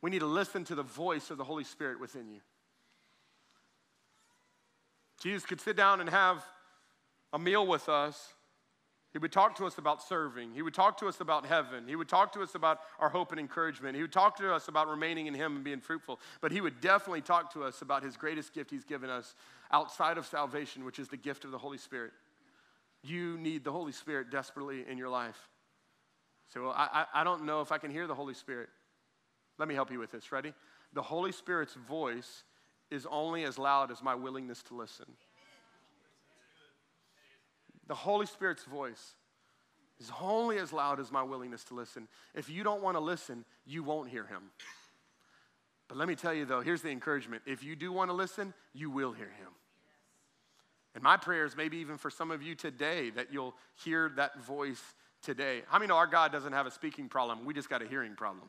We 0.03 0.11
need 0.11 0.21
to 0.21 0.27
listen 0.27 0.65
to 0.65 0.75
the 0.75 0.83
voice 0.83 1.31
of 1.31 1.39
the 1.39 1.45
Holy 1.45 1.65
Spirit 1.65 1.99
within 2.01 2.29
you. 2.29 2.41
Jesus 5.23 5.47
could 5.47 5.61
sit 5.61 5.77
down 5.77 6.01
and 6.01 6.11
have 6.11 6.45
a 7.33 7.39
meal 7.39 7.67
with 7.67 7.89
us, 7.89 8.35
He 9.13 9.19
would 9.19 9.33
talk 9.33 9.57
to 9.57 9.67
us 9.67 9.79
about 9.79 10.03
serving. 10.03 10.53
He 10.53 10.63
would 10.63 10.75
talk 10.75 10.99
to 10.99 11.07
us 11.07 11.21
about 11.21 11.47
heaven. 11.47 11.85
He 11.89 11.97
would 11.97 12.09
talk 12.09 12.33
to 12.35 12.43
us 12.43 12.55
about 12.55 12.81
our 13.01 13.09
hope 13.09 13.33
and 13.33 13.41
encouragement. 13.41 13.97
He 13.97 14.03
would 14.03 14.13
talk 14.13 14.37
to 14.37 14.53
us 14.53 14.69
about 14.69 14.89
remaining 14.89 15.27
in 15.27 15.35
Him 15.35 15.57
and 15.57 15.65
being 15.65 15.81
fruitful. 15.81 16.21
But 16.41 16.53
He 16.53 16.61
would 16.61 16.81
definitely 16.81 17.23
talk 17.23 17.53
to 17.55 17.65
us 17.65 17.83
about 17.83 18.03
His 18.03 18.17
greatest 18.17 18.55
gift 18.55 18.71
He's 18.71 18.85
given 18.85 19.11
us 19.11 19.35
outside 19.75 20.19
of 20.19 20.27
salvation, 20.27 20.85
which 20.85 21.01
is 21.01 21.09
the 21.09 21.17
gift 21.17 21.45
of 21.45 21.51
the 21.51 21.59
Holy 21.59 21.79
Spirit. 21.79 22.13
You 23.03 23.37
need 23.39 23.65
the 23.65 23.73
Holy 23.73 23.91
Spirit 23.91 24.31
desperately 24.31 24.85
in 24.89 24.99
your 24.99 25.09
life. 25.09 25.49
Say, 26.53 26.61
well, 26.61 26.75
I, 26.77 27.07
I 27.13 27.25
don't 27.25 27.45
know 27.45 27.61
if 27.61 27.73
I 27.73 27.79
can 27.79 27.91
hear 27.91 28.07
the 28.07 28.15
Holy 28.15 28.35
Spirit. 28.35 28.69
Let 29.59 29.67
me 29.67 29.75
help 29.75 29.91
you 29.91 29.99
with 29.99 30.13
this. 30.13 30.31
Ready? 30.31 30.55
The 30.93 31.03
Holy 31.03 31.33
Spirit's 31.33 31.75
voice 31.75 32.45
is 32.93 33.05
only 33.11 33.43
as 33.43 33.59
loud 33.59 33.91
as 33.91 34.01
my 34.01 34.15
willingness 34.15 34.63
to 34.65 34.77
listen. 34.77 35.07
The 37.89 37.95
Holy 37.95 38.27
Spirit's 38.27 38.65
voice 38.65 39.15
is 39.99 40.13
only 40.21 40.59
as 40.59 40.73
loud 40.73 41.01
as 41.01 41.11
my 41.11 41.23
willingness 41.25 41.65
to 41.65 41.75
listen. 41.75 42.07
If 42.33 42.49
you 42.49 42.63
don't 42.63 42.83
want 42.83 42.97
to 42.97 43.01
listen, 43.01 43.45
you 43.67 43.83
won't 43.83 44.09
hear 44.09 44.25
him. 44.25 44.43
But 45.89 45.99
let 45.99 46.07
me 46.07 46.15
tell 46.15 46.33
you 46.33 46.45
though, 46.45 46.61
here's 46.61 46.83
the 46.83 46.91
encouragement. 46.91 47.43
If 47.45 47.65
you 47.65 47.75
do 47.75 47.91
want 47.93 48.11
to 48.11 48.15
listen, 48.15 48.55
you 48.73 48.89
will 48.89 49.13
hear 49.13 49.27
him. 49.27 49.51
And 50.95 51.03
my 51.03 51.17
prayer 51.17 51.45
is 51.45 51.57
maybe 51.57 51.79
even 51.79 51.99
for 51.99 52.11
some 52.11 52.31
of 52.31 52.43
you 52.43 52.55
today 52.55 53.11
that 53.11 53.33
you'll 53.33 53.55
hear 53.85 54.13
that 54.17 54.41
voice 54.41 54.83
today. 55.23 55.63
How 55.69 55.79
many 55.79 55.89
know 55.89 55.97
our 55.97 56.07
God 56.07 56.31
doesn't 56.31 56.53
have 56.53 56.67
a 56.67 56.71
speaking 56.71 57.09
problem? 57.09 57.45
We 57.45 57.55
just 57.55 57.69
got 57.69 57.83
a 57.83 57.87
hearing 57.87 58.15
problem. 58.15 58.49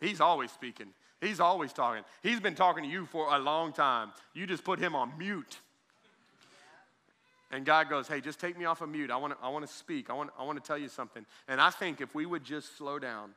He's 0.00 0.20
always 0.20 0.50
speaking, 0.50 0.88
He's 1.20 1.40
always 1.40 1.72
talking. 1.72 2.02
He's 2.22 2.40
been 2.40 2.54
talking 2.54 2.84
to 2.84 2.88
you 2.88 3.06
for 3.06 3.34
a 3.34 3.38
long 3.38 3.72
time. 3.72 4.12
You 4.34 4.46
just 4.46 4.64
put 4.64 4.78
Him 4.78 4.94
on 4.94 5.12
mute. 5.18 5.58
And 7.50 7.66
God 7.66 7.90
goes, 7.90 8.08
Hey, 8.08 8.20
just 8.20 8.40
take 8.40 8.58
me 8.58 8.64
off 8.64 8.80
of 8.80 8.88
mute. 8.88 9.10
I 9.10 9.16
want 9.16 9.38
to 9.38 9.44
I 9.44 9.48
wanna 9.48 9.66
speak. 9.66 10.08
I 10.08 10.14
want, 10.14 10.30
I 10.38 10.44
want 10.44 10.62
to 10.62 10.66
tell 10.66 10.78
you 10.78 10.88
something. 10.88 11.26
And 11.48 11.60
I 11.60 11.70
think 11.70 12.00
if 12.00 12.14
we 12.14 12.24
would 12.26 12.44
just 12.44 12.76
slow 12.76 12.98
down, 12.98 13.32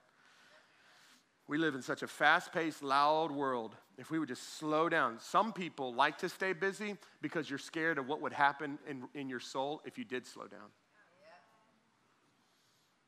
we 1.53 1.59
live 1.59 1.75
in 1.75 1.83
such 1.83 2.01
a 2.01 2.07
fast 2.07 2.51
paced, 2.51 2.81
loud 2.81 3.31
world. 3.31 3.75
If 3.99 4.09
we 4.09 4.17
would 4.17 4.27
just 4.27 4.57
slow 4.57 4.89
down, 4.89 5.19
some 5.19 5.53
people 5.53 5.93
like 5.93 6.17
to 6.17 6.27
stay 6.27 6.51
busy 6.51 6.97
because 7.21 7.47
you're 7.47 7.59
scared 7.59 7.99
of 7.99 8.07
what 8.07 8.21
would 8.21 8.33
happen 8.33 8.79
in, 8.89 9.03
in 9.13 9.29
your 9.29 9.39
soul 9.39 9.79
if 9.85 9.99
you 9.99 10.03
did 10.03 10.25
slow 10.25 10.47
down. 10.47 10.71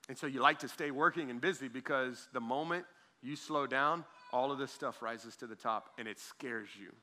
And 0.09 0.15
so 0.15 0.27
you 0.27 0.41
like 0.41 0.59
to 0.59 0.67
stay 0.67 0.91
working 0.91 1.31
and 1.31 1.41
busy 1.41 1.67
because 1.67 2.27
the 2.33 2.39
moment 2.39 2.85
you 3.23 3.35
slow 3.35 3.65
down, 3.65 4.05
all 4.31 4.51
of 4.51 4.59
this 4.59 4.71
stuff 4.71 5.01
rises 5.01 5.35
to 5.37 5.47
the 5.47 5.55
top 5.55 5.89
and 5.97 6.07
it 6.07 6.19
scares 6.19 6.69
you. 6.79 6.93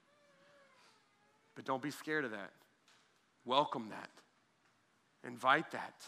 But 1.57 1.65
don't 1.65 1.83
be 1.83 1.91
scared 1.91 2.25
of 2.25 2.31
that. 2.31 2.53
Welcome 3.45 3.89
that. 3.89 4.11
Invite 5.27 5.73
that. 5.73 6.05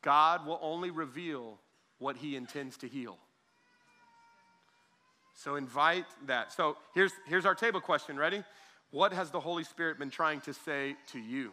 God 0.00 0.46
will 0.46 0.60
only 0.62 0.90
reveal 0.90 1.58
what 1.98 2.16
he 2.16 2.36
intends 2.36 2.78
to 2.78 2.88
heal. 2.88 3.18
So 5.34 5.56
invite 5.56 6.06
that. 6.26 6.52
So 6.52 6.76
here's, 6.94 7.12
here's 7.26 7.44
our 7.44 7.54
table 7.54 7.80
question. 7.80 8.16
Ready? 8.16 8.42
What 8.90 9.12
has 9.12 9.30
the 9.30 9.40
Holy 9.40 9.64
Spirit 9.64 9.98
been 9.98 10.10
trying 10.10 10.40
to 10.42 10.54
say 10.54 10.96
to 11.12 11.18
you? 11.18 11.50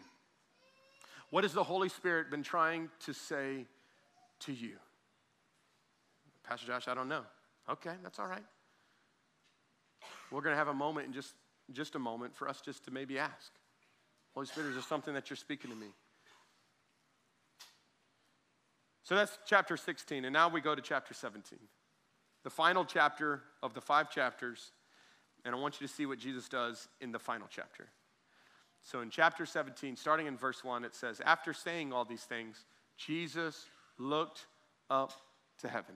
What 1.31 1.43
has 1.43 1.53
the 1.53 1.63
Holy 1.63 1.89
Spirit 1.89 2.29
been 2.29 2.43
trying 2.43 2.89
to 3.05 3.13
say 3.13 3.65
to 4.41 4.53
you? 4.53 4.73
Pastor 6.43 6.67
Josh, 6.67 6.87
I 6.87 6.93
don't 6.93 7.09
know. 7.09 7.23
Okay, 7.69 7.93
that's 8.03 8.19
all 8.19 8.27
right. 8.27 8.43
We're 10.29 10.41
going 10.41 10.53
to 10.53 10.57
have 10.57 10.67
a 10.67 10.73
moment 10.73 11.07
in 11.07 11.13
just, 11.13 11.33
just 11.71 11.95
a 11.95 11.99
moment 11.99 12.35
for 12.35 12.47
us 12.47 12.61
just 12.61 12.85
to 12.85 12.91
maybe 12.91 13.17
ask. 13.17 13.51
Holy 14.33 14.45
Spirit, 14.45 14.69
is 14.69 14.75
there 14.75 14.83
something 14.83 15.13
that 15.13 15.29
you're 15.29 15.37
speaking 15.37 15.71
to 15.71 15.75
me? 15.75 15.87
So 19.03 19.15
that's 19.15 19.37
chapter 19.45 19.75
16, 19.75 20.25
and 20.25 20.33
now 20.33 20.47
we 20.47 20.61
go 20.61 20.75
to 20.75 20.81
chapter 20.81 21.13
17, 21.13 21.59
the 22.43 22.49
final 22.49 22.85
chapter 22.85 23.41
of 23.61 23.73
the 23.73 23.81
five 23.81 24.09
chapters, 24.09 24.71
and 25.45 25.55
I 25.55 25.57
want 25.57 25.79
you 25.79 25.87
to 25.87 25.93
see 25.93 26.05
what 26.05 26.19
Jesus 26.19 26.49
does 26.49 26.87
in 26.99 27.11
the 27.11 27.19
final 27.19 27.47
chapter. 27.49 27.87
So 28.83 29.01
in 29.01 29.09
chapter 29.09 29.45
17, 29.45 29.95
starting 29.95 30.27
in 30.27 30.37
verse 30.37 30.63
1, 30.63 30.83
it 30.85 30.95
says, 30.95 31.21
After 31.23 31.53
saying 31.53 31.93
all 31.93 32.05
these 32.05 32.23
things, 32.23 32.65
Jesus 32.97 33.65
looked 33.97 34.47
up 34.89 35.13
to 35.59 35.67
heaven. 35.67 35.95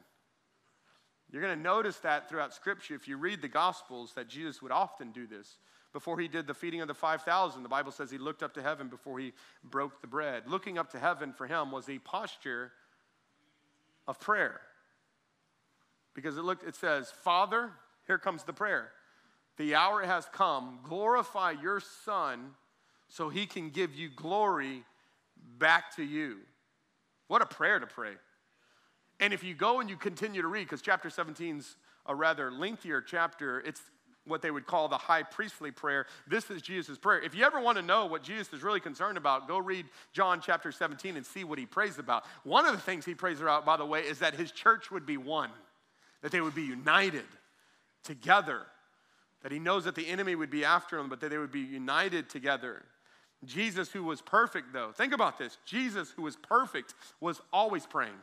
You're 1.31 1.41
going 1.41 1.57
to 1.57 1.63
notice 1.63 1.97
that 1.97 2.29
throughout 2.29 2.53
Scripture, 2.53 2.93
if 2.93 3.07
you 3.07 3.17
read 3.17 3.41
the 3.41 3.47
Gospels, 3.47 4.13
that 4.15 4.27
Jesus 4.27 4.61
would 4.61 4.71
often 4.71 5.11
do 5.11 5.25
this. 5.25 5.57
Before 5.91 6.19
he 6.19 6.27
did 6.27 6.45
the 6.45 6.53
feeding 6.53 6.81
of 6.81 6.87
the 6.87 6.93
5,000, 6.93 7.63
the 7.63 7.69
Bible 7.69 7.91
says 7.91 8.11
he 8.11 8.17
looked 8.17 8.43
up 8.43 8.53
to 8.53 8.61
heaven 8.61 8.89
before 8.89 9.17
he 9.17 9.33
broke 9.63 10.01
the 10.01 10.07
bread. 10.07 10.43
Looking 10.45 10.77
up 10.77 10.91
to 10.91 10.99
heaven 10.99 11.33
for 11.33 11.47
him 11.47 11.71
was 11.71 11.89
a 11.89 11.97
posture 11.99 12.71
of 14.07 14.19
prayer. 14.19 14.61
Because 16.16 16.38
it, 16.38 16.43
looked, 16.43 16.68
it 16.68 16.76
says, 16.76 17.11
Father, 17.11 17.70
here 18.07 18.18
comes 18.18 18.43
the 18.43 18.53
prayer. 18.53 18.89
The 19.57 19.76
hour 19.76 20.03
has 20.03 20.28
come. 20.32 20.80
Glorify 20.84 21.51
your 21.51 21.80
Son 21.80 22.51
so 23.07 23.30
he 23.30 23.45
can 23.45 23.70
give 23.70 23.93
you 23.93 24.09
glory 24.09 24.84
back 25.59 25.95
to 25.97 26.03
you. 26.03 26.38
What 27.28 27.41
a 27.41 27.45
prayer 27.45 27.80
to 27.80 27.88
pray. 27.88 28.13
And 29.20 29.34
if 29.34 29.43
you 29.43 29.53
go 29.53 29.80
and 29.80 29.89
you 29.89 29.95
continue 29.95 30.41
to 30.41 30.47
read, 30.47 30.63
because 30.63 30.82
chapter 30.82 31.09
17 31.09 31.59
is 31.59 31.76
a 32.05 32.16
rather 32.16 32.51
lengthier 32.51 33.01
chapter, 33.01 33.61
it's 33.61 33.82
what 34.26 34.41
they 34.41 34.51
would 34.51 34.66
call 34.66 34.88
the 34.88 34.97
high 34.97 35.24
priestly 35.24 35.72
prayer. 35.72 36.05
This 36.28 36.49
is 36.49 36.61
Jesus' 36.61 36.97
prayer. 36.97 37.22
If 37.22 37.36
you 37.36 37.43
ever 37.43 37.59
want 37.59 37.78
to 37.78 37.84
know 37.84 38.07
what 38.07 38.24
Jesus 38.24 38.51
is 38.53 38.63
really 38.63 38.80
concerned 38.80 39.18
about, 39.18 39.47
go 39.47 39.57
read 39.57 39.86
John 40.13 40.41
chapter 40.41 40.72
17 40.72 41.16
and 41.16 41.26
see 41.26 41.43
what 41.43 41.59
he 41.59 41.66
prays 41.66 41.99
about. 41.99 42.26
One 42.43 42.66
of 42.66 42.74
the 42.74 42.82
things 42.82 43.05
he 43.05 43.13
prays 43.13 43.39
about, 43.39 43.66
by 43.66 43.78
the 43.78 43.86
way, 43.86 44.01
is 44.01 44.20
that 44.20 44.34
his 44.34 44.51
church 44.51 44.91
would 44.91 45.05
be 45.05 45.18
one, 45.18 45.51
that 46.26 46.32
they 46.32 46.41
would 46.41 46.55
be 46.55 46.63
united 46.63 47.23
together, 48.03 48.61
that 49.43 49.51
he 49.51 49.59
knows 49.59 49.84
that 49.84 49.93
the 49.93 50.07
enemy 50.07 50.34
would 50.34 50.49
be 50.49 50.65
after 50.65 50.97
them, 50.97 51.07
but 51.07 51.19
that 51.19 51.30
they 51.30 51.38
would 51.38 51.51
be 51.51 51.59
united 51.59 52.32
together. 52.32 52.82
Jesus, 53.43 53.91
who 53.91 54.03
was 54.03 54.23
perfect, 54.23 54.73
though, 54.73 54.91
think 54.91 55.13
about 55.13 55.38
this 55.38 55.59
Jesus, 55.67 56.09
who 56.09 56.23
was 56.23 56.36
perfect, 56.36 56.95
was 57.21 57.39
always 57.53 57.86
praying. 57.86 58.17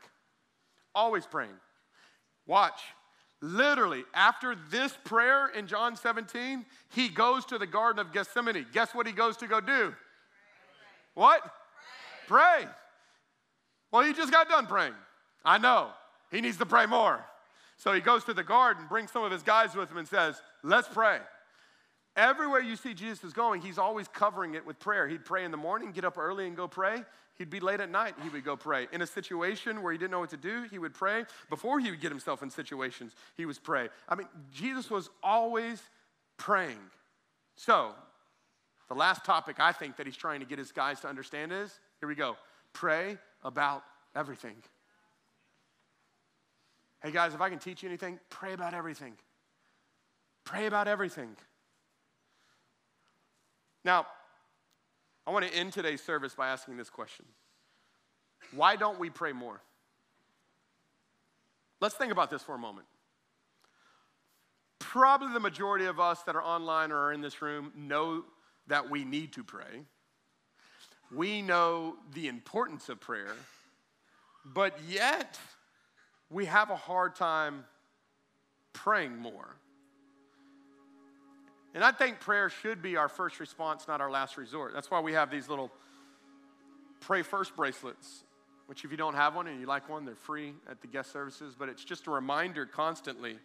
Always 0.96 1.26
praying. 1.26 1.54
Watch. 2.44 2.80
Literally, 3.40 4.02
after 4.14 4.56
this 4.68 4.98
prayer 5.04 5.46
in 5.56 5.68
John 5.68 5.94
17, 5.94 6.66
he 6.96 7.08
goes 7.08 7.44
to 7.46 7.56
the 7.56 7.68
Garden 7.68 8.00
of 8.00 8.12
Gethsemane. 8.12 8.66
Guess 8.72 8.96
what 8.96 9.06
he 9.06 9.12
goes 9.12 9.36
to 9.36 9.46
go 9.46 9.60
do? 9.60 9.94
Pray. 9.94 9.94
What? 11.14 11.40
Pray. 12.26 12.62
pray. 12.62 12.68
Well, 13.92 14.02
he 14.02 14.12
just 14.12 14.32
got 14.32 14.48
done 14.48 14.66
praying. 14.66 14.94
I 15.44 15.58
know. 15.58 15.90
He 16.32 16.40
needs 16.40 16.56
to 16.56 16.66
pray 16.66 16.86
more. 16.86 17.24
So 17.82 17.92
he 17.92 18.00
goes 18.00 18.22
to 18.24 18.32
the 18.32 18.44
garden, 18.44 18.84
brings 18.88 19.10
some 19.10 19.24
of 19.24 19.32
his 19.32 19.42
guys 19.42 19.74
with 19.74 19.90
him, 19.90 19.96
and 19.96 20.06
says, 20.06 20.40
Let's 20.62 20.86
pray. 20.86 21.18
Everywhere 22.14 22.60
you 22.60 22.76
see 22.76 22.94
Jesus 22.94 23.24
is 23.24 23.32
going, 23.32 23.60
he's 23.60 23.76
always 23.76 24.06
covering 24.06 24.54
it 24.54 24.64
with 24.64 24.78
prayer. 24.78 25.08
He'd 25.08 25.24
pray 25.24 25.44
in 25.44 25.50
the 25.50 25.56
morning, 25.56 25.90
get 25.90 26.04
up 26.04 26.16
early 26.16 26.46
and 26.46 26.56
go 26.56 26.68
pray. 26.68 27.02
He'd 27.38 27.50
be 27.50 27.58
late 27.58 27.80
at 27.80 27.90
night, 27.90 28.14
he 28.22 28.28
would 28.28 28.44
go 28.44 28.54
pray. 28.54 28.86
In 28.92 29.02
a 29.02 29.06
situation 29.06 29.82
where 29.82 29.90
he 29.90 29.98
didn't 29.98 30.12
know 30.12 30.20
what 30.20 30.30
to 30.30 30.36
do, 30.36 30.62
he 30.70 30.78
would 30.78 30.94
pray. 30.94 31.24
Before 31.50 31.80
he 31.80 31.90
would 31.90 32.00
get 32.00 32.12
himself 32.12 32.40
in 32.44 32.50
situations, 32.50 33.16
he 33.36 33.46
was 33.46 33.58
pray. 33.58 33.88
I 34.08 34.14
mean, 34.14 34.28
Jesus 34.52 34.88
was 34.88 35.10
always 35.20 35.82
praying. 36.36 36.78
So, 37.56 37.94
the 38.88 38.94
last 38.94 39.24
topic 39.24 39.56
I 39.58 39.72
think 39.72 39.96
that 39.96 40.06
he's 40.06 40.16
trying 40.16 40.38
to 40.38 40.46
get 40.46 40.58
his 40.58 40.70
guys 40.70 41.00
to 41.00 41.08
understand 41.08 41.52
is 41.52 41.80
here 41.98 42.08
we 42.08 42.14
go 42.14 42.36
pray 42.74 43.18
about 43.42 43.82
everything. 44.14 44.54
Hey 47.02 47.10
guys, 47.10 47.34
if 47.34 47.40
I 47.40 47.48
can 47.48 47.58
teach 47.58 47.82
you 47.82 47.88
anything, 47.88 48.20
pray 48.30 48.52
about 48.52 48.74
everything. 48.74 49.14
Pray 50.44 50.66
about 50.66 50.86
everything. 50.86 51.36
Now, 53.84 54.06
I 55.26 55.32
want 55.32 55.44
to 55.46 55.52
end 55.52 55.72
today's 55.72 56.00
service 56.00 56.34
by 56.34 56.48
asking 56.48 56.76
this 56.76 56.90
question 56.90 57.26
Why 58.54 58.76
don't 58.76 59.00
we 59.00 59.10
pray 59.10 59.32
more? 59.32 59.60
Let's 61.80 61.96
think 61.96 62.12
about 62.12 62.30
this 62.30 62.42
for 62.42 62.54
a 62.54 62.58
moment. 62.58 62.86
Probably 64.78 65.32
the 65.32 65.40
majority 65.40 65.86
of 65.86 65.98
us 65.98 66.22
that 66.24 66.36
are 66.36 66.42
online 66.42 66.92
or 66.92 66.98
are 66.98 67.12
in 67.12 67.20
this 67.20 67.42
room 67.42 67.72
know 67.76 68.24
that 68.68 68.88
we 68.90 69.04
need 69.04 69.32
to 69.32 69.42
pray. 69.42 69.86
We 71.12 71.42
know 71.42 71.96
the 72.14 72.28
importance 72.28 72.88
of 72.88 73.00
prayer, 73.00 73.34
but 74.44 74.78
yet 74.88 75.40
we 76.32 76.46
have 76.46 76.70
a 76.70 76.76
hard 76.76 77.14
time 77.14 77.64
praying 78.72 79.16
more. 79.16 79.56
And 81.74 81.84
I 81.84 81.92
think 81.92 82.20
prayer 82.20 82.48
should 82.48 82.82
be 82.82 82.96
our 82.96 83.08
first 83.08 83.40
response, 83.40 83.86
not 83.86 84.00
our 84.00 84.10
last 84.10 84.36
resort. 84.36 84.72
That's 84.74 84.90
why 84.90 85.00
we 85.00 85.12
have 85.12 85.30
these 85.30 85.48
little 85.48 85.70
pray 87.00 87.22
first 87.22 87.56
bracelets, 87.56 88.24
which, 88.66 88.84
if 88.84 88.90
you 88.90 88.96
don't 88.96 89.14
have 89.14 89.34
one 89.34 89.46
and 89.46 89.60
you 89.60 89.66
like 89.66 89.88
one, 89.88 90.04
they're 90.04 90.14
free 90.14 90.54
at 90.70 90.80
the 90.80 90.86
guest 90.86 91.12
services. 91.12 91.54
But 91.58 91.68
it's 91.68 91.84
just 91.84 92.06
a 92.06 92.10
reminder 92.10 92.66
constantly 92.66 93.36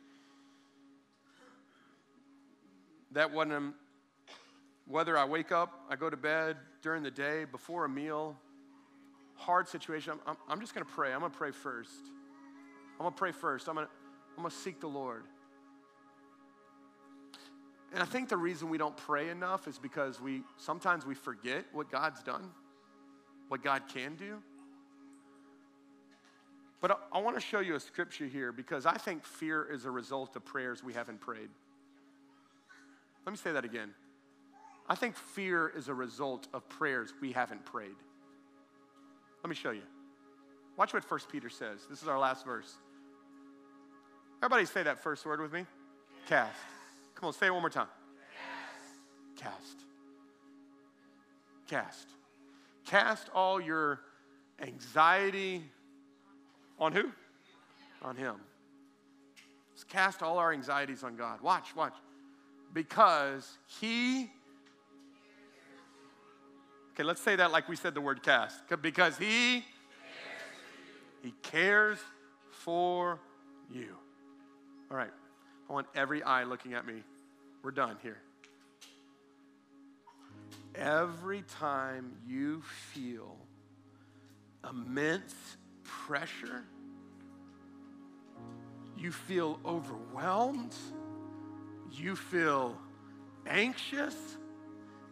that 3.11 3.33
when 3.33 3.51
I'm, 3.51 3.73
whether 4.87 5.17
I 5.17 5.25
wake 5.25 5.51
up, 5.51 5.85
I 5.89 5.95
go 5.95 6.09
to 6.09 6.17
bed 6.17 6.57
during 6.81 7.03
the 7.03 7.11
day, 7.11 7.45
before 7.45 7.85
a 7.85 7.89
meal, 7.89 8.35
hard 9.35 9.67
situation, 9.69 10.13
I'm, 10.13 10.19
I'm, 10.27 10.37
I'm 10.49 10.59
just 10.59 10.73
going 10.73 10.85
to 10.85 10.91
pray. 10.91 11.13
I'm 11.13 11.19
going 11.19 11.31
to 11.31 11.37
pray 11.37 11.51
first. 11.51 12.11
I'm 12.99 13.03
going 13.03 13.13
to 13.13 13.17
pray 13.17 13.31
first. 13.31 13.67
I'm 13.67 13.75
going 13.75 13.85
to, 13.85 13.91
I'm 14.37 14.43
going 14.43 14.51
to 14.51 14.57
seek 14.57 14.79
the 14.79 14.87
Lord. 14.87 15.23
And 17.93 18.01
I 18.03 18.05
think 18.05 18.29
the 18.29 18.37
reason 18.37 18.69
we 18.69 18.77
don't 18.77 18.97
pray 18.97 19.29
enough 19.29 19.67
is 19.67 19.79
because 19.79 20.19
we 20.19 20.43
sometimes 20.57 21.05
we 21.05 21.15
forget 21.15 21.65
what 21.71 21.89
God's 21.89 22.21
done, 22.21 22.51
what 23.47 23.63
God 23.63 23.83
can 23.93 24.15
do. 24.15 24.39
But 26.81 26.91
I, 26.91 27.17
I 27.17 27.21
want 27.21 27.35
to 27.37 27.41
show 27.41 27.59
you 27.59 27.75
a 27.75 27.79
scripture 27.79 28.25
here 28.27 28.51
because 28.51 28.85
I 28.85 28.97
think 28.97 29.23
fear 29.23 29.67
is 29.71 29.85
a 29.85 29.91
result 29.91 30.35
of 30.35 30.45
prayers 30.45 30.83
we 30.83 30.93
haven't 30.93 31.21
prayed. 31.21 31.49
Let 33.25 33.31
me 33.31 33.37
say 33.37 33.51
that 33.51 33.65
again. 33.65 33.91
I 34.89 34.95
think 34.95 35.15
fear 35.15 35.71
is 35.75 35.87
a 35.87 35.93
result 35.93 36.47
of 36.53 36.67
prayers 36.69 37.13
we 37.21 37.31
haven't 37.31 37.65
prayed. 37.65 37.95
Let 39.43 39.49
me 39.49 39.55
show 39.55 39.71
you. 39.71 39.81
Watch 40.77 40.93
what 40.93 41.09
1 41.09 41.19
Peter 41.31 41.49
says. 41.49 41.79
This 41.89 42.01
is 42.01 42.07
our 42.07 42.19
last 42.19 42.45
verse. 42.45 42.75
Everybody 44.39 44.65
say 44.65 44.83
that 44.83 45.01
first 45.01 45.25
word 45.25 45.41
with 45.41 45.51
me. 45.51 45.65
Cast. 46.27 46.59
Come 47.15 47.27
on, 47.27 47.33
say 47.33 47.47
it 47.47 47.51
one 47.51 47.61
more 47.61 47.69
time. 47.69 47.87
Cast. 49.35 49.77
Cast. 51.67 52.07
Cast. 52.85 53.29
All 53.33 53.59
your 53.59 53.99
anxiety 54.61 55.63
on 56.79 56.91
who? 56.91 57.11
On 58.03 58.15
Him. 58.15 58.35
Let's 59.73 59.83
cast 59.83 60.21
all 60.21 60.37
our 60.37 60.53
anxieties 60.53 61.03
on 61.03 61.15
God. 61.15 61.41
Watch, 61.41 61.75
watch. 61.75 61.93
Because 62.73 63.57
He. 63.79 64.29
Okay, 66.93 67.03
let's 67.03 67.21
say 67.21 67.35
that 67.35 67.51
like 67.51 67.67
we 67.67 67.75
said 67.75 67.95
the 67.95 68.01
word 68.01 68.21
cast. 68.21 68.61
Because 68.81 69.17
He. 69.17 69.65
He 71.23 71.33
cares 71.41 71.97
for 72.51 73.19
you. 73.71 73.95
All 74.89 74.97
right. 74.97 75.11
I 75.69 75.73
want 75.73 75.87
every 75.95 76.23
eye 76.23 76.43
looking 76.43 76.73
at 76.73 76.85
me. 76.85 77.03
We're 77.61 77.71
done 77.71 77.97
here. 78.01 78.17
Every 80.75 81.43
time 81.59 82.13
you 82.25 82.61
feel 82.93 83.35
immense 84.69 85.35
pressure, 85.83 86.63
you 88.97 89.11
feel 89.11 89.59
overwhelmed, 89.65 90.75
you 91.91 92.15
feel 92.15 92.77
anxious, 93.45 94.15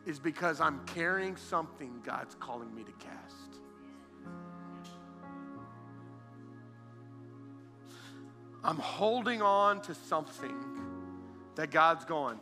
is 0.05 0.19
because 0.19 0.61
I'm 0.61 0.85
carrying 0.85 1.35
something 1.35 2.01
God's 2.05 2.35
calling 2.35 2.73
me 2.73 2.83
to 2.83 2.91
cast. 2.93 3.54
I'm 8.65 8.77
holding 8.77 9.43
on 9.43 9.79
to 9.81 9.93
something 9.93 10.55
that 11.53 11.69
God's 11.69 12.03
going, 12.03 12.39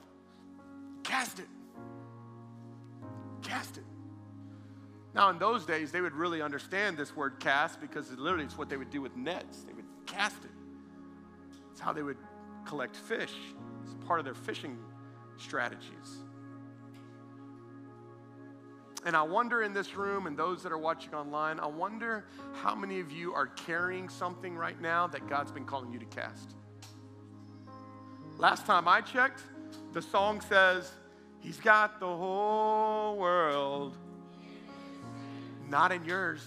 cast 1.03 1.39
it. 1.39 1.49
Cast 3.41 3.76
it. 3.78 3.84
Now, 5.13 5.30
in 5.32 5.38
those 5.38 5.65
days, 5.65 5.91
they 5.91 5.99
would 5.99 6.13
really 6.13 6.41
understand 6.41 6.95
this 6.97 7.13
word 7.13 7.41
cast 7.41 7.82
because 7.82 8.09
it 8.09 8.19
literally 8.19 8.45
it's 8.45 8.57
what 8.57 8.69
they 8.69 8.78
would 8.78 8.89
do 8.89 9.01
with 9.01 9.17
nets. 9.17 9.63
They 9.63 9.74
would 9.74 9.86
cast 10.05 10.45
it. 10.45 10.51
It's 11.71 11.82
how 11.82 11.91
they 11.91 12.03
would 12.03 12.17
collect 12.65 12.95
fish. 12.95 13.34
It's 13.84 13.93
part 14.07 14.19
of 14.19 14.26
their 14.26 14.34
fishing 14.34 14.78
strategies. 15.36 16.24
And 19.06 19.18
I 19.18 19.22
wonder 19.22 19.62
in 19.64 19.74
this 19.74 19.95
room 19.95 20.28
and 20.28 20.38
those 20.38 20.64
that 20.64 20.72
are 20.72 20.78
watching 20.78 21.14
online, 21.14 21.60
I 21.60 21.66
wonder 21.66 22.26
how 22.54 22.74
many 22.74 23.01
of 23.01 23.12
you 23.12 23.34
are 23.34 23.47
carrying 23.47 24.08
something 24.08 24.56
right 24.56 24.80
now 24.80 25.08
that 25.08 25.28
God's 25.28 25.51
been 25.51 25.66
calling 25.66 25.91
you 25.91 25.99
to 25.99 26.06
cast. 26.06 26.56
Last 28.38 28.66
time 28.66 28.88
I 28.88 29.01
checked, 29.01 29.41
the 29.91 30.01
song 30.01 30.41
says, 30.41 30.91
He's 31.39 31.60
got 31.60 31.99
the 31.99 32.08
whole 32.08 33.18
world, 33.18 33.97
not 35.68 35.91
in 35.91 36.06
yours. 36.06 36.41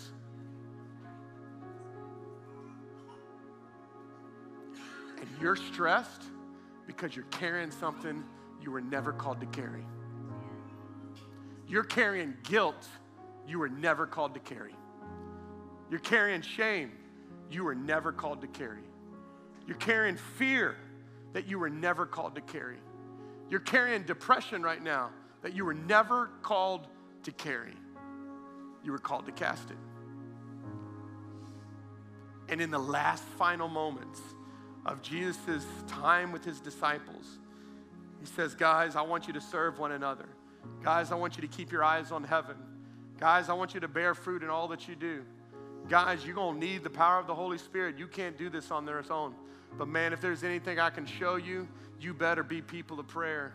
And 5.20 5.28
you're 5.40 5.56
stressed 5.56 6.22
because 6.86 7.14
you're 7.14 7.26
carrying 7.26 7.70
something 7.70 8.24
you 8.62 8.70
were 8.70 8.80
never 8.80 9.12
called 9.12 9.40
to 9.40 9.46
carry. 9.46 9.84
You're 11.68 11.84
carrying 11.84 12.36
guilt 12.44 12.86
you 13.46 13.58
were 13.58 13.68
never 13.68 14.06
called 14.06 14.34
to 14.34 14.40
carry. 14.40 14.74
You're 15.90 16.00
carrying 16.00 16.42
shame 16.42 16.92
you 17.50 17.64
were 17.64 17.74
never 17.74 18.12
called 18.12 18.40
to 18.40 18.46
carry. 18.46 18.82
You're 19.66 19.76
carrying 19.76 20.16
fear 20.16 20.76
that 21.32 21.46
you 21.46 21.58
were 21.58 21.70
never 21.70 22.06
called 22.06 22.34
to 22.36 22.40
carry. 22.40 22.78
You're 23.50 23.60
carrying 23.60 24.02
depression 24.02 24.62
right 24.62 24.82
now 24.82 25.10
that 25.42 25.54
you 25.54 25.64
were 25.64 25.74
never 25.74 26.30
called 26.42 26.88
to 27.24 27.32
carry. 27.32 27.74
You 28.82 28.92
were 28.92 28.98
called 28.98 29.26
to 29.26 29.32
cast 29.32 29.70
it. 29.70 29.76
And 32.48 32.60
in 32.60 32.70
the 32.70 32.78
last 32.78 33.24
final 33.24 33.68
moments 33.68 34.20
of 34.84 35.02
Jesus' 35.02 35.66
time 35.88 36.30
with 36.30 36.44
his 36.44 36.60
disciples, 36.60 37.38
he 38.20 38.26
says, 38.26 38.54
Guys, 38.54 38.94
I 38.96 39.02
want 39.02 39.26
you 39.26 39.32
to 39.32 39.40
serve 39.40 39.78
one 39.78 39.92
another. 39.92 40.28
Guys, 40.82 41.12
I 41.12 41.14
want 41.16 41.36
you 41.36 41.42
to 41.42 41.48
keep 41.48 41.72
your 41.72 41.84
eyes 41.84 42.12
on 42.12 42.24
heaven. 42.24 42.56
Guys, 43.18 43.48
I 43.48 43.54
want 43.54 43.74
you 43.74 43.80
to 43.80 43.88
bear 43.88 44.14
fruit 44.14 44.42
in 44.42 44.50
all 44.50 44.68
that 44.68 44.86
you 44.88 44.94
do. 44.94 45.24
Guys, 45.88 46.24
you're 46.24 46.34
going 46.34 46.60
to 46.60 46.66
need 46.66 46.84
the 46.84 46.90
power 46.90 47.18
of 47.18 47.26
the 47.26 47.34
Holy 47.34 47.58
Spirit. 47.58 47.96
You 47.98 48.06
can't 48.06 48.36
do 48.36 48.50
this 48.50 48.70
on 48.70 48.84
their 48.84 49.02
own. 49.10 49.34
But 49.78 49.88
man, 49.88 50.12
if 50.12 50.20
there's 50.20 50.42
anything 50.42 50.78
I 50.78 50.90
can 50.90 51.06
show 51.06 51.36
you, 51.36 51.68
you 52.00 52.12
better 52.12 52.42
be 52.42 52.60
people 52.60 53.00
of 53.00 53.06
prayer. 53.06 53.54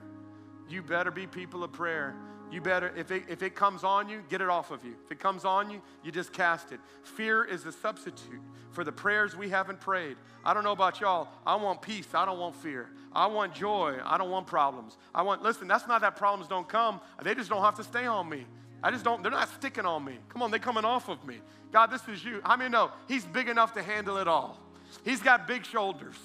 You 0.69 0.81
better 0.81 1.11
be 1.11 1.27
people 1.27 1.63
of 1.63 1.71
prayer. 1.71 2.15
You 2.51 2.61
better, 2.61 2.93
if 2.97 3.11
it, 3.11 3.23
if 3.29 3.43
it 3.43 3.55
comes 3.55 3.83
on 3.83 4.09
you, 4.09 4.23
get 4.29 4.41
it 4.41 4.49
off 4.49 4.71
of 4.71 4.83
you. 4.83 4.95
If 5.05 5.11
it 5.11 5.19
comes 5.19 5.45
on 5.45 5.69
you, 5.69 5.81
you 6.03 6.11
just 6.11 6.33
cast 6.33 6.71
it. 6.71 6.79
Fear 7.03 7.45
is 7.45 7.65
a 7.65 7.71
substitute 7.71 8.41
for 8.71 8.83
the 8.83 8.91
prayers 8.91 9.35
we 9.35 9.49
haven't 9.49 9.79
prayed. 9.79 10.17
I 10.43 10.53
don't 10.53 10.63
know 10.63 10.71
about 10.71 10.99
y'all. 10.99 11.27
I 11.45 11.55
want 11.55 11.81
peace. 11.81 12.07
I 12.13 12.25
don't 12.25 12.39
want 12.39 12.55
fear. 12.55 12.89
I 13.13 13.27
want 13.27 13.53
joy. 13.53 13.97
I 14.03 14.17
don't 14.17 14.29
want 14.29 14.47
problems. 14.47 14.97
I 15.13 15.21
want, 15.21 15.43
listen, 15.43 15.67
that's 15.67 15.87
not 15.87 16.01
that 16.01 16.15
problems 16.15 16.47
don't 16.47 16.67
come. 16.67 17.01
They 17.23 17.35
just 17.35 17.49
don't 17.49 17.61
have 17.61 17.75
to 17.75 17.83
stay 17.83 18.05
on 18.05 18.29
me. 18.29 18.45
I 18.83 18.89
just 18.91 19.03
don't, 19.03 19.21
they're 19.21 19.31
not 19.31 19.49
sticking 19.49 19.85
on 19.85 20.03
me. 20.03 20.17
Come 20.29 20.41
on, 20.41 20.49
they're 20.49 20.59
coming 20.59 20.85
off 20.85 21.09
of 21.09 21.23
me. 21.25 21.39
God, 21.71 21.91
this 21.91 22.07
is 22.07 22.23
you. 22.23 22.41
How 22.43 22.55
many 22.55 22.69
know 22.69 22.91
He's 23.07 23.25
big 23.25 23.47
enough 23.47 23.73
to 23.73 23.83
handle 23.83 24.17
it 24.17 24.27
all? 24.27 24.59
He's 25.05 25.21
got 25.21 25.47
big 25.47 25.65
shoulders. 25.65 26.17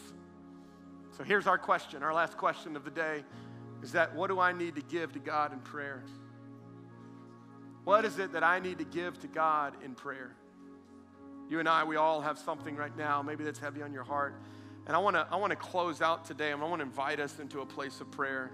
So 1.16 1.24
here's 1.24 1.46
our 1.46 1.58
question, 1.58 2.02
our 2.02 2.12
last 2.14 2.36
question 2.36 2.76
of 2.76 2.84
the 2.84 2.90
day 2.90 3.24
is 3.82 3.92
that 3.92 4.14
what 4.14 4.28
do 4.28 4.40
I 4.40 4.52
need 4.52 4.74
to 4.76 4.82
give 4.82 5.12
to 5.12 5.18
God 5.18 5.52
in 5.52 5.60
prayer? 5.60 6.02
What 7.84 8.04
is 8.04 8.18
it 8.18 8.32
that 8.32 8.42
I 8.42 8.58
need 8.58 8.78
to 8.78 8.84
give 8.84 9.18
to 9.20 9.28
God 9.28 9.74
in 9.84 9.94
prayer? 9.94 10.34
You 11.48 11.60
and 11.60 11.68
I, 11.68 11.84
we 11.84 11.96
all 11.96 12.20
have 12.20 12.38
something 12.38 12.76
right 12.76 12.96
now, 12.96 13.22
maybe 13.22 13.44
that's 13.44 13.58
heavy 13.58 13.82
on 13.82 13.92
your 13.92 14.04
heart. 14.04 14.34
And 14.86 14.94
I 14.94 14.98
want 14.98 15.16
to 15.16 15.26
I 15.30 15.36
want 15.36 15.50
to 15.50 15.56
close 15.56 16.00
out 16.00 16.24
today 16.24 16.52
and 16.52 16.62
I 16.62 16.66
want 16.66 16.80
to 16.80 16.86
invite 16.86 17.20
us 17.20 17.38
into 17.38 17.60
a 17.60 17.66
place 17.66 18.00
of 18.00 18.10
prayer. 18.10 18.50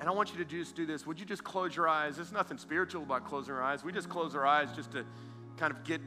And 0.00 0.08
I 0.08 0.12
want 0.12 0.32
you 0.32 0.38
to 0.38 0.44
just 0.44 0.74
do 0.74 0.86
this. 0.86 1.06
Would 1.06 1.20
you 1.20 1.26
just 1.26 1.44
close 1.44 1.74
your 1.74 1.88
eyes? 1.88 2.16
There's 2.16 2.32
nothing 2.32 2.58
spiritual 2.58 3.02
about 3.02 3.24
closing 3.24 3.54
our 3.54 3.62
eyes. 3.62 3.84
We 3.84 3.92
just 3.92 4.08
close 4.08 4.34
our 4.34 4.46
eyes 4.46 4.68
just 4.74 4.92
to 4.92 5.04
kind 5.56 5.72
of 5.72 5.84
get 5.84 6.00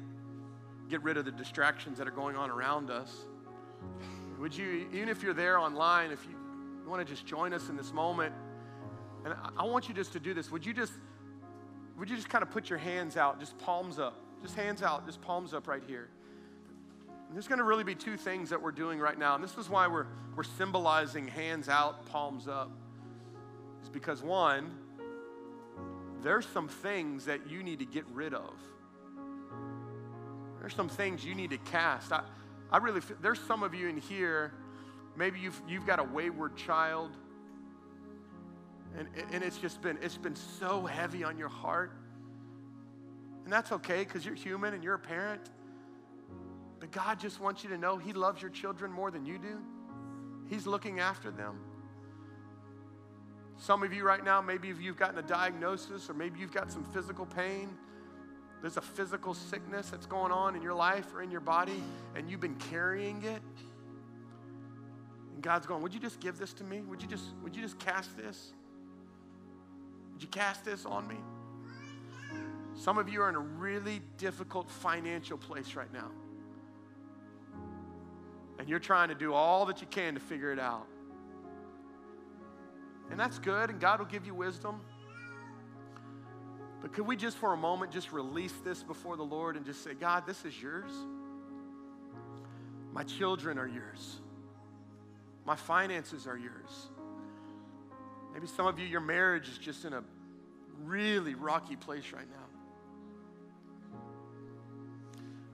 get 0.89 1.01
rid 1.03 1.17
of 1.17 1.25
the 1.25 1.31
distractions 1.31 1.97
that 1.97 2.07
are 2.07 2.11
going 2.11 2.35
on 2.35 2.49
around 2.49 2.89
us. 2.89 3.25
Would 4.39 4.55
you, 4.55 4.87
even 4.93 5.09
if 5.09 5.23
you're 5.23 5.33
there 5.33 5.57
online, 5.57 6.11
if 6.11 6.23
you 6.25 6.37
you 6.87 6.91
want 6.91 7.05
to 7.05 7.13
just 7.13 7.25
join 7.25 7.51
us 7.51 7.67
in 7.67 7.75
this 7.75 7.91
moment, 7.91 8.33
and 9.25 9.33
I 9.57 9.65
want 9.65 9.89
you 9.89 9.93
just 9.93 10.13
to 10.13 10.21
do 10.21 10.33
this. 10.33 10.49
Would 10.49 10.65
you 10.65 10.73
just, 10.73 10.93
would 11.97 12.09
you 12.09 12.15
just 12.15 12.29
kind 12.29 12.41
of 12.41 12.49
put 12.49 12.69
your 12.69 12.79
hands 12.79 13.17
out, 13.17 13.41
just 13.41 13.57
palms 13.57 13.99
up, 13.99 14.17
just 14.41 14.55
hands 14.55 14.81
out, 14.81 15.05
just 15.05 15.21
palms 15.21 15.53
up 15.53 15.67
right 15.67 15.83
here. 15.85 16.09
And 17.27 17.35
there's 17.35 17.47
going 17.47 17.59
to 17.59 17.65
really 17.65 17.83
be 17.83 17.95
two 17.95 18.17
things 18.17 18.49
that 18.49 18.61
we're 18.61 18.71
doing 18.71 18.99
right 18.99 19.17
now, 19.17 19.35
and 19.35 19.43
this 19.43 19.57
is 19.57 19.69
why 19.69 19.87
we're 19.87 20.07
we're 20.35 20.43
symbolizing 20.43 21.27
hands 21.27 21.67
out, 21.67 22.05
palms 22.05 22.47
up. 22.47 22.71
Is 23.81 23.89
because 23.89 24.21
one, 24.21 24.71
there's 26.21 26.45
some 26.45 26.67
things 26.67 27.25
that 27.25 27.49
you 27.49 27.63
need 27.63 27.79
to 27.79 27.85
get 27.85 28.05
rid 28.13 28.33
of. 28.33 28.53
There's 30.59 30.75
some 30.75 30.89
things 30.89 31.25
you 31.25 31.33
need 31.33 31.49
to 31.49 31.57
cast. 31.57 32.11
I, 32.11 32.23
I 32.71 32.77
really 32.77 33.01
feel, 33.01 33.17
there's 33.21 33.39
some 33.39 33.63
of 33.63 33.73
you 33.73 33.87
in 33.87 33.97
here 33.97 34.53
Maybe 35.17 35.39
you've, 35.39 35.59
you've 35.67 35.87
got 35.87 35.99
a 35.99 36.03
wayward 36.03 36.55
child. 36.55 37.11
And, 38.97 39.07
and 39.33 39.43
it's 39.43 39.57
just 39.57 39.81
been, 39.81 39.97
it's 40.01 40.17
been 40.17 40.35
so 40.35 40.85
heavy 40.85 41.23
on 41.23 41.37
your 41.37 41.49
heart. 41.49 41.91
And 43.47 43.53
that's 43.53 43.71
okay 43.71 43.99
because 43.99 44.25
you're 44.25 44.35
human 44.35 44.73
and 44.73 44.83
you're 44.83 44.95
a 44.95 44.99
parent. 44.99 45.39
But 46.81 46.91
God 46.91 47.17
just 47.17 47.39
wants 47.39 47.63
you 47.63 47.69
to 47.69 47.77
know 47.77 47.95
He 47.95 48.11
loves 48.11 48.41
your 48.41 48.51
children 48.51 48.91
more 48.91 49.09
than 49.09 49.25
you 49.25 49.37
do. 49.37 49.59
He's 50.49 50.67
looking 50.67 50.99
after 50.99 51.31
them. 51.31 51.57
Some 53.55 53.83
of 53.83 53.93
you 53.93 54.03
right 54.03 54.21
now, 54.21 54.41
maybe 54.41 54.67
you've 54.67 54.97
gotten 54.97 55.17
a 55.17 55.21
diagnosis 55.21 56.09
or 56.09 56.13
maybe 56.13 56.41
you've 56.41 56.51
got 56.51 56.69
some 56.69 56.83
physical 56.93 57.25
pain. 57.25 57.69
there's 58.59 58.75
a 58.75 58.81
physical 58.81 59.33
sickness 59.33 59.91
that's 59.91 60.07
going 60.07 60.33
on 60.33 60.57
in 60.57 60.61
your 60.61 60.75
life 60.75 61.15
or 61.15 61.21
in 61.21 61.31
your 61.31 61.39
body, 61.39 61.81
and 62.17 62.29
you've 62.29 62.41
been 62.41 62.57
carrying 62.69 63.23
it. 63.23 63.41
And 65.35 65.41
God's 65.41 65.65
going, 65.65 65.81
Would 65.83 65.93
you 65.93 66.01
just 66.01 66.19
give 66.19 66.37
this 66.37 66.51
to 66.55 66.65
me? 66.65 66.81
Would 66.81 67.01
you 67.01 67.07
just, 67.07 67.23
would 67.41 67.55
you 67.55 67.61
just 67.61 67.79
cast 67.79 68.17
this? 68.17 68.51
Would 70.11 70.21
you 70.21 70.27
cast 70.27 70.65
this 70.65 70.85
on 70.85 71.07
me? 71.07 71.15
Some 72.77 72.99
of 72.99 73.09
you 73.09 73.21
are 73.23 73.29
in 73.29 73.35
a 73.35 73.39
really 73.39 74.01
difficult 74.17 74.69
financial 74.69 75.37
place 75.37 75.73
right 75.73 75.91
now. 75.91 76.11
And 78.59 78.69
you're 78.69 78.79
trying 78.79 79.09
to 79.09 79.15
do 79.15 79.33
all 79.33 79.65
that 79.65 79.81
you 79.81 79.87
can 79.87 80.13
to 80.13 80.19
figure 80.19 80.51
it 80.51 80.59
out. 80.59 80.87
And 83.09 83.19
that's 83.19 83.39
good, 83.39 83.71
and 83.71 83.79
God 83.79 83.99
will 83.99 84.05
give 84.05 84.27
you 84.27 84.35
wisdom. 84.35 84.81
But 86.81 86.93
could 86.93 87.07
we 87.07 87.15
just 87.15 87.37
for 87.37 87.53
a 87.53 87.57
moment 87.57 87.91
just 87.91 88.11
release 88.13 88.53
this 88.63 88.83
before 88.83 89.17
the 89.17 89.23
Lord 89.23 89.57
and 89.57 89.65
just 89.65 89.83
say, 89.83 89.95
God, 89.95 90.27
this 90.27 90.45
is 90.45 90.61
yours? 90.61 90.91
My 92.93 93.03
children 93.03 93.57
are 93.57 93.67
yours. 93.67 94.19
My 95.45 95.55
finances 95.55 96.27
are 96.27 96.37
yours. 96.37 96.89
Maybe 98.33 98.45
some 98.45 98.67
of 98.67 98.77
you, 98.77 98.85
your 98.85 99.01
marriage 99.01 99.47
is 99.47 99.57
just 99.57 99.83
in 99.85 99.93
a 99.93 100.03
really 100.83 101.33
rocky 101.33 101.75
place 101.75 102.11
right 102.13 102.29
now. 102.29 102.46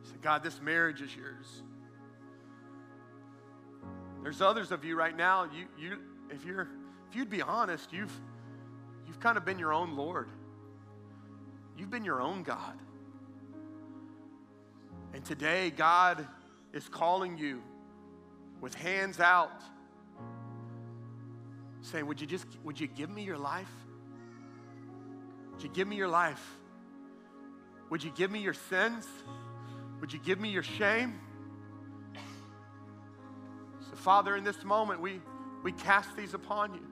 Say, 0.03 0.15
God, 0.21 0.43
this 0.43 0.61
marriage 0.61 1.01
is 1.01 1.15
yours. 1.15 1.63
There's 4.21 4.41
others 4.41 4.71
of 4.71 4.85
you 4.85 4.95
right 4.95 5.15
now, 5.15 5.49
you, 5.53 5.65
you, 5.77 5.97
if, 6.29 6.45
you're, 6.45 6.69
if 7.09 7.15
you'd 7.15 7.29
be 7.29 7.41
honest, 7.41 7.91
you've, 7.91 8.13
you've 9.05 9.19
kind 9.19 9.37
of 9.37 9.43
been 9.43 9.59
your 9.59 9.73
own 9.73 9.97
Lord. 9.97 10.29
You've 11.77 11.89
been 11.89 12.05
your 12.05 12.21
own 12.21 12.43
God. 12.43 12.79
And 15.13 15.23
today, 15.25 15.69
God 15.69 16.25
is 16.71 16.87
calling 16.87 17.37
you 17.37 17.61
with 18.61 18.73
hands 18.73 19.19
out, 19.19 19.61
saying, 21.81 22.07
Would 22.07 22.21
you 22.21 22.27
just, 22.27 22.47
would 22.63 22.79
you 22.79 22.87
give 22.87 23.09
me 23.09 23.23
your 23.23 23.37
life? 23.37 23.69
Would 25.51 25.63
you 25.63 25.69
give 25.69 25.87
me 25.87 25.97
your 25.97 26.07
life? 26.07 26.43
Would 27.89 28.03
you 28.03 28.11
give 28.15 28.31
me 28.31 28.39
your 28.39 28.53
sins? 28.53 29.05
Would 30.03 30.11
you 30.11 30.19
give 30.19 30.37
me 30.37 30.49
your 30.49 30.63
shame? 30.63 31.17
So, 33.89 33.95
Father, 33.95 34.35
in 34.35 34.43
this 34.43 34.61
moment, 34.65 34.99
we, 34.99 35.21
we 35.63 35.71
cast 35.71 36.17
these 36.17 36.33
upon 36.33 36.73
you. 36.73 36.85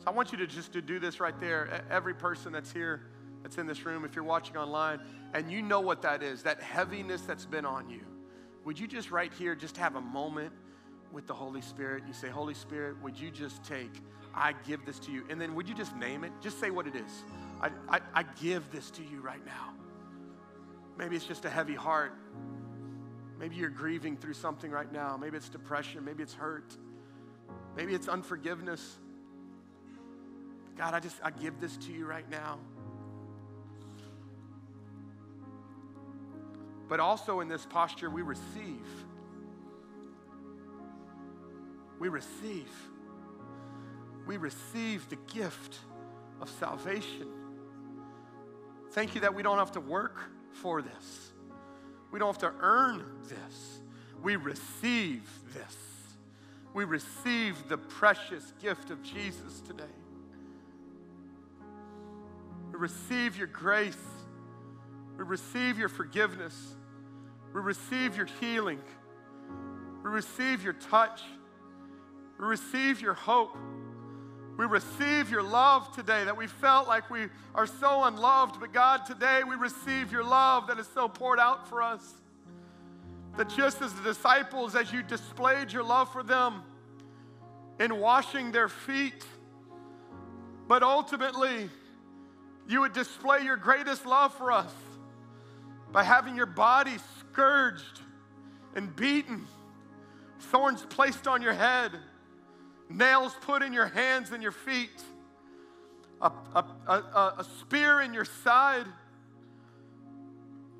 So 0.00 0.08
I 0.08 0.10
want 0.10 0.30
you 0.30 0.36
to 0.36 0.46
just 0.46 0.74
to 0.74 0.82
do 0.82 0.98
this 0.98 1.20
right 1.20 1.40
there. 1.40 1.82
Every 1.90 2.12
person 2.12 2.52
that's 2.52 2.70
here, 2.70 3.00
that's 3.42 3.56
in 3.56 3.66
this 3.66 3.86
room, 3.86 4.04
if 4.04 4.14
you're 4.14 4.26
watching 4.26 4.58
online, 4.58 5.00
and 5.32 5.50
you 5.50 5.62
know 5.62 5.80
what 5.80 6.02
that 6.02 6.22
is, 6.22 6.42
that 6.42 6.60
heaviness 6.60 7.22
that's 7.22 7.46
been 7.46 7.64
on 7.64 7.88
you, 7.88 8.02
would 8.66 8.78
you 8.78 8.86
just 8.86 9.10
right 9.10 9.32
here 9.32 9.54
just 9.54 9.78
have 9.78 9.96
a 9.96 10.02
moment 10.02 10.52
with 11.12 11.26
the 11.26 11.32
Holy 11.32 11.62
Spirit? 11.62 12.04
You 12.06 12.12
say, 12.12 12.28
Holy 12.28 12.52
Spirit, 12.52 13.02
would 13.02 13.18
you 13.18 13.30
just 13.30 13.64
take, 13.64 14.02
I 14.34 14.52
give 14.68 14.84
this 14.84 14.98
to 14.98 15.12
you. 15.12 15.24
And 15.30 15.40
then 15.40 15.54
would 15.54 15.66
you 15.66 15.74
just 15.74 15.96
name 15.96 16.24
it? 16.24 16.32
Just 16.42 16.60
say 16.60 16.68
what 16.68 16.86
it 16.86 16.94
is. 16.94 17.24
I, 17.62 17.70
I, 17.88 18.00
I 18.12 18.22
give 18.42 18.70
this 18.70 18.90
to 18.90 19.02
you 19.02 19.22
right 19.22 19.42
now. 19.46 19.81
Maybe 20.98 21.16
it's 21.16 21.24
just 21.24 21.44
a 21.44 21.50
heavy 21.50 21.74
heart. 21.74 22.12
Maybe 23.38 23.56
you're 23.56 23.70
grieving 23.70 24.16
through 24.16 24.34
something 24.34 24.70
right 24.70 24.92
now. 24.92 25.16
Maybe 25.16 25.36
it's 25.36 25.48
depression. 25.48 26.04
Maybe 26.04 26.22
it's 26.22 26.34
hurt. 26.34 26.76
Maybe 27.76 27.94
it's 27.94 28.08
unforgiveness. 28.08 28.98
God, 30.76 30.94
I 30.94 31.00
just, 31.00 31.16
I 31.22 31.30
give 31.30 31.60
this 31.60 31.76
to 31.78 31.92
you 31.92 32.06
right 32.06 32.28
now. 32.30 32.58
But 36.88 37.00
also 37.00 37.40
in 37.40 37.48
this 37.48 37.64
posture, 37.66 38.10
we 38.10 38.22
receive. 38.22 38.86
We 41.98 42.08
receive. 42.08 42.70
We 44.26 44.36
receive 44.36 45.08
the 45.08 45.16
gift 45.32 45.78
of 46.40 46.50
salvation. 46.60 47.28
Thank 48.90 49.14
you 49.14 49.22
that 49.22 49.34
we 49.34 49.42
don't 49.42 49.58
have 49.58 49.72
to 49.72 49.80
work 49.80 50.18
for 50.54 50.82
this. 50.82 51.32
We 52.10 52.18
don't 52.18 52.28
have 52.28 52.38
to 52.38 52.52
earn 52.60 53.04
this. 53.28 53.80
We 54.22 54.36
receive 54.36 55.28
this. 55.54 55.76
We 56.74 56.84
receive 56.84 57.68
the 57.68 57.78
precious 57.78 58.52
gift 58.62 58.90
of 58.90 59.02
Jesus 59.02 59.60
today. 59.60 59.84
We 62.72 62.78
receive 62.78 63.36
your 63.36 63.46
grace. 63.46 63.96
We 65.18 65.24
receive 65.24 65.78
your 65.78 65.88
forgiveness. 65.88 66.54
We 67.54 67.60
receive 67.60 68.16
your 68.16 68.28
healing. 68.40 68.80
We 70.02 70.10
receive 70.10 70.64
your 70.64 70.72
touch. 70.74 71.20
We 72.38 72.46
receive 72.46 73.00
your 73.00 73.14
hope. 73.14 73.56
We 74.56 74.66
receive 74.66 75.30
your 75.30 75.42
love 75.42 75.94
today 75.94 76.24
that 76.24 76.36
we 76.36 76.46
felt 76.46 76.86
like 76.86 77.10
we 77.10 77.26
are 77.54 77.66
so 77.66 78.04
unloved, 78.04 78.60
but 78.60 78.72
God, 78.72 79.06
today 79.06 79.42
we 79.48 79.56
receive 79.56 80.12
your 80.12 80.24
love 80.24 80.66
that 80.66 80.78
is 80.78 80.86
so 80.92 81.08
poured 81.08 81.38
out 81.38 81.68
for 81.68 81.82
us. 81.82 82.02
That 83.38 83.48
just 83.48 83.80
as 83.80 83.94
the 83.94 84.02
disciples, 84.02 84.74
as 84.74 84.92
you 84.92 85.02
displayed 85.02 85.72
your 85.72 85.82
love 85.82 86.12
for 86.12 86.22
them 86.22 86.62
in 87.80 87.98
washing 87.98 88.52
their 88.52 88.68
feet, 88.68 89.24
but 90.68 90.82
ultimately, 90.82 91.70
you 92.68 92.80
would 92.82 92.92
display 92.92 93.40
your 93.42 93.56
greatest 93.56 94.04
love 94.04 94.34
for 94.34 94.52
us 94.52 94.72
by 95.92 96.04
having 96.04 96.36
your 96.36 96.46
body 96.46 96.96
scourged 97.20 98.00
and 98.74 98.94
beaten, 98.94 99.46
thorns 100.40 100.84
placed 100.90 101.26
on 101.26 101.40
your 101.40 101.52
head, 101.54 101.92
nails 102.94 103.34
put 103.40 103.62
in 103.62 103.72
your 103.72 103.86
hands 103.86 104.30
and 104.30 104.42
your 104.42 104.52
feet, 104.52 104.90
a, 106.20 106.30
a, 106.54 106.64
a, 106.86 107.34
a 107.38 107.46
spear 107.60 108.00
in 108.00 108.14
your 108.14 108.24
side, 108.24 108.86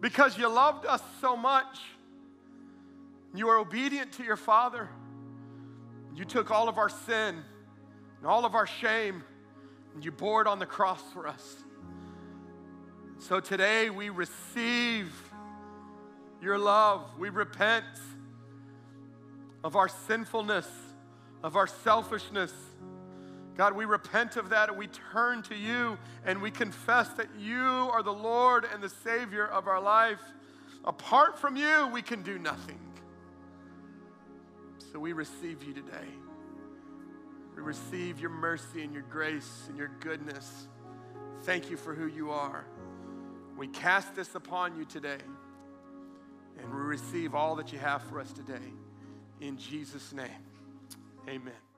because 0.00 0.36
you 0.36 0.48
loved 0.48 0.86
us 0.86 1.02
so 1.20 1.36
much. 1.36 1.78
You 3.34 3.46
were 3.46 3.56
obedient 3.56 4.12
to 4.14 4.24
your 4.24 4.36
Father. 4.36 4.88
You 6.14 6.24
took 6.24 6.50
all 6.50 6.68
of 6.68 6.76
our 6.76 6.90
sin 6.90 7.42
and 8.18 8.26
all 8.26 8.44
of 8.44 8.54
our 8.54 8.66
shame, 8.66 9.22
and 9.94 10.04
you 10.04 10.12
bore 10.12 10.42
it 10.42 10.46
on 10.46 10.58
the 10.58 10.66
cross 10.66 11.00
for 11.12 11.26
us. 11.26 11.56
So 13.18 13.40
today 13.40 13.88
we 13.88 14.10
receive 14.10 15.12
your 16.42 16.58
love. 16.58 17.04
We 17.18 17.28
repent 17.30 17.84
of 19.62 19.76
our 19.76 19.88
sinfulness, 19.88 20.68
of 21.42 21.56
our 21.56 21.66
selfishness. 21.66 22.52
God, 23.56 23.74
we 23.74 23.84
repent 23.84 24.36
of 24.36 24.50
that 24.50 24.68
and 24.68 24.78
we 24.78 24.86
turn 24.86 25.42
to 25.44 25.54
you 25.54 25.98
and 26.24 26.40
we 26.40 26.50
confess 26.50 27.08
that 27.10 27.28
you 27.38 27.60
are 27.60 28.02
the 28.02 28.12
Lord 28.12 28.66
and 28.72 28.82
the 28.82 28.88
Savior 28.88 29.46
of 29.46 29.68
our 29.68 29.80
life. 29.80 30.20
Apart 30.84 31.38
from 31.38 31.56
you, 31.56 31.88
we 31.92 32.02
can 32.02 32.22
do 32.22 32.38
nothing. 32.38 32.78
So 34.92 34.98
we 34.98 35.12
receive 35.12 35.62
you 35.62 35.74
today. 35.74 36.08
We 37.54 37.62
receive 37.62 38.18
your 38.18 38.30
mercy 38.30 38.82
and 38.82 38.92
your 38.92 39.02
grace 39.02 39.66
and 39.68 39.76
your 39.76 39.90
goodness. 40.00 40.68
Thank 41.42 41.70
you 41.70 41.76
for 41.76 41.94
who 41.94 42.06
you 42.06 42.30
are. 42.30 42.64
We 43.56 43.68
cast 43.68 44.14
this 44.14 44.34
upon 44.34 44.76
you 44.76 44.84
today, 44.84 45.18
and 46.58 46.74
we 46.74 46.80
receive 46.80 47.34
all 47.34 47.54
that 47.56 47.72
you 47.72 47.78
have 47.78 48.02
for 48.04 48.18
us 48.20 48.32
today. 48.32 48.72
In 49.40 49.56
Jesus' 49.58 50.12
name, 50.12 50.30
amen. 51.28 51.71